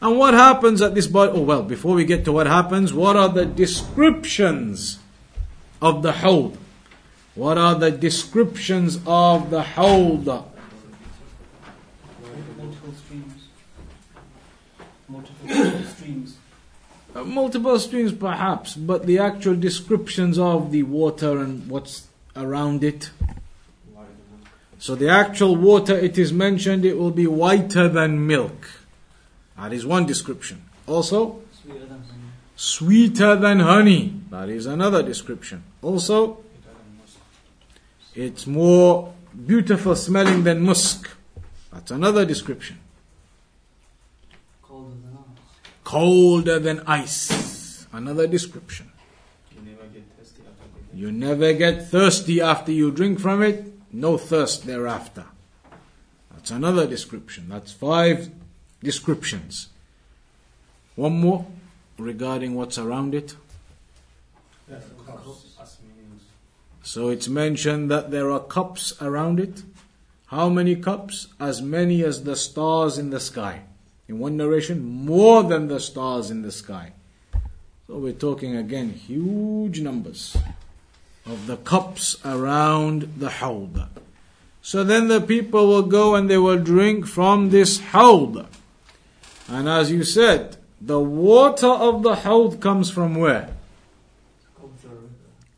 And 0.00 0.18
what 0.18 0.34
happens 0.34 0.82
at 0.82 0.96
this 0.96 1.06
body? 1.06 1.30
Oh, 1.32 1.42
well, 1.42 1.62
before 1.62 1.94
we 1.94 2.04
get 2.04 2.24
to 2.24 2.32
what 2.32 2.48
happens, 2.48 2.92
what 2.92 3.16
are 3.16 3.28
the 3.28 3.46
descriptions 3.46 4.98
of 5.80 6.02
the 6.02 6.10
Hawd? 6.10 6.58
What 7.36 7.56
are 7.56 7.76
the 7.76 7.92
descriptions 7.92 8.98
of 9.06 9.50
the 9.50 9.62
Hawd? 9.62 10.26
Multiple 10.26 10.52
streams. 13.06 13.44
Multiple 15.08 15.31
streams. 15.48 16.36
Uh, 17.14 17.24
multiple 17.24 17.78
streams 17.78 18.12
perhaps, 18.12 18.74
but 18.74 19.06
the 19.06 19.18
actual 19.18 19.54
descriptions 19.54 20.38
of 20.38 20.70
the 20.72 20.82
water 20.82 21.38
and 21.38 21.68
what's 21.68 22.06
around 22.36 22.82
it. 22.82 23.10
So 24.78 24.94
the 24.96 25.08
actual 25.08 25.54
water, 25.54 25.96
it 25.96 26.18
is 26.18 26.32
mentioned, 26.32 26.84
it 26.84 26.98
will 26.98 27.12
be 27.12 27.26
whiter 27.26 27.88
than 27.88 28.26
milk. 28.26 28.68
That 29.56 29.72
is 29.72 29.86
one 29.86 30.06
description. 30.06 30.64
Also, 30.88 31.40
Sweeter 31.62 31.78
than 31.86 31.98
honey. 32.02 32.22
sweeter 32.56 33.36
than 33.36 33.60
honey. 33.60 34.20
That 34.30 34.48
is 34.48 34.66
another 34.66 35.02
description. 35.04 35.62
Also, 35.82 36.38
it's 38.14 38.46
more 38.46 39.12
beautiful 39.46 39.94
smelling 39.94 40.42
than 40.42 40.62
musk. 40.62 41.08
That's 41.72 41.92
another 41.92 42.24
description. 42.24 42.78
Colder 44.62 44.90
than 44.90 45.16
ice. 45.16 45.71
Colder 45.84 46.58
than 46.58 46.80
ice. 46.86 47.86
Another 47.92 48.26
description. 48.26 48.90
You 49.54 49.62
never 49.62 49.84
get 49.92 50.04
thirsty 50.16 50.42
after. 50.42 50.96
You 50.96 51.12
never 51.12 51.52
get 51.52 51.88
thirsty 51.88 52.40
after 52.40 52.72
you 52.72 52.90
drink 52.90 53.20
from 53.20 53.42
it, 53.42 53.72
no 53.92 54.16
thirst 54.16 54.66
thereafter. 54.66 55.26
That's 56.32 56.50
another 56.50 56.86
description. 56.86 57.48
That's 57.48 57.72
five 57.72 58.30
descriptions. 58.82 59.68
One 60.96 61.20
more 61.20 61.46
regarding 61.98 62.54
what's 62.54 62.78
around 62.78 63.14
it. 63.14 63.36
Cups, 64.68 65.56
as 65.60 65.78
meanings. 65.82 66.22
So 66.82 67.10
it's 67.10 67.28
mentioned 67.28 67.90
that 67.90 68.10
there 68.10 68.30
are 68.30 68.40
cups 68.40 68.94
around 69.00 69.38
it. 69.38 69.62
How 70.26 70.48
many 70.48 70.76
cups? 70.76 71.28
As 71.38 71.60
many 71.60 72.02
as 72.02 72.24
the 72.24 72.36
stars 72.36 72.98
in 72.98 73.10
the 73.10 73.20
sky. 73.20 73.62
In 74.12 74.18
one 74.18 74.36
narration, 74.36 75.06
more 75.06 75.42
than 75.42 75.68
the 75.68 75.80
stars 75.80 76.30
in 76.30 76.42
the 76.42 76.52
sky. 76.52 76.92
So 77.86 77.96
we're 77.96 78.12
talking 78.12 78.54
again 78.54 78.90
huge 78.90 79.80
numbers 79.80 80.36
of 81.24 81.46
the 81.46 81.56
cups 81.56 82.18
around 82.22 83.14
the 83.16 83.30
hawd. 83.30 83.88
So 84.60 84.84
then 84.84 85.08
the 85.08 85.22
people 85.22 85.66
will 85.66 85.84
go 85.84 86.14
and 86.14 86.28
they 86.28 86.36
will 86.36 86.58
drink 86.58 87.06
from 87.06 87.48
this 87.48 87.80
hawd. 87.80 88.48
And 89.48 89.66
as 89.66 89.90
you 89.90 90.04
said, 90.04 90.58
the 90.78 91.00
water 91.00 91.72
of 91.72 92.02
the 92.02 92.16
hawd 92.16 92.60
comes 92.60 92.90
from 92.90 93.14
where? 93.14 93.48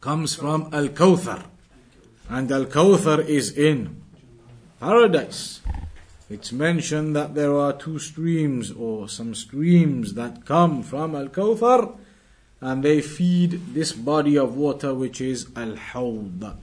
Comes 0.00 0.36
from 0.36 0.68
Al 0.72 0.90
Kawthar. 0.90 1.42
And 2.28 2.52
Al 2.52 2.66
Kawthar 2.66 3.26
is 3.26 3.50
in 3.58 4.00
paradise. 4.78 5.60
It's 6.30 6.52
mentioned 6.52 7.14
that 7.16 7.34
there 7.34 7.54
are 7.54 7.74
two 7.74 7.98
streams 7.98 8.72
or 8.72 9.08
some 9.08 9.34
streams 9.34 10.14
that 10.14 10.46
come 10.46 10.82
from 10.82 11.14
Al 11.14 11.28
Kawthar 11.28 11.96
and 12.62 12.82
they 12.82 13.02
feed 13.02 13.74
this 13.74 13.92
body 13.92 14.38
of 14.38 14.56
water 14.56 14.94
which 14.94 15.20
is 15.20 15.48
Al 15.54 15.76
Hawd. 15.76 16.56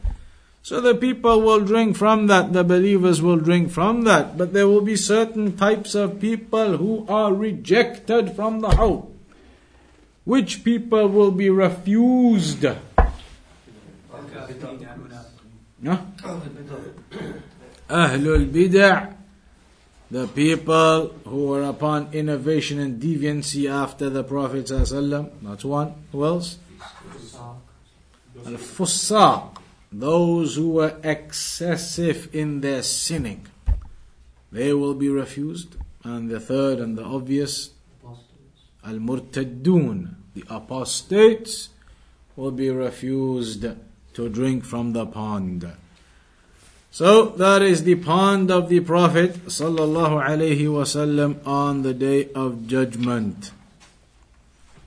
So 0.64 0.82
the 0.82 0.96
people 0.96 1.42
will 1.42 1.62
drink 1.62 1.96
from 1.96 2.26
that, 2.28 2.54
the 2.54 2.64
believers 2.64 3.22
will 3.22 3.38
drink 3.38 3.72
from 3.72 4.02
that, 4.04 4.36
but 4.36 4.54
there 4.54 4.68
will 4.68 4.82
be 4.82 4.96
certain 4.96 5.56
types 5.56 5.94
of 5.94 6.20
people 6.20 6.78
who 6.78 7.06
are 7.08 7.32
rejected 7.34 8.36
from 8.36 8.62
the 8.62 8.70
Hawd. 8.70 9.08
Which 10.24 10.64
people 10.64 11.08
will 11.08 11.32
be 11.32 11.50
refused? 11.50 12.66
Ahlul 17.90 18.50
Bid'ah, 18.50 19.21
the 20.12 20.28
people 20.28 21.08
who 21.26 21.48
were 21.48 21.64
upon 21.64 22.14
innovation 22.14 22.80
and 22.80 23.02
deviancy 23.02 23.72
after 23.72 24.10
the 24.10 24.26
Prophet 24.26 24.66
ﷺ. 24.66 25.32
That's 25.42 25.64
one. 25.64 25.94
Who 26.12 26.26
else? 26.26 26.60
Al 28.46 28.54
Fusaq, 28.54 29.56
those 29.90 30.56
who 30.56 30.72
were 30.72 30.98
excessive 31.02 32.30
in 32.36 32.60
their 32.60 32.84
sinning. 32.84 33.48
They 34.52 34.74
will 34.74 34.96
be 34.96 35.08
refused. 35.08 35.78
And 36.04 36.30
the 36.30 36.42
third 36.42 36.80
and 36.80 36.98
the 36.98 37.04
obvious, 37.04 37.70
Al 38.84 38.96
Murtaddun, 38.96 40.16
the 40.34 40.44
apostates, 40.50 41.70
will 42.36 42.52
be 42.52 42.70
refused 42.70 43.66
to 44.14 44.30
drink 44.30 44.66
from 44.66 44.92
the 44.92 45.06
pond. 45.06 45.72
So 46.94 47.28
that 47.38 47.62
is 47.62 47.86
the 47.86 47.96
pond 47.96 48.52
of 48.52 48.68
the 48.68 48.82
Prophet 48.82 49.46
sallallahu 49.46 50.28
alaihi 50.28 50.68
wasallam 50.68 51.40
on 51.48 51.84
the 51.84 51.94
day 51.94 52.28
of 52.36 52.68
judgment. 52.68 53.54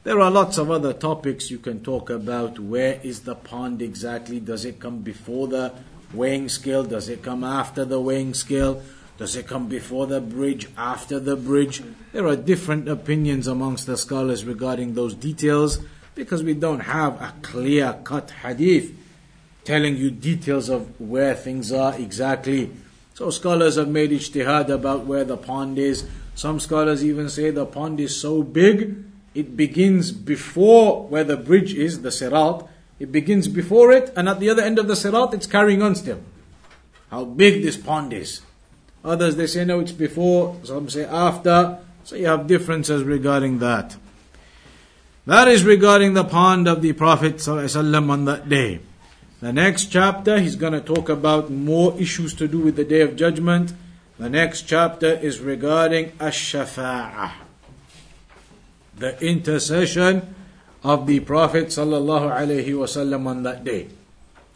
There 0.03 0.21
are 0.21 0.31
lots 0.31 0.59
of 0.59 0.71
other 0.71 0.93
topics 0.93 1.51
you 1.51 1.59
can 1.59 1.83
talk 1.83 2.11
about. 2.11 2.59
Where 2.59 3.01
is 3.03 3.21
the 3.21 3.35
pond 3.35 3.81
exactly? 3.81 4.39
Does 4.39 4.67
it 4.67 4.79
come 4.79 4.99
before 4.99 5.49
the 5.49 5.73
weighing 6.13 6.51
scale? 6.51 6.85
Does 6.85 7.09
it 7.09 7.23
come 7.23 7.43
after 7.43 7.87
the 7.87 7.99
weighing 7.99 8.35
scale? 8.35 8.83
Does 9.17 9.35
it 9.35 9.47
come 9.47 9.69
before 9.69 10.07
the 10.07 10.21
bridge, 10.21 10.69
after 10.77 11.19
the 11.19 11.37
bridge? 11.37 11.83
There 12.13 12.27
are 12.27 12.37
different 12.37 12.87
opinions 12.87 13.47
amongst 13.47 13.87
the 13.87 13.97
scholars 13.97 14.45
regarding 14.45 14.93
those 14.93 15.15
details 15.15 15.79
because 16.15 16.43
we 16.43 16.53
don't 16.53 16.81
have 16.81 17.15
a 17.23 17.33
clear 17.41 17.99
cut 18.05 18.31
hadith 18.43 18.93
telling 19.65 19.97
you 19.97 20.11
details 20.11 20.69
of 20.69 21.01
where 21.01 21.35
things 21.35 21.73
are 21.73 21.95
exactly. 21.97 22.71
So 23.15 23.31
scholars 23.31 23.77
have 23.77 23.89
made 23.89 24.11
ijtihad 24.11 24.69
about 24.69 25.07
where 25.07 25.25
the 25.25 25.37
pond 25.37 25.79
is. 25.79 26.07
Some 26.35 26.61
scholars 26.61 27.05
even 27.05 27.29
say 27.29 27.51
the 27.51 27.67
pond 27.67 28.01
is 28.01 28.21
so 28.21 28.43
big, 28.43 29.05
it 29.35 29.57
begins 29.57 30.13
before 30.13 31.07
where 31.07 31.25
the 31.25 31.37
bridge 31.37 31.75
is, 31.75 32.03
the 32.03 32.11
sirat. 32.11 32.67
It 32.99 33.11
begins 33.11 33.49
before 33.49 33.93
it, 33.93 34.13
and 34.17 34.29
at 34.29 34.39
the 34.39 34.51
other 34.51 34.63
end 34.63 34.79
of 34.79 34.87
the 34.87 34.95
sirat, 34.95 35.35
it's 35.35 35.47
carrying 35.47 35.83
on 35.83 35.95
still. 35.95 36.21
How 37.11 37.25
big 37.25 37.63
this 37.63 37.77
pond 37.77 38.13
is. 38.13 38.41
Others 39.05 39.37
they 39.37 39.47
say 39.47 39.65
no, 39.65 39.81
it's 39.81 39.93
before. 39.93 40.57
Some 40.65 40.89
say 40.89 41.05
after. 41.05 41.79
So 42.05 42.17
you 42.17 42.27
have 42.27 42.47
differences 42.47 43.03
regarding 43.03 43.59
that. 43.61 43.97
That 45.27 45.49
is 45.49 45.65
regarding 45.65 46.15
the 46.15 46.25
pond 46.25 46.69
of 46.69 46.83
the 46.83 46.93
Prophet 46.93 47.47
on 47.49 48.25
that 48.27 48.49
day. 48.49 48.81
The 49.45 49.53
next 49.53 49.93
chapter, 49.93 50.41
he's 50.41 50.57
going 50.57 50.73
to 50.73 50.81
talk 50.81 51.11
about 51.11 51.51
more 51.51 51.93
issues 52.01 52.33
to 52.41 52.49
do 52.49 52.61
with 52.61 52.77
the 52.77 52.85
day 52.85 53.03
of 53.03 53.15
judgment. 53.15 53.75
The 54.19 54.31
next 54.31 54.63
chapter 54.63 55.21
is 55.21 55.39
regarding 55.39 56.13
ash-shafa'ah. 56.19 57.31
the 58.97 59.23
intercession 59.23 60.35
of 60.83 61.07
the 61.07 61.21
Prophet 61.21 61.67
sallallahu 61.67 62.33
alaihi 62.33 62.69
wasallam 62.69 63.27
on 63.27 63.43
that 63.43 63.65
day. 63.65 63.89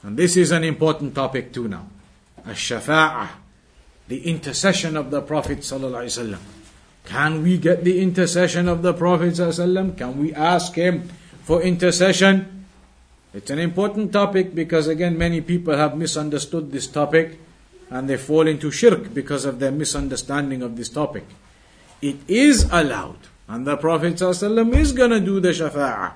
And 0.02 0.16
this 0.16 0.38
is 0.38 0.52
an 0.52 0.64
important 0.64 1.14
topic 1.14 1.52
too 1.52 1.68
now. 1.68 1.86
Ash-shafa'ah, 2.46 3.28
the 4.08 4.26
intercession 4.26 4.96
of 4.96 5.10
the 5.10 5.20
Prophet 5.20 5.58
sallallahu 5.58 6.08
alaihi 6.08 6.16
wasallam. 6.16 6.40
Can 7.04 7.42
we 7.42 7.58
get 7.58 7.84
the 7.84 8.00
intercession 8.00 8.66
of 8.68 8.80
the 8.80 8.94
Prophet 8.94 9.34
sallallahu 9.34 9.52
alaihi 9.52 9.92
wasallam? 9.92 9.98
Can 9.98 10.18
we 10.18 10.32
ask 10.32 10.72
him 10.72 11.10
for 11.44 11.60
intercession? 11.60 12.57
It's 13.34 13.50
an 13.50 13.58
important 13.58 14.12
topic 14.12 14.54
because 14.54 14.88
again 14.88 15.18
many 15.18 15.40
people 15.40 15.76
have 15.76 15.96
misunderstood 15.96 16.72
this 16.72 16.86
topic 16.86 17.38
and 17.90 18.08
they 18.08 18.16
fall 18.16 18.46
into 18.46 18.70
shirk 18.70 19.12
because 19.12 19.44
of 19.44 19.58
their 19.58 19.72
misunderstanding 19.72 20.62
of 20.62 20.76
this 20.76 20.88
topic. 20.88 21.24
It 22.00 22.16
is 22.26 22.68
allowed 22.70 23.18
and 23.48 23.66
the 23.66 23.76
Prophet 23.76 24.14
ﷺ 24.14 24.76
is 24.76 24.92
going 24.92 25.10
to 25.10 25.20
do 25.20 25.40
the 25.40 25.48
shafa'ah. 25.48 26.12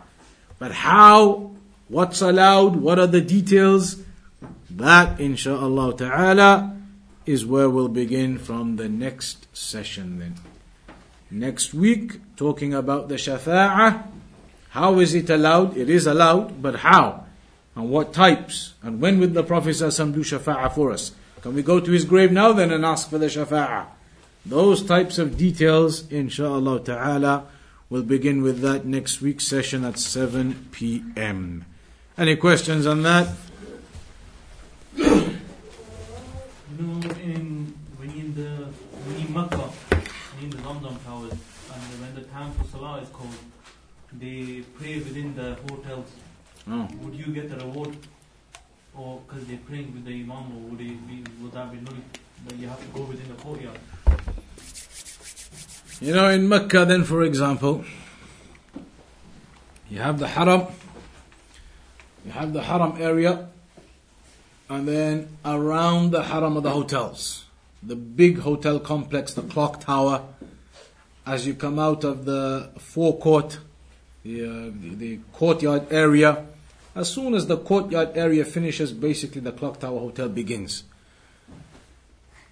But 0.59 0.73
how? 0.73 1.53
What's 1.89 2.21
allowed? 2.21 2.77
What 2.77 2.99
are 2.99 3.07
the 3.07 3.21
details? 3.21 4.01
That 4.71 5.19
insha'Allah 5.19 5.99
ta'ala 5.99 6.77
is 7.27 7.45
where 7.45 7.69
we'll 7.69 7.89
begin 7.89 8.39
from 8.39 8.77
the 8.77 8.89
next 8.89 9.47
session 9.57 10.19
then. 10.19 10.35
Next 11.31 11.73
week, 11.73 12.21
talking 12.37 12.75
about 12.75 13.09
the 13.09 13.17
shafa'ah. 13.17 14.07
How 14.73 15.01
is 15.01 15.15
it 15.15 15.29
allowed? 15.29 15.77
It 15.77 15.91
is 15.91 16.07
allowed, 16.07 16.63
but 16.63 16.77
how? 16.77 17.27
And 17.77 17.91
what 17.91 18.15
types? 18.15 18.73
And 18.83 19.03
when 19.03 19.21
will 19.21 19.29
the 19.29 19.43
Prophet 19.43 19.71
ﷺ 19.71 20.15
do 20.15 20.21
shafa'ah 20.21 20.75
for 20.75 20.93
us? 20.93 21.13
Can 21.43 21.55
we 21.55 21.63
go 21.63 21.79
to 21.79 21.91
his 21.91 22.07
grave 22.07 22.33
now 22.33 22.55
then 22.55 22.71
and 22.71 22.83
ask 22.83 23.11
for 23.11 23.19
the 23.19 23.27
shafa'ah? 23.27 23.85
Those 24.47 24.83
types 24.83 25.19
of 25.19 25.37
details, 25.37 26.05
insha'Allah 26.05 26.87
ta'ala, 26.87 27.45
we'll 27.91 28.03
begin 28.03 28.43
with 28.43 28.61
that 28.61 28.87
next 28.87 29.21
week's 29.21 29.47
session 29.47 29.85
at 29.85 29.99
7 29.99 30.69
p.m. 30.73 31.67
Any 32.17 32.37
questions 32.37 32.87
on 32.87 33.03
that? 33.03 33.29
Know, 34.97 35.35
in 37.23 37.75
when 37.99 38.11
in 38.11 38.35
the 38.35 38.69
when 39.05 39.17
in 39.17 39.35
when 39.35 40.43
in 40.43 40.51
the 40.51 40.57
Zamzam 40.57 41.05
towers, 41.05 41.33
and 41.33 42.01
when 42.01 42.15
the 42.15 42.23
time 42.23 42.53
for 42.53 42.65
Salah 42.65 43.03
is 43.03 43.09
called, 43.11 43.35
they 44.19 44.63
pray 44.79 44.99
within 44.99 45.35
the 45.35 45.57
hotels. 45.69 46.09
Oh. 46.69 46.89
Would 47.01 47.15
you 47.15 47.27
get 47.33 47.51
a 47.53 47.57
reward, 47.57 47.97
or 48.97 49.21
because 49.27 49.47
they're 49.47 49.59
praying 49.67 49.93
with 49.95 50.05
the 50.05 50.13
Imam, 50.13 50.57
or 50.57 50.71
would 50.71 50.81
it 50.81 51.09
be 51.09 51.25
would 51.41 51.53
that 51.53 51.71
be 51.73 51.79
null? 51.79 51.95
That 52.47 52.57
you 52.57 52.69
have 52.69 52.81
to 52.81 52.87
go 52.89 53.03
within 53.03 53.29
the 53.29 53.43
courtyard. 53.43 53.79
You 56.01 56.15
know, 56.15 56.29
in 56.29 56.49
Mecca, 56.49 56.85
then, 56.85 57.05
for 57.05 57.23
example, 57.23 57.85
you 59.89 59.99
have 59.99 60.19
the 60.19 60.27
Haram, 60.27 60.67
you 62.25 62.33
have 62.33 62.53
the 62.53 62.63
Haram 62.63 62.97
area, 62.99 63.49
and 64.69 64.89
then 64.89 65.29
around 65.45 66.11
the 66.11 66.25
Haram 66.25 66.57
are 66.57 66.61
the 66.61 66.71
hotels. 66.71 67.45
The 67.85 67.95
big 67.95 68.41
hotel 68.41 68.81
complex, 68.81 69.35
the 69.35 69.43
clock 69.43 69.81
tower. 69.81 70.23
As 71.25 71.47
you 71.47 71.55
come 71.55 71.79
out 71.79 72.03
of 72.03 72.25
the 72.25 72.71
forecourt, 72.79 73.59
the, 74.25 74.45
uh, 74.45 74.71
the, 74.81 74.95
the 74.95 75.19
courtyard 75.33 75.93
area, 75.93 76.47
as 76.95 77.11
soon 77.11 77.35
as 77.35 77.47
the 77.47 77.57
courtyard 77.57 78.17
area 78.17 78.45
finishes, 78.45 78.93
basically 78.93 79.41
the 79.41 79.53
clock 79.53 79.81
tower 79.81 79.99
hotel 79.99 80.29
begins. 80.29 80.85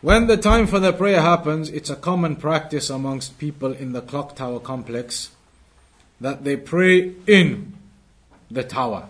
When 0.01 0.29
the 0.29 0.39
time 0.39 0.66
for 0.66 0.81
the 0.81 0.95
prayer 0.95 1.21
happens, 1.21 1.68
it's 1.68 1.91
a 1.91 1.97
common 1.97 2.37
practice 2.37 2.89
amongst 2.89 3.39
people 3.39 3.73
in 3.73 3.93
the 3.93 4.01
clock 4.01 4.35
tower 4.35 4.59
complex 4.59 5.31
that 6.21 6.43
they 6.43 6.57
pray 6.57 7.12
in 7.27 7.75
the 8.51 8.64
tower. 8.64 9.09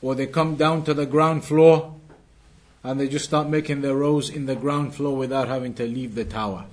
Or 0.00 0.14
they 0.14 0.26
come 0.26 0.56
down 0.56 0.84
to 0.84 0.94
the 0.94 1.04
ground 1.04 1.44
floor 1.44 1.94
and 2.82 2.98
they 2.98 3.08
just 3.08 3.26
start 3.26 3.48
making 3.48 3.82
their 3.82 3.94
rows 3.94 4.30
in 4.30 4.46
the 4.46 4.56
ground 4.56 4.94
floor 4.94 5.16
without 5.16 5.48
having 5.48 5.74
to 5.74 5.86
leave 5.86 6.14
the 6.14 6.24
tower. 6.24 6.64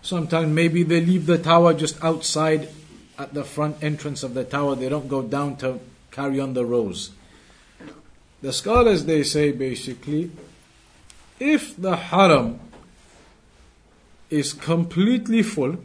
Sometimes 0.00 0.48
maybe 0.48 0.82
they 0.82 1.00
leave 1.00 1.26
the 1.26 1.38
tower 1.38 1.74
just 1.74 2.02
outside 2.02 2.70
at 3.18 3.34
the 3.34 3.44
front 3.44 3.82
entrance 3.82 4.22
of 4.22 4.34
the 4.34 4.44
tower. 4.44 4.74
They 4.74 4.88
don't 4.88 5.08
go 5.08 5.22
down 5.22 5.56
to 5.58 5.80
carry 6.10 6.40
on 6.40 6.54
the 6.54 6.64
rows. 6.64 7.10
The 8.42 8.52
scholars 8.52 9.04
they 9.06 9.22
say 9.22 9.52
basically 9.52 10.30
if 11.40 11.76
the 11.76 11.96
haram 11.96 12.60
is 14.30 14.52
completely 14.52 15.42
full 15.42 15.76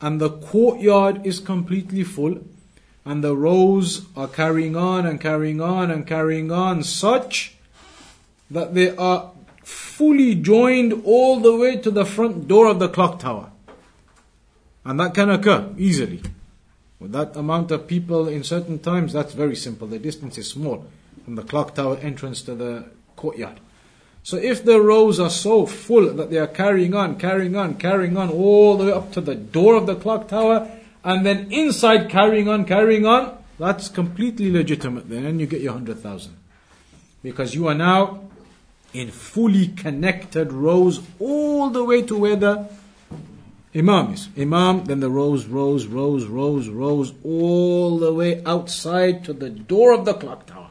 and 0.00 0.20
the 0.20 0.30
courtyard 0.30 1.26
is 1.26 1.40
completely 1.40 2.04
full 2.04 2.40
and 3.04 3.24
the 3.24 3.36
rows 3.36 4.06
are 4.16 4.28
carrying 4.28 4.76
on 4.76 5.06
and 5.06 5.20
carrying 5.20 5.60
on 5.60 5.90
and 5.90 6.06
carrying 6.06 6.52
on 6.52 6.82
such 6.82 7.54
that 8.50 8.74
they 8.74 8.94
are 8.96 9.30
fully 9.62 10.34
joined 10.34 11.02
all 11.04 11.40
the 11.40 11.56
way 11.56 11.76
to 11.76 11.90
the 11.90 12.04
front 12.04 12.48
door 12.48 12.66
of 12.66 12.78
the 12.78 12.88
clock 12.88 13.18
tower. 13.18 13.50
And 14.84 15.00
that 15.00 15.14
can 15.14 15.30
occur 15.30 15.74
easily. 15.76 16.22
With 17.00 17.12
that 17.12 17.36
amount 17.36 17.70
of 17.70 17.86
people 17.86 18.26
in 18.28 18.42
certain 18.42 18.78
times, 18.78 19.12
that's 19.12 19.34
very 19.34 19.54
simple. 19.54 19.86
The 19.86 19.98
distance 19.98 20.36
is 20.36 20.50
small 20.50 20.84
from 21.24 21.36
the 21.36 21.42
clock 21.42 21.74
tower 21.74 21.96
entrance 21.98 22.42
to 22.42 22.54
the 22.54 22.86
courtyard. 23.16 23.60
So 24.22 24.36
if 24.36 24.64
the 24.64 24.80
rows 24.80 25.20
are 25.20 25.30
so 25.30 25.64
full 25.64 26.12
that 26.12 26.30
they 26.30 26.38
are 26.38 26.46
carrying 26.46 26.94
on, 26.94 27.18
carrying 27.18 27.56
on, 27.56 27.76
carrying 27.76 28.16
on 28.16 28.30
all 28.30 28.76
the 28.76 28.86
way 28.86 28.92
up 28.92 29.12
to 29.12 29.20
the 29.20 29.34
door 29.34 29.74
of 29.74 29.86
the 29.86 29.94
clock 29.94 30.28
tower, 30.28 30.70
and 31.04 31.24
then 31.24 31.50
inside 31.52 32.10
carrying 32.10 32.48
on, 32.48 32.64
carrying 32.64 33.06
on, 33.06 33.38
that's 33.58 33.88
completely 33.88 34.50
legitimate 34.50 35.08
then, 35.08 35.24
and 35.24 35.40
you 35.40 35.46
get 35.46 35.60
your 35.60 35.72
hundred 35.72 35.98
thousand. 36.00 36.36
Because 37.22 37.54
you 37.54 37.68
are 37.68 37.74
now 37.74 38.20
in 38.92 39.10
fully 39.10 39.68
connected 39.68 40.52
rows 40.52 41.00
all 41.18 41.70
the 41.70 41.84
way 41.84 42.02
to 42.02 42.16
where 42.16 42.36
the 42.36 42.68
Imam 43.74 44.14
is. 44.14 44.28
Imam, 44.36 44.84
then 44.86 45.00
the 45.00 45.10
rows, 45.10 45.46
rows, 45.46 45.86
rows, 45.86 46.26
rows, 46.26 46.68
rows, 46.68 47.12
all 47.22 47.98
the 47.98 48.12
way 48.12 48.42
outside 48.44 49.24
to 49.24 49.32
the 49.32 49.50
door 49.50 49.92
of 49.92 50.04
the 50.04 50.14
clock 50.14 50.46
tower. 50.46 50.70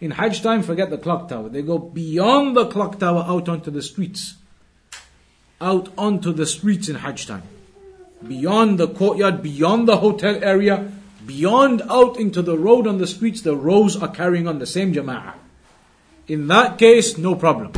In 0.00 0.12
Hajj 0.12 0.42
time, 0.42 0.62
forget 0.62 0.88
the 0.88 0.96
clock 0.96 1.28
tower. 1.28 1.50
They 1.50 1.60
go 1.60 1.78
beyond 1.78 2.56
the 2.56 2.66
clock 2.66 2.98
tower 2.98 3.24
out 3.26 3.48
onto 3.48 3.70
the 3.70 3.82
streets. 3.82 4.36
Out 5.60 5.90
onto 5.98 6.32
the 6.32 6.46
streets 6.46 6.88
in 6.88 6.96
Hajj 6.96 7.26
time. 7.26 7.42
Beyond 8.26 8.78
the 8.78 8.88
courtyard, 8.88 9.42
beyond 9.42 9.86
the 9.86 9.98
hotel 9.98 10.42
area, 10.42 10.90
beyond 11.26 11.82
out 11.90 12.18
into 12.18 12.40
the 12.40 12.56
road 12.56 12.86
on 12.86 12.96
the 12.96 13.06
streets, 13.06 13.42
the 13.42 13.56
rows 13.56 14.00
are 14.00 14.08
carrying 14.08 14.48
on 14.48 14.58
the 14.58 14.66
same 14.66 14.94
jama'ah. 14.94 15.34
In 16.28 16.46
that 16.48 16.78
case, 16.78 17.18
no 17.18 17.34
problem. 17.34 17.72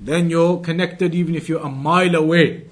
Then 0.00 0.30
you're 0.30 0.58
connected 0.60 1.14
even 1.14 1.36
if 1.36 1.48
you're 1.48 1.62
a 1.62 1.68
mile 1.68 2.14
away. 2.16 2.65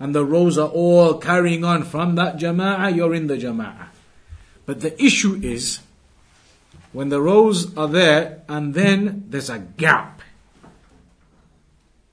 And 0.00 0.14
the 0.14 0.24
rows 0.24 0.56
are 0.56 0.68
all 0.68 1.18
carrying 1.18 1.62
on 1.62 1.84
from 1.84 2.14
that 2.16 2.38
jama'ah, 2.38 2.96
you're 2.96 3.14
in 3.14 3.26
the 3.26 3.36
jama'ah. 3.36 3.88
But 4.64 4.80
the 4.80 5.00
issue 5.02 5.38
is, 5.42 5.80
when 6.92 7.10
the 7.10 7.20
rows 7.20 7.76
are 7.76 7.88
there 7.88 8.42
and 8.48 8.74
then 8.74 9.26
there's 9.28 9.50
a 9.50 9.58
gap. 9.58 10.22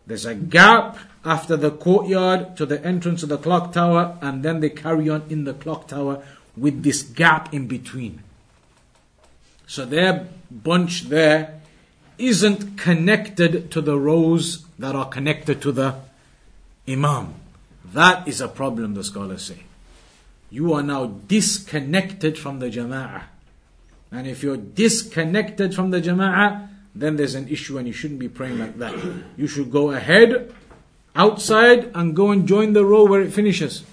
There's 0.06 0.26
a 0.26 0.36
gap 0.36 0.98
after 1.26 1.58
the 1.58 1.72
courtyard 1.72 2.56
to 2.58 2.66
the 2.66 2.84
entrance 2.86 3.24
of 3.24 3.30
the 3.30 3.38
clock 3.38 3.74
tower 3.74 4.18
and 4.22 4.44
then 4.44 4.60
they 4.60 4.70
carry 4.70 5.10
on 5.10 5.24
in 5.30 5.46
the 5.46 5.54
clock 5.54 5.88
tower 5.88 6.24
with 6.56 6.84
this 6.84 7.02
gap 7.02 7.54
in 7.54 7.68
between. 7.68 8.22
So 9.66 9.86
their 9.86 10.28
bunch 10.50 11.04
there 11.04 11.62
isn't 12.18 12.78
connected 12.78 13.70
to 13.72 13.82
the 13.82 13.98
rows 13.98 14.66
that 14.80 14.96
are 14.96 15.08
connected 15.08 15.62
to 15.64 15.72
the 15.72 15.96
imam. 16.88 17.36
That 17.94 18.28
is 18.28 18.42
a 18.42 18.48
problem, 18.48 18.94
the 18.94 19.04
scholars 19.04 19.44
say. 19.44 19.64
You 20.50 20.74
are 20.74 20.84
now 20.84 21.08
disconnected 21.28 22.38
from 22.38 22.60
the 22.60 22.70
jama'ah. 22.70 23.24
And 24.12 24.28
if 24.28 24.44
you're 24.44 24.58
disconnected 24.58 25.76
from 25.76 25.92
the 25.92 26.02
jama'ah, 26.02 26.70
then 26.96 27.18
there's 27.18 27.36
an 27.36 27.48
issue 27.50 27.78
and 27.78 27.88
you 27.88 27.94
shouldn't 27.94 28.20
be 28.20 28.30
praying 28.30 28.58
like 28.58 28.78
that. 28.80 28.96
You 29.36 29.48
should 29.48 29.72
go 29.72 29.92
ahead, 29.92 30.54
outside, 31.16 31.92
and 31.94 32.16
go 32.16 32.32
and 32.32 32.48
join 32.48 32.74
the 32.74 32.86
row 32.86 33.06
where 33.06 33.22
it 33.22 33.34
finishes. 33.34 33.84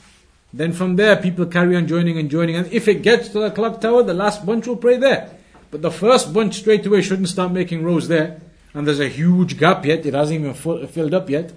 Then 0.52 0.72
from 0.72 0.96
there, 0.96 1.16
people 1.16 1.46
carry 1.46 1.74
on 1.76 1.88
joining 1.88 2.18
and 2.18 2.30
joining. 2.30 2.54
And 2.54 2.72
if 2.72 2.86
it 2.86 3.02
gets 3.02 3.28
to 3.30 3.40
the 3.40 3.50
clock 3.50 3.80
tower, 3.80 4.04
the 4.04 4.14
last 4.14 4.46
bunch 4.46 4.68
will 4.68 4.76
pray 4.76 4.96
there. 4.96 5.30
But 5.70 5.82
the 5.82 5.90
first 5.90 6.32
bunch 6.32 6.60
straight 6.60 6.86
away 6.86 7.02
shouldn't 7.02 7.28
start 7.28 7.50
making 7.50 7.84
rows 7.84 8.06
there. 8.06 8.40
And 8.72 8.86
there's 8.86 9.00
a 9.00 9.08
huge 9.08 9.58
gap 9.58 9.84
yet, 9.84 10.06
it 10.06 10.14
hasn't 10.14 10.40
even 10.40 10.86
filled 10.86 11.14
up 11.14 11.28
yet. 11.28 11.52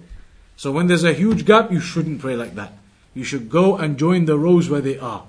So 0.58 0.72
when 0.72 0.88
there's 0.88 1.03
a 1.03 1.14
huge 1.14 1.45
gap, 1.45 1.72
you 1.72 1.80
shouldn't 1.80 2.20
pray 2.20 2.36
like 2.36 2.55
that. 2.55 2.74
You 3.14 3.24
should 3.24 3.49
go 3.49 3.78
and 3.78 3.97
join 3.97 4.26
the 4.26 4.38
rows 4.38 4.70
where 4.70 4.82
they 4.82 4.97
are. 4.97 5.24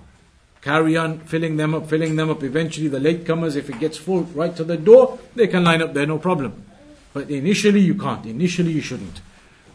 Carry 0.62 0.96
on 0.96 1.20
filling 1.20 1.56
them 1.56 1.74
up, 1.74 1.88
filling 1.88 2.16
them 2.16 2.30
up. 2.30 2.42
Eventually, 2.42 2.88
the 2.88 2.98
latecomers, 2.98 3.54
if 3.54 3.70
it 3.70 3.78
gets 3.78 3.96
full 3.96 4.22
right 4.22 4.56
to 4.56 4.64
the 4.64 4.76
door, 4.76 5.18
they 5.36 5.46
can 5.46 5.64
line 5.64 5.82
up 5.82 5.94
there, 5.94 6.06
no 6.06 6.18
problem. 6.18 6.64
But 7.12 7.30
initially, 7.30 7.80
you 7.80 7.94
can't. 7.94 8.26
Initially, 8.26 8.72
you 8.72 8.80
shouldn't. 8.80 9.20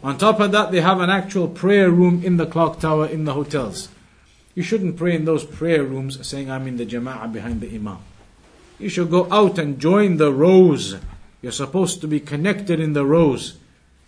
On 0.03 0.17
top 0.17 0.39
of 0.39 0.51
that, 0.51 0.71
they 0.71 0.81
have 0.81 0.99
an 0.99 1.09
actual 1.09 1.47
prayer 1.47 1.89
room 1.89 2.23
in 2.23 2.37
the 2.37 2.45
clock 2.45 2.79
tower 2.79 3.05
in 3.05 3.25
the 3.25 3.33
hotels. 3.33 3.89
You 4.55 4.63
shouldn't 4.63 4.97
pray 4.97 5.15
in 5.15 5.25
those 5.25 5.45
prayer 5.45 5.83
rooms 5.83 6.27
saying, 6.27 6.51
I'm 6.51 6.67
in 6.67 6.77
the 6.77 6.85
jama'ah 6.85 7.31
behind 7.31 7.61
the 7.61 7.73
imam. 7.73 7.99
You 8.79 8.89
should 8.89 9.09
go 9.09 9.31
out 9.31 9.57
and 9.57 9.79
join 9.79 10.17
the 10.17 10.31
rows. 10.31 10.97
You're 11.41 11.51
supposed 11.51 12.01
to 12.01 12.07
be 12.07 12.19
connected 12.19 12.79
in 12.79 12.93
the 12.93 13.05
rows. 13.05 13.57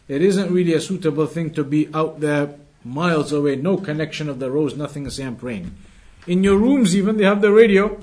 It 0.08 0.22
isn't 0.22 0.52
really 0.52 0.74
a 0.74 0.82
suitable 0.82 1.26
thing 1.26 1.52
to 1.52 1.64
be 1.64 1.90
out 1.94 2.20
there 2.20 2.56
miles 2.86 3.32
away, 3.32 3.56
no 3.56 3.78
connection 3.78 4.30
of 4.30 4.40
the 4.40 4.52
rows, 4.52 4.78
nothing 4.78 5.10
say 5.10 5.26
I'm 5.26 5.36
praying. 5.36 5.76
In 6.28 6.44
your 6.44 6.58
rooms, 6.58 6.96
even, 6.96 7.18
they 7.18 7.26
have 7.26 7.42
the 7.42 7.52
radio. 7.52 8.00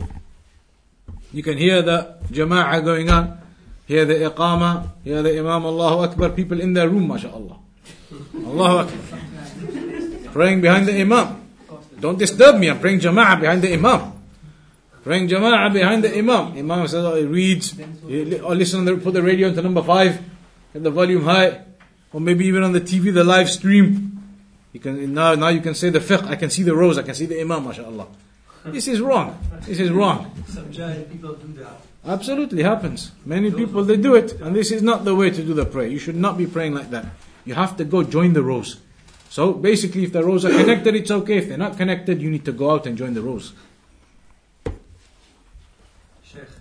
You 1.33 1.43
can 1.43 1.57
hear 1.57 1.81
the 1.83 2.17
jama'ah 2.31 2.85
going 2.85 3.09
on, 3.09 3.39
hear 3.87 4.05
the 4.05 4.15
iqama, 4.15 4.91
hear 5.05 5.23
the 5.23 5.39
imam, 5.39 5.65
Allahu 5.65 6.11
Akbar, 6.11 6.31
people 6.31 6.61
in 6.61 6.73
their 6.73 6.89
room, 6.89 7.07
mashallah. 7.07 7.59
Allahu 8.35 8.79
Akbar. 8.79 9.19
Praying 10.33 10.61
behind 10.61 10.87
the 10.87 11.01
imam. 11.01 11.41
Don't 12.01 12.19
disturb 12.19 12.59
me, 12.59 12.69
I'm 12.69 12.81
praying 12.81 13.01
jama'ah 13.01 13.41
behind 13.41 13.63
the 13.63 13.73
imam. 13.73 14.13
Praying 15.05 15.29
jama'ah 15.29 15.73
behind 15.73 16.05
the 16.05 16.17
imam. 16.17 16.57
Imam 16.59 16.87
says, 16.89 17.05
oh, 17.05 17.15
he 17.15 17.25
reads, 17.25 17.77
he, 18.07 18.39
or 18.41 18.53
oh, 18.53 18.55
listen, 18.55 18.85
the, 18.85 18.97
put 18.97 19.15
the 19.15 19.23
radio 19.23 19.49
into 19.49 19.63
number 19.63 19.83
five, 19.83 20.21
get 20.73 20.83
the 20.83 20.91
volume 20.91 21.25
high, 21.25 21.61
or 22.13 22.21
maybe 22.21 22.47
even 22.47 22.63
on 22.63 22.73
the 22.73 22.81
TV, 22.81 23.13
the 23.13 23.25
live 23.25 23.51
stream. 23.51 24.19
You 24.73 24.81
can 24.81 25.13
now 25.13 25.35
now 25.35 25.49
you 25.49 25.61
can 25.61 25.75
say 25.75 25.91
the 25.91 26.01
fiqh. 26.01 26.25
I 26.25 26.37
can 26.37 26.51
see 26.51 26.63
the 26.63 26.75
rows. 26.75 26.99
I 26.99 27.03
can 27.03 27.15
see 27.15 27.27
the 27.27 27.41
imam. 27.41 27.65
MashaAllah. 27.65 28.07
This 28.67 28.87
is 28.87 29.01
wrong. 29.01 29.39
This 29.63 29.81
is 29.81 29.91
wrong. 29.91 30.31
Some 30.47 30.67
jahil 30.67 31.11
people 31.11 31.35
do 31.35 31.53
that. 31.55 31.81
Absolutely 32.05 32.63
happens. 32.63 33.13
Many 33.25 33.51
people 33.51 33.85
they 33.85 33.97
do 33.97 34.15
it, 34.15 34.33
and 34.41 34.55
this 34.55 34.71
is 34.71 34.83
not 34.83 35.05
the 35.05 35.15
way 35.15 35.31
to 35.31 35.43
do 35.43 35.55
the 35.55 35.65
prayer. 35.65 35.87
You 35.87 35.99
should 35.99 36.17
not 36.17 36.39
be 36.39 36.47
praying 36.47 36.75
like 36.75 36.91
that. 36.91 37.07
You 37.45 37.55
have 37.55 37.77
to 37.77 37.85
go 37.85 38.03
join 38.03 38.33
the 38.33 38.43
rows. 38.43 38.79
So 39.31 39.53
basically, 39.55 40.05
if 40.05 40.13
the 40.13 40.23
rows 40.23 40.45
are 40.45 40.51
connected, 40.51 40.95
it's 40.95 41.11
okay. 41.11 41.39
If 41.39 41.49
they're 41.49 41.57
not 41.57 41.79
connected, 41.79 42.21
you 42.21 42.31
need 42.31 42.45
to 42.45 42.53
go 42.53 42.71
out 42.71 42.87
and 42.87 42.99
join 42.99 43.15
the 43.15 43.23
rows. 43.23 43.55
Sheikh, 46.23 46.53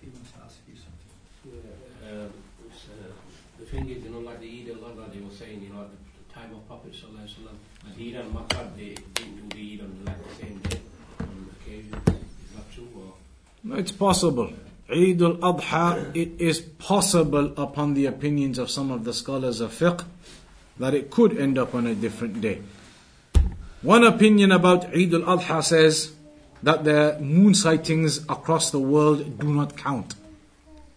he 0.00 0.08
wants 0.10 0.32
to 0.32 0.38
ask 0.44 0.58
you 0.66 0.74
something. 0.74 1.14
Yeah, 1.46 2.10
um, 2.10 2.32
it's, 2.66 2.86
uh, 2.90 3.12
the 3.60 3.66
thing 3.66 3.88
is, 3.88 4.02
you 4.02 4.10
know, 4.10 4.18
like 4.18 4.40
the 4.40 4.48
Eid 4.48 4.68
al-Adha, 4.74 5.12
they 5.14 5.20
were 5.20 5.30
saying, 5.30 5.62
you 5.62 5.70
know, 5.72 5.82
at 5.82 5.90
the 5.92 6.34
time 6.34 6.50
of 6.52 6.66
Prophet 6.66 6.92
Sallallahu 6.92 7.22
Alaihi 7.22 7.38
Wasallam, 7.38 7.56
Medina 7.86 8.07
they 8.18 9.80
on 9.80 10.04
like 10.04 10.22
the 10.24 10.34
same 10.34 10.58
day, 10.58 10.80
on 11.20 11.50
occasion. 11.60 11.94
Is 12.06 12.56
that 12.56 12.72
true 12.74 12.88
or? 12.96 13.14
No, 13.64 13.76
It's 13.76 13.92
possible. 13.92 14.52
Eid 14.90 15.20
al-Adha, 15.20 16.16
it 16.16 16.40
is 16.40 16.60
possible 16.60 17.52
upon 17.56 17.94
the 17.94 18.06
opinions 18.06 18.58
of 18.58 18.70
some 18.70 18.90
of 18.90 19.04
the 19.04 19.12
scholars 19.12 19.60
of 19.60 19.70
fiqh 19.70 20.04
that 20.78 20.94
it 20.94 21.10
could 21.10 21.36
end 21.36 21.58
up 21.58 21.74
on 21.74 21.86
a 21.86 21.94
different 21.94 22.40
day. 22.40 22.62
One 23.82 24.04
opinion 24.04 24.50
about 24.50 24.86
Eid 24.86 25.12
al-Adha 25.14 25.62
says 25.62 26.12
that 26.62 26.84
the 26.84 27.18
moon 27.20 27.54
sightings 27.54 28.18
across 28.28 28.70
the 28.70 28.80
world 28.80 29.38
do 29.38 29.52
not 29.52 29.76
count. 29.76 30.14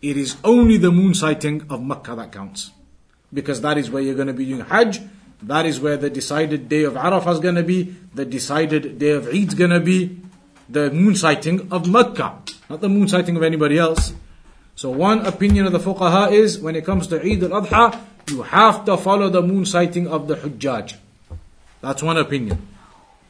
It 0.01 0.17
is 0.17 0.38
only 0.43 0.78
the 0.78 0.91
moon 0.91 1.13
sighting 1.13 1.67
of 1.69 1.84
Makkah 1.84 2.15
that 2.15 2.32
counts. 2.32 2.72
Because 3.34 3.61
that 3.61 3.78
is 3.78 3.91
where 3.91 4.01
you're 4.01 4.15
going 4.15 4.28
to 4.28 4.34
be 4.34 4.45
doing 4.45 4.61
Hajj, 4.61 5.01
that 5.44 5.66
is 5.66 5.80
where 5.80 5.98
the 5.98 6.10
decided 6.10 6.70
day 6.70 6.84
of 6.84 6.94
Arafah 6.94 7.34
is 7.34 7.39
going 7.39 7.56
to 7.56 7.64
be, 7.64 7.96
the 8.14 8.26
decided 8.26 9.00
day 9.00 9.12
of 9.12 9.28
Eid 9.28 9.50
is 9.50 9.54
going 9.54 9.72
to 9.72 9.80
be, 9.80 10.20
the 10.70 10.92
moon 10.92 11.16
sighting 11.16 11.72
of 11.72 11.88
Mecca, 11.88 12.38
not 12.70 12.82
the 12.82 12.89
moon 12.89 13.08
sighting 13.08 13.36
of 13.36 13.44
anybody 13.44 13.78
else. 13.78 14.14
So 14.76 14.89
one 14.89 15.26
opinion 15.26 15.66
of 15.66 15.74
the 15.74 15.80
fuqaha 15.80 16.32
is 16.32 16.60
when 16.60 16.76
it 16.76 16.86
comes 16.86 17.08
to 17.08 17.20
Eid 17.20 17.44
al-Adha, 17.44 18.00
you 18.30 18.44
have 18.44 18.86
to 18.86 18.98
follow 18.98 19.30
the 19.30 19.42
moon 19.42 19.66
sighting 19.66 20.08
of 20.08 20.28
the 20.28 20.36
Hujjaj. 20.36 20.96
That's 21.82 22.04
one 22.04 22.18
opinion. 22.18 22.68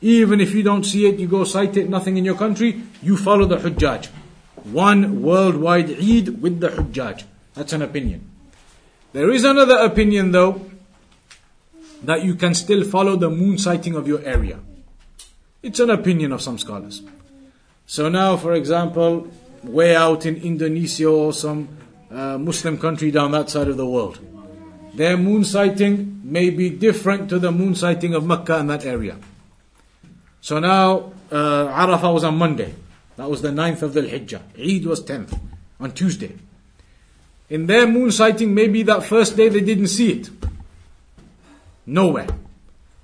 Even 0.01 0.41
if 0.41 0.53
you 0.53 0.63
don't 0.63 0.83
see 0.83 1.07
it, 1.07 1.19
you 1.19 1.27
go 1.27 1.43
sight 1.43 1.77
it, 1.77 1.89
nothing 1.89 2.17
in 2.17 2.25
your 2.25 2.35
country, 2.35 2.83
you 3.01 3.17
follow 3.17 3.45
the 3.45 3.57
Hujjaj. 3.57 4.07
One 4.63 5.21
worldwide 5.21 5.91
Eid 5.91 6.41
with 6.41 6.59
the 6.59 6.69
Hujjaj. 6.69 7.23
That's 7.53 7.73
an 7.73 7.81
opinion. 7.81 8.29
There 9.13 9.31
is 9.31 9.43
another 9.43 9.77
opinion 9.77 10.31
though, 10.31 10.70
that 12.03 12.23
you 12.23 12.35
can 12.35 12.53
still 12.53 12.83
follow 12.83 13.15
the 13.15 13.29
moon 13.29 13.57
sighting 13.57 13.95
of 13.95 14.07
your 14.07 14.21
area. 14.23 14.59
It's 15.61 15.79
an 15.79 15.89
opinion 15.89 16.31
of 16.31 16.41
some 16.41 16.57
scholars. 16.57 17.03
So 17.85 18.09
now, 18.09 18.37
for 18.37 18.53
example, 18.53 19.27
way 19.63 19.95
out 19.95 20.25
in 20.25 20.37
Indonesia 20.37 21.07
or 21.07 21.33
some 21.33 21.69
uh, 22.09 22.37
Muslim 22.37 22.77
country 22.77 23.11
down 23.11 23.31
that 23.31 23.49
side 23.49 23.67
of 23.67 23.77
the 23.77 23.85
world, 23.85 24.19
their 24.93 25.17
moon 25.17 25.43
sighting 25.43 26.21
may 26.23 26.49
be 26.49 26.69
different 26.69 27.29
to 27.29 27.39
the 27.39 27.51
moon 27.51 27.75
sighting 27.75 28.13
of 28.13 28.25
Mecca 28.25 28.57
in 28.57 28.67
that 28.67 28.85
area. 28.85 29.17
So 30.41 30.59
now, 30.59 31.13
uh, 31.31 31.67
Arafah 31.67 32.13
was 32.13 32.23
on 32.23 32.37
Monday. 32.37 32.73
That 33.17 33.29
was 33.29 33.41
the 33.41 33.49
9th 33.49 33.83
of 33.83 33.93
the 33.93 34.01
Hijjah. 34.01 34.41
Eid 34.57 34.85
was 34.85 35.03
10th, 35.03 35.39
on 35.79 35.91
Tuesday. 35.91 36.35
In 37.49 37.67
their 37.67 37.85
moon 37.85 38.11
sighting, 38.11 38.53
maybe 38.53 38.81
that 38.83 39.03
first 39.03 39.37
day 39.37 39.49
they 39.49 39.61
didn't 39.61 39.87
see 39.87 40.13
it. 40.13 40.29
Nowhere. 41.85 42.27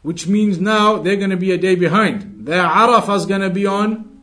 Which 0.01 0.27
means 0.27 0.59
now 0.59 0.97
they're 0.97 1.17
going 1.17 1.31
to 1.31 1.37
be 1.37 1.51
a 1.51 1.57
day 1.57 1.75
behind. 1.75 2.45
Their 2.45 2.63
Arafah 2.63 3.17
is 3.17 3.25
going 3.25 3.41
to 3.41 3.49
be 3.49 3.65
on 3.65 4.21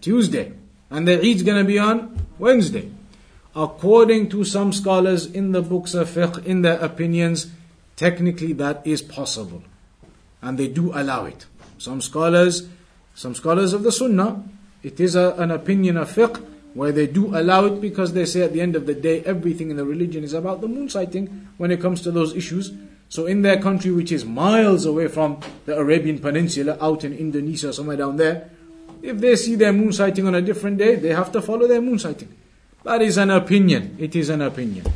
Tuesday. 0.00 0.52
And 0.90 1.06
their 1.06 1.20
Eid's 1.20 1.42
going 1.42 1.58
to 1.58 1.64
be 1.64 1.78
on 1.78 2.26
Wednesday. 2.38 2.90
According 3.54 4.28
to 4.30 4.44
some 4.44 4.72
scholars 4.72 5.26
in 5.26 5.52
the 5.52 5.62
books 5.62 5.94
of 5.94 6.08
fiqh, 6.08 6.44
in 6.44 6.62
their 6.62 6.78
opinions, 6.78 7.48
technically 7.96 8.52
that 8.54 8.86
is 8.86 9.02
possible. 9.02 9.62
And 10.42 10.58
they 10.58 10.68
do 10.68 10.92
allow 10.94 11.24
it. 11.24 11.46
Some 11.78 12.00
scholars, 12.00 12.68
some 13.14 13.34
scholars 13.34 13.72
of 13.72 13.82
the 13.82 13.92
Sunnah, 13.92 14.44
it 14.82 15.00
is 15.00 15.16
a, 15.16 15.34
an 15.38 15.50
opinion 15.50 15.96
of 15.96 16.14
fiqh 16.14 16.44
where 16.74 16.92
they 16.92 17.06
do 17.06 17.34
allow 17.36 17.64
it 17.64 17.80
because 17.80 18.12
they 18.12 18.26
say 18.26 18.42
at 18.42 18.52
the 18.52 18.60
end 18.60 18.76
of 18.76 18.84
the 18.84 18.94
day 18.94 19.22
everything 19.24 19.70
in 19.70 19.76
the 19.76 19.84
religion 19.84 20.22
is 20.22 20.34
about 20.34 20.60
the 20.60 20.68
moon 20.68 20.90
sighting 20.90 21.48
when 21.56 21.70
it 21.70 21.80
comes 21.80 22.02
to 22.02 22.10
those 22.10 22.36
issues. 22.36 22.72
So 23.08 23.26
in 23.26 23.42
their 23.42 23.60
country, 23.60 23.90
which 23.90 24.10
is 24.12 24.24
miles 24.24 24.84
away 24.84 25.08
from 25.08 25.40
the 25.64 25.76
Arabian 25.76 26.18
Peninsula, 26.18 26.76
out 26.80 27.04
in 27.04 27.12
Indonesia, 27.12 27.72
somewhere 27.72 27.96
down 27.96 28.16
there, 28.16 28.50
if 29.02 29.18
they 29.18 29.36
see 29.36 29.54
their 29.54 29.72
moon 29.72 29.92
sighting 29.92 30.26
on 30.26 30.34
a 30.34 30.42
different 30.42 30.78
day, 30.78 30.96
they 30.96 31.14
have 31.14 31.30
to 31.32 31.40
follow 31.40 31.68
their 31.68 31.80
moon 31.80 31.98
sighting. 31.98 32.28
That 32.82 33.02
is 33.02 33.16
an 33.18 33.30
opinion. 33.30 33.96
It 33.98 34.16
is 34.16 34.28
an 34.28 34.42
opinion. 34.42 34.86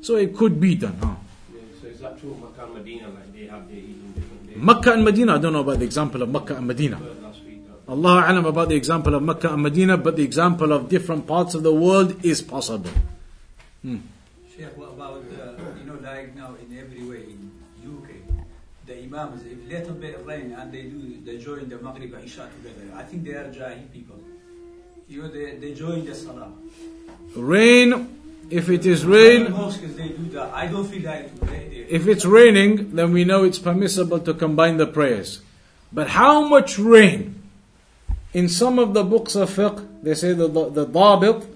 So 0.00 0.16
it 0.16 0.36
could 0.36 0.60
be 0.60 0.74
done. 0.74 0.98
Huh? 1.00 1.14
Yeah, 1.52 1.60
so 1.80 1.86
is 1.88 2.00
that 2.00 2.20
true, 2.20 2.36
Makkah 2.40 2.64
and 2.64 2.74
Medina, 2.74 3.08
like 3.08 3.32
they 3.32 3.46
have 3.46 3.68
their 3.68 3.78
Eid 3.78 3.96
on 4.04 4.12
different 4.12 4.46
days? 4.48 4.56
Makkah 4.56 4.92
and 4.92 5.04
Medina, 5.04 5.34
I 5.36 5.38
don't 5.38 5.52
know 5.52 5.60
about 5.60 5.78
the 5.78 5.84
example 5.84 6.22
of 6.22 6.28
Makkah 6.28 6.56
and 6.56 6.66
Medina. 6.66 6.96
Heard 6.96 7.22
last 7.22 7.44
week 7.44 7.64
that 7.66 7.90
Allah 7.90 8.24
alam 8.28 8.44
about 8.44 8.68
the 8.68 8.76
example 8.76 9.14
of 9.14 9.22
Makkah 9.22 9.52
and 9.52 9.62
Medina, 9.62 9.96
but 9.96 10.16
the 10.16 10.22
example 10.22 10.72
of 10.72 10.88
different 10.90 11.26
parts 11.26 11.54
of 11.54 11.62
the 11.62 11.72
world 11.72 12.22
is 12.24 12.42
possible. 12.42 12.90
Hmm. 13.82 13.98
Sheikh, 14.54 14.76
what 14.76 14.90
about, 14.90 15.24
uh, 15.24 15.52
you 15.78 15.84
know, 15.84 15.98
like 16.02 16.36
now 16.36 16.54
in 16.60 16.73
imams, 19.14 19.42
if 19.44 19.58
little 19.68 19.94
bit 19.94 20.24
rain 20.24 20.52
and 20.52 20.72
they 20.72 20.82
do, 20.82 21.18
they 21.24 21.38
join 21.38 21.68
the 21.68 21.78
Maghrib 21.78 22.12
and 22.14 22.24
Isha 22.24 22.48
together, 22.56 22.92
I 22.94 23.02
think 23.02 23.24
they 23.24 23.32
are 23.32 23.44
Jahil 23.44 23.90
people. 23.92 24.16
You 25.08 25.22
know, 25.22 25.28
they, 25.28 25.56
they 25.56 25.74
join 25.74 26.04
the 26.04 26.14
Salah. 26.14 26.50
Rain, 27.36 28.08
if 28.50 28.68
it 28.68 28.86
is 28.86 29.04
rain, 29.04 29.52
mosques 29.52 29.94
they 29.94 30.08
do 30.08 30.28
that. 30.30 30.52
I 30.54 30.66
don't 30.66 30.86
feel 30.86 31.02
like 31.02 31.40
they, 31.40 31.86
if 31.88 32.06
it's 32.06 32.24
raining, 32.24 32.94
then 32.96 33.12
we 33.12 33.24
know 33.24 33.44
it's 33.44 33.58
permissible 33.58 34.20
to 34.20 34.34
combine 34.34 34.78
the 34.78 34.86
prayers. 34.86 35.42
But 35.92 36.08
how 36.08 36.48
much 36.48 36.78
rain? 36.78 37.42
In 38.32 38.48
some 38.48 38.78
of 38.80 38.94
the 38.94 39.04
books 39.04 39.36
of 39.36 39.50
fiqh, 39.50 39.86
they 40.02 40.14
say 40.14 40.32
that 40.32 40.52
the, 40.52 40.70
the 40.70 40.86
dabit 40.86 41.46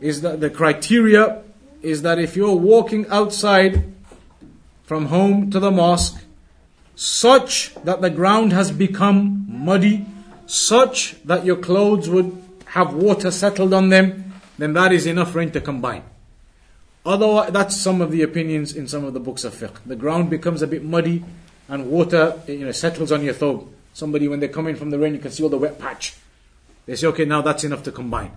is 0.00 0.22
that 0.22 0.40
the 0.40 0.50
criteria 0.50 1.42
is 1.82 2.02
that 2.02 2.18
if 2.18 2.34
you're 2.34 2.56
walking 2.56 3.06
outside 3.08 3.84
from 4.82 5.06
home 5.06 5.50
to 5.50 5.60
the 5.60 5.70
mosque, 5.70 6.25
such 6.96 7.74
that 7.84 8.00
the 8.00 8.10
ground 8.10 8.52
has 8.52 8.72
become 8.72 9.46
muddy, 9.48 10.04
such 10.46 11.22
that 11.24 11.44
your 11.44 11.56
clothes 11.56 12.08
would 12.08 12.42
have 12.66 12.94
water 12.94 13.30
settled 13.30 13.72
on 13.72 13.90
them, 13.90 14.32
then 14.58 14.72
that 14.72 14.92
is 14.92 15.06
enough 15.06 15.34
rain 15.34 15.50
to 15.52 15.60
combine. 15.60 16.02
Otherwise, 17.04 17.52
that's 17.52 17.76
some 17.76 18.00
of 18.00 18.10
the 18.10 18.22
opinions 18.22 18.74
in 18.74 18.88
some 18.88 19.04
of 19.04 19.14
the 19.14 19.20
books 19.20 19.44
of 19.44 19.54
fiqh. 19.54 19.76
The 19.84 19.94
ground 19.94 20.30
becomes 20.30 20.62
a 20.62 20.66
bit 20.66 20.82
muddy 20.82 21.22
and 21.68 21.90
water 21.90 22.40
you 22.48 22.64
know, 22.64 22.72
settles 22.72 23.12
on 23.12 23.22
your 23.22 23.34
thobe. 23.34 23.68
Somebody, 23.92 24.26
when 24.26 24.40
they 24.40 24.48
come 24.48 24.66
in 24.66 24.76
from 24.76 24.90
the 24.90 24.98
rain, 24.98 25.14
you 25.14 25.20
can 25.20 25.30
see 25.30 25.42
all 25.42 25.48
the 25.48 25.58
wet 25.58 25.78
patch. 25.78 26.16
They 26.86 26.96
say, 26.96 27.06
okay, 27.08 27.24
now 27.24 27.42
that's 27.42 27.64
enough 27.64 27.82
to 27.84 27.92
combine. 27.92 28.32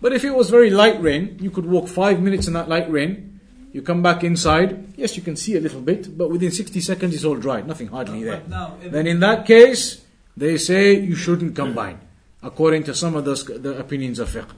But 0.00 0.12
if 0.12 0.24
it 0.24 0.34
was 0.34 0.50
very 0.50 0.70
light 0.70 1.00
rain, 1.00 1.38
you 1.40 1.50
could 1.50 1.66
walk 1.66 1.88
five 1.88 2.20
minutes 2.20 2.46
in 2.48 2.54
that 2.54 2.68
light 2.68 2.90
rain. 2.90 3.31
You 3.72 3.80
come 3.82 4.02
back 4.02 4.22
inside. 4.22 4.94
Yes, 4.96 5.16
you 5.16 5.22
can 5.22 5.34
see 5.34 5.56
a 5.56 5.60
little 5.60 5.80
bit, 5.80 6.16
but 6.16 6.30
within 6.30 6.50
60 6.50 6.80
seconds 6.80 7.14
it's 7.14 7.24
all 7.24 7.36
dry. 7.36 7.62
Nothing 7.62 7.88
hardly 7.88 8.22
there. 8.22 8.42
Now, 8.46 8.76
Then 8.82 9.06
in 9.06 9.20
that 9.20 9.46
case, 9.46 10.04
they 10.36 10.58
say 10.58 10.94
you 10.94 11.14
shouldn't 11.14 11.56
combine, 11.56 12.00
according 12.42 12.84
to 12.84 12.94
some 12.94 13.16
of 13.16 13.24
the, 13.24 13.34
the 13.58 13.78
opinions 13.78 14.18
of 14.18 14.28
fiqh. 14.28 14.48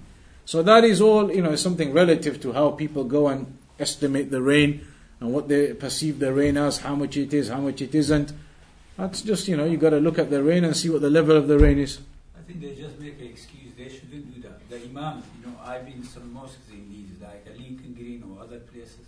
So 0.44 0.62
that 0.62 0.84
is 0.84 1.00
all, 1.00 1.32
you 1.32 1.42
know, 1.42 1.54
something 1.56 1.92
relative 1.92 2.40
to 2.42 2.52
how 2.52 2.72
people 2.72 3.04
go 3.04 3.28
and 3.28 3.56
estimate 3.78 4.30
the 4.30 4.42
rain 4.42 4.86
and 5.20 5.32
what 5.32 5.48
they 5.48 5.72
perceive 5.72 6.18
the 6.18 6.32
rain 6.32 6.56
as, 6.56 6.78
how 6.78 6.94
much 6.94 7.16
it 7.16 7.32
is, 7.32 7.48
how 7.48 7.60
much 7.60 7.80
it 7.80 7.94
isn't. 7.94 8.32
That's 8.96 9.22
just, 9.22 9.48
you 9.48 9.56
know, 9.56 9.64
you 9.64 9.76
got 9.76 9.90
to 9.90 10.00
look 10.00 10.18
at 10.18 10.30
the 10.30 10.42
rain 10.42 10.64
and 10.64 10.76
see 10.76 10.90
what 10.90 11.00
the 11.00 11.10
level 11.10 11.36
of 11.36 11.48
the 11.48 11.58
rain 11.58 11.78
is. 11.78 11.98
Think 12.46 12.60
they 12.60 12.74
just 12.74 12.98
make 13.00 13.20
an 13.20 13.26
excuse. 13.26 13.70
They 13.76 13.88
shouldn't 13.88 14.34
do 14.34 14.40
that. 14.48 14.68
The 14.68 14.76
imams, 14.88 15.24
you 15.40 15.46
know, 15.46 15.56
I've 15.64 15.84
been 15.84 16.02
to 16.02 16.08
some 16.08 16.32
mosques 16.32 16.68
in 16.70 16.88
Leeds, 16.90 17.20
like 17.22 17.44
Lincoln 17.58 17.94
Green 17.94 18.22
or 18.28 18.42
other 18.42 18.58
places. 18.60 18.98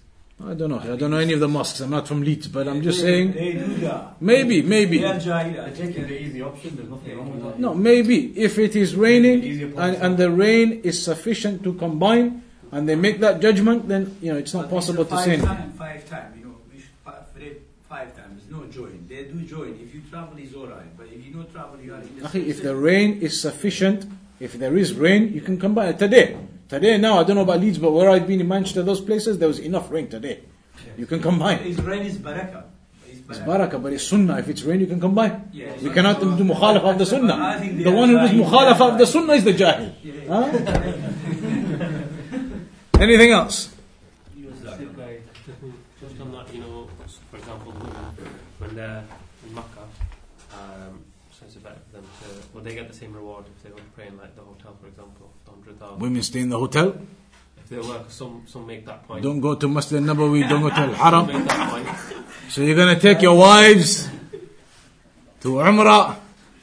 I 0.45 0.53
don't 0.53 0.69
know. 0.69 0.79
I 0.81 0.97
don't 0.97 1.11
know 1.11 1.17
any 1.17 1.33
of 1.33 1.41
the 1.41 1.49
mosques. 1.49 1.81
I'm 1.81 1.91
not 1.91 2.07
from 2.07 2.21
Leeds, 2.23 2.49
but 2.49 2.69
I'm 2.69 2.83
just 2.83 3.01
They- 3.01 3.07
saying. 3.07 3.33
They 3.33 3.53
do 3.55 3.75
that. 3.87 4.21
Maybe, 4.21 4.61
maybe. 4.61 4.99
They 4.99 5.05
are 5.07 5.15
jahil. 5.19 5.55
They're 5.55 5.87
taking 5.87 6.07
the 6.07 6.21
easy 6.23 6.43
option, 6.43 6.77
there's 6.77 6.91
nothing 6.91 7.17
wrong 7.17 7.33
with 7.35 7.43
that. 7.45 7.59
No, 7.59 7.73
maybe 7.73 8.39
if 8.39 8.59
it 8.59 8.77
is 8.77 8.95
raining 8.95 9.43
and, 9.79 9.97
and 9.97 10.19
the 10.19 10.31
rain 10.31 10.81
is 10.85 11.03
sufficient 11.03 11.63
to 11.65 11.73
combine 11.75 12.43
and 12.71 12.87
they 12.89 12.97
make 12.97 13.21
that 13.21 13.41
judgment, 13.41 13.89
then 13.89 14.17
you 14.21 14.31
know 14.33 14.39
it's 14.39 14.53
not 14.53 14.65
But 14.65 14.71
possible 14.77 15.03
it's 15.05 15.11
to 15.13 15.19
sin. 15.23 15.41
five 15.41 15.49
anything. 15.49 15.57
time, 15.57 15.73
five 15.73 16.09
time, 16.11 16.33
you 16.39 16.45
know, 16.45 16.57
we 16.71 16.81
should 16.81 17.35
pray 17.35 17.53
five 17.89 18.15
times, 18.15 18.43
no 18.51 18.67
join. 18.67 19.07
They 19.09 19.25
do 19.25 19.41
join. 19.41 19.79
If 19.83 19.95
you 19.95 20.03
travel, 20.11 20.37
is 20.39 20.55
alright. 20.55 20.96
If 21.17 21.27
you 21.27 21.33
don't 21.33 21.51
travel, 21.51 21.81
you 21.81 21.95
are 21.95 22.01
in 22.01 22.21
the 22.21 22.51
if 22.51 22.63
the 22.63 22.77
rain 22.77 23.21
is 23.23 23.41
sufficient, 23.41 24.05
if 24.39 24.53
there 24.53 24.77
is 24.77 24.93
rain, 24.93 25.33
you 25.33 25.41
can 25.41 25.59
combine 25.59 25.97
today. 25.97 26.37
Today 26.69 26.99
now, 26.99 27.21
I 27.21 27.25
don't 27.25 27.37
know 27.37 27.43
about 27.43 27.61
Leeds, 27.61 27.79
but 27.79 27.93
where 27.93 28.11
I've 28.11 28.27
been 28.27 28.41
in 28.41 28.49
Manchester, 28.49 28.83
those 28.83 29.01
places, 29.01 29.39
there 29.39 29.49
was 29.49 29.59
enough 29.59 29.91
rain 29.91 30.09
today. 30.09 30.41
You 30.99 31.07
can 31.07 31.21
combine. 31.21 31.61
It's 31.61 31.81
rain 31.81 32.03
is 32.03 32.19
barakah. 32.19 32.65
It's 33.09 33.39
barakah. 33.39 33.83
but 33.83 33.95
it's 33.95 34.05
sunnah. 34.05 34.37
If 34.39 34.49
it's 34.49 34.63
rain, 34.63 34.81
you 34.81 34.87
can 34.87 35.01
combine. 35.01 35.49
Yeah. 35.53 35.73
We 35.81 35.89
cannot 35.89 36.21
do 36.21 36.37
mukhalafa 36.37 36.93
of 36.93 36.99
the 36.99 37.07
sunnah. 37.07 37.61
The 37.65 37.91
one 37.91 38.11
who 38.11 38.17
does 38.17 38.31
jahil. 38.31 38.93
of 38.93 38.99
the 38.99 39.07
sunnah 39.07 39.33
is 39.33 39.45
the 39.45 39.55
jahil. 39.55 39.93
Huh? 40.29 40.53
Anything 43.01 43.31
else? 43.31 43.73
Right. 44.37 45.21
Just 46.01 46.21
on 46.21 46.33
that, 46.33 46.53
you 46.53 46.61
know, 46.61 46.91
for 47.31 47.37
example, 47.39 47.73
women, 47.73 47.95
when 48.59 48.75
they're 48.75 49.05
in 49.47 49.55
Makkah, 49.55 49.89
so 51.49 51.57
it's 51.57 51.65
better 51.65 51.77
for 51.91 51.97
them 51.97 52.05
to, 52.05 52.27
well, 52.53 52.65
they 52.65 52.75
get 52.75 52.89
the 52.89 52.95
same 52.95 53.13
reward 53.15 53.45
if 53.47 53.63
they 53.63 53.71
go 53.71 53.77
to 53.77 53.83
pray 53.95 54.09
in 54.09 54.17
like 54.19 54.35
the 54.35 54.43
hotel, 54.43 54.77
for 54.81 54.89
example, 54.89 55.31
the 55.45 55.51
100,000. 55.53 55.99
Women 56.01 56.23
stay 56.23 56.41
in 56.41 56.49
the 56.49 56.59
hotel. 56.59 56.97
If 57.59 57.69
they 57.69 57.79
work, 57.79 58.11
some, 58.11 58.43
some 58.47 58.67
make 58.67 58.85
that 58.87 59.07
point. 59.07 59.23
Don't 59.23 59.41
go 59.41 59.55
to 59.55 59.69
Masjid 59.69 60.03
Nabawi, 60.03 60.49
don't 60.49 60.63
go 60.63 60.71
to 60.71 60.75
Al 60.81 60.95
Haram. 60.95 61.27
make 61.27 61.45
that 61.47 61.71
point. 61.71 61.89
So 62.51 62.63
you're 62.63 62.77
going 62.77 62.95
to 62.95 63.01
take 63.01 63.23
your 63.23 63.37
wives 63.37 64.09
to 65.41 65.49
Umrah. 65.49 66.17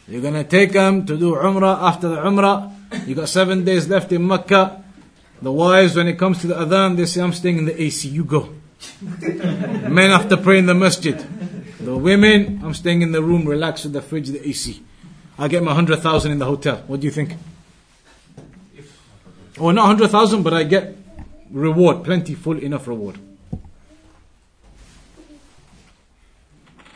You're 0.07 0.21
going 0.21 0.33
to 0.33 0.43
take 0.43 0.73
them 0.73 1.05
to 1.05 1.17
do 1.17 1.35
Umrah 1.35 1.81
after 1.81 2.09
the 2.09 2.17
Umrah. 2.17 3.07
You 3.07 3.15
got 3.15 3.29
seven 3.29 3.63
days 3.63 3.87
left 3.87 4.11
in 4.11 4.27
Mecca. 4.27 4.83
The 5.41 5.51
wives, 5.51 5.95
when 5.95 6.07
it 6.07 6.17
comes 6.17 6.41
to 6.41 6.47
the 6.47 6.55
Adhan, 6.55 6.95
they 6.95 7.05
say, 7.05 7.21
I'm 7.21 7.33
staying 7.33 7.57
in 7.57 7.65
the 7.65 7.81
AC, 7.81 8.07
you 8.07 8.23
go. 8.23 8.53
Men 9.21 10.11
have 10.11 10.29
to 10.29 10.37
pray 10.37 10.59
in 10.59 10.65
the 10.65 10.73
masjid. 10.73 11.15
The 11.83 11.97
women, 11.97 12.61
I'm 12.63 12.73
staying 12.73 13.01
in 13.01 13.11
the 13.11 13.21
room, 13.21 13.45
relax 13.45 13.83
with 13.83 13.91
the 13.91 14.01
fridge, 14.01 14.29
the 14.29 14.47
AC. 14.47 14.81
I 15.37 15.49
get 15.49 15.63
my 15.63 15.71
100,000 15.71 16.31
in 16.31 16.39
the 16.39 16.45
hotel. 16.45 16.81
What 16.87 17.01
do 17.01 17.05
you 17.05 17.11
think? 17.11 17.35
Oh, 19.59 19.69
not 19.71 19.87
100,000, 19.87 20.43
but 20.43 20.53
I 20.53 20.63
get 20.63 20.95
reward, 21.51 22.05
plenty, 22.05 22.35
full 22.35 22.57
enough 22.57 22.87
reward. 22.87 23.19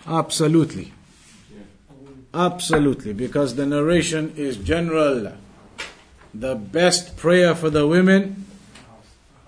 Absolutely. 0.08 0.94
Absolutely, 2.34 3.12
because 3.12 3.56
the 3.56 3.66
narration 3.66 4.34
is 4.38 4.56
general. 4.56 5.34
The 6.34 6.56
best 6.56 7.18
prayer 7.18 7.54
for 7.56 7.70
the 7.70 7.86
women 7.86 8.46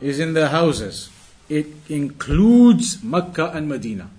is 0.02 0.20
in 0.20 0.34
their 0.34 0.50
houses. 0.50 1.10
It 1.48 1.68
includes 1.88 3.02
Makkah 3.02 3.52
and 3.54 3.70
Medina. 3.70 4.10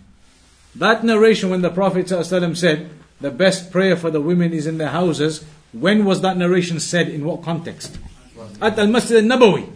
That 0.76 1.04
narration, 1.04 1.50
when 1.50 1.62
the 1.62 1.70
Prophet 1.70 2.06
ﷺ 2.06 2.56
said, 2.56 2.90
the 3.20 3.30
best 3.30 3.70
prayer 3.70 3.96
for 3.96 4.10
the 4.10 4.20
women 4.20 4.52
is 4.52 4.66
in 4.66 4.78
their 4.78 4.88
houses, 4.88 5.44
when 5.72 6.04
was 6.04 6.20
that 6.22 6.36
narration 6.36 6.80
said? 6.80 7.08
In 7.08 7.24
what 7.24 7.42
context? 7.42 7.98
At 8.60 8.78
Al 8.78 8.86
Masjid 8.86 9.18
al 9.18 9.38
Nabawi. 9.38 9.68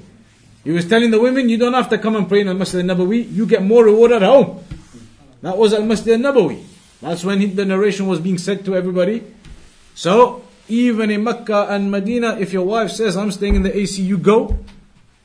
He 0.63 0.71
was 0.71 0.89
telling 0.89 1.11
the 1.11 1.21
women, 1.21 1.49
you 1.49 1.59
don't 1.59 1.75
have 1.75 1.91
to 1.91 1.99
come 1.99 2.17
and 2.17 2.29
pray 2.29 2.41
in 2.41 2.49
Al 2.49 2.55
Masjid 2.55 2.89
al 2.89 2.97
Nabawi, 2.97 3.31
you 3.31 3.47
get 3.47 3.63
more 3.63 3.85
reward 3.85 4.13
at 4.13 4.23
home. 4.23 4.65
That 5.43 5.59
was 5.59 5.75
Al 5.75 5.85
Masjid 5.85 6.15
al 6.25 6.33
Nabawi. 6.33 6.63
That's 7.03 7.25
when 7.25 7.41
he, 7.41 7.47
the 7.47 7.65
narration 7.65 8.07
was 8.07 8.21
being 8.21 8.39
said 8.39 8.65
to 8.65 8.75
everybody. 8.75 9.23
So, 9.95 10.45
even 10.69 11.11
in 11.11 11.23
Mecca 11.23 11.67
and 11.69 11.91
Medina, 11.91 12.39
if 12.39 12.53
your 12.53 12.65
wife 12.65 12.91
says, 12.91 13.17
I'm 13.17 13.31
staying 13.31 13.57
in 13.57 13.63
the 13.63 13.77
AC, 13.77 14.01
you 14.01 14.17
go. 14.17 14.59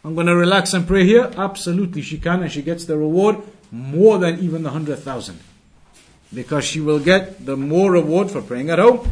I'm 0.03 0.15
going 0.15 0.28
to 0.28 0.36
relax 0.36 0.74
and 0.74 0.86
pray 0.86 1.05
here. 1.05 1.32
Absolutely, 1.38 2.01
she 2.01 2.17
can, 2.17 2.41
and 2.43 2.51
she 2.51 2.61
gets 2.61 2.86
the 2.86 2.97
reward 2.97 3.38
more 3.72 4.17
than 4.17 4.39
even 4.39 4.63
the 4.63 4.70
100,000 4.70 5.39
Because 6.32 6.64
she 6.64 6.80
will 6.80 6.99
get 6.99 7.47
the 7.47 7.57
more 7.57 7.93
reward 7.93 8.30
for 8.30 8.43
praying 8.43 8.70
at 8.70 8.78
home. 8.78 9.09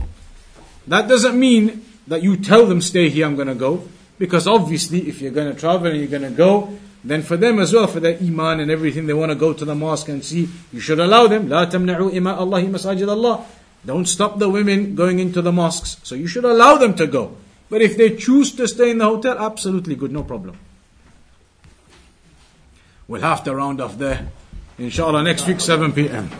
That 0.86 1.08
doesn't 1.08 1.38
mean 1.38 1.84
that 2.08 2.22
you 2.22 2.36
tell 2.36 2.66
them, 2.66 2.80
stay 2.80 3.08
here, 3.08 3.26
I'm 3.26 3.36
going 3.36 3.48
to 3.48 3.54
go. 3.54 3.84
Because 4.18 4.46
obviously, 4.46 5.08
if 5.08 5.20
you're 5.20 5.30
going 5.30 5.52
to 5.52 5.58
travel 5.58 5.86
and 5.88 5.98
you're 5.98 6.08
going 6.08 6.22
to 6.22 6.30
go, 6.30 6.78
then 7.04 7.22
for 7.22 7.36
them 7.36 7.58
as 7.58 7.72
well, 7.72 7.86
for 7.86 8.00
their 8.00 8.16
iman 8.18 8.60
and 8.60 8.70
everything, 8.70 9.06
they 9.06 9.14
want 9.14 9.30
to 9.30 9.36
go 9.36 9.52
to 9.52 9.64
the 9.64 9.74
mosque 9.74 10.08
and 10.08 10.24
see, 10.24 10.48
you 10.72 10.80
should 10.80 11.00
allow 11.00 11.26
them. 11.26 11.48
لا 11.48 11.64
تمنعوا 11.70 12.12
إماء 12.12 12.38
الله 12.38 12.70
مساجد 12.70 13.08
الله. 13.08 13.44
Don't 13.84 14.06
stop 14.06 14.38
the 14.38 14.48
women 14.48 14.94
going 14.94 15.18
into 15.18 15.42
the 15.42 15.50
mosques. 15.50 15.96
So 16.04 16.14
you 16.14 16.28
should 16.28 16.44
allow 16.44 16.76
them 16.76 16.94
to 16.94 17.06
go. 17.06 17.36
But 17.68 17.82
if 17.82 17.96
they 17.96 18.16
choose 18.16 18.52
to 18.52 18.68
stay 18.68 18.90
in 18.90 18.98
the 18.98 19.06
hotel, 19.06 19.38
absolutely 19.38 19.96
good, 19.96 20.12
no 20.12 20.22
problem. 20.22 20.56
We'll 23.08 23.22
have 23.22 23.42
to 23.44 23.54
round 23.54 23.80
off 23.80 23.98
there. 23.98 24.28
Inshallah, 24.78 25.22
next 25.22 25.46
week, 25.46 25.60
7 25.60 25.92
p.m. 25.92 26.30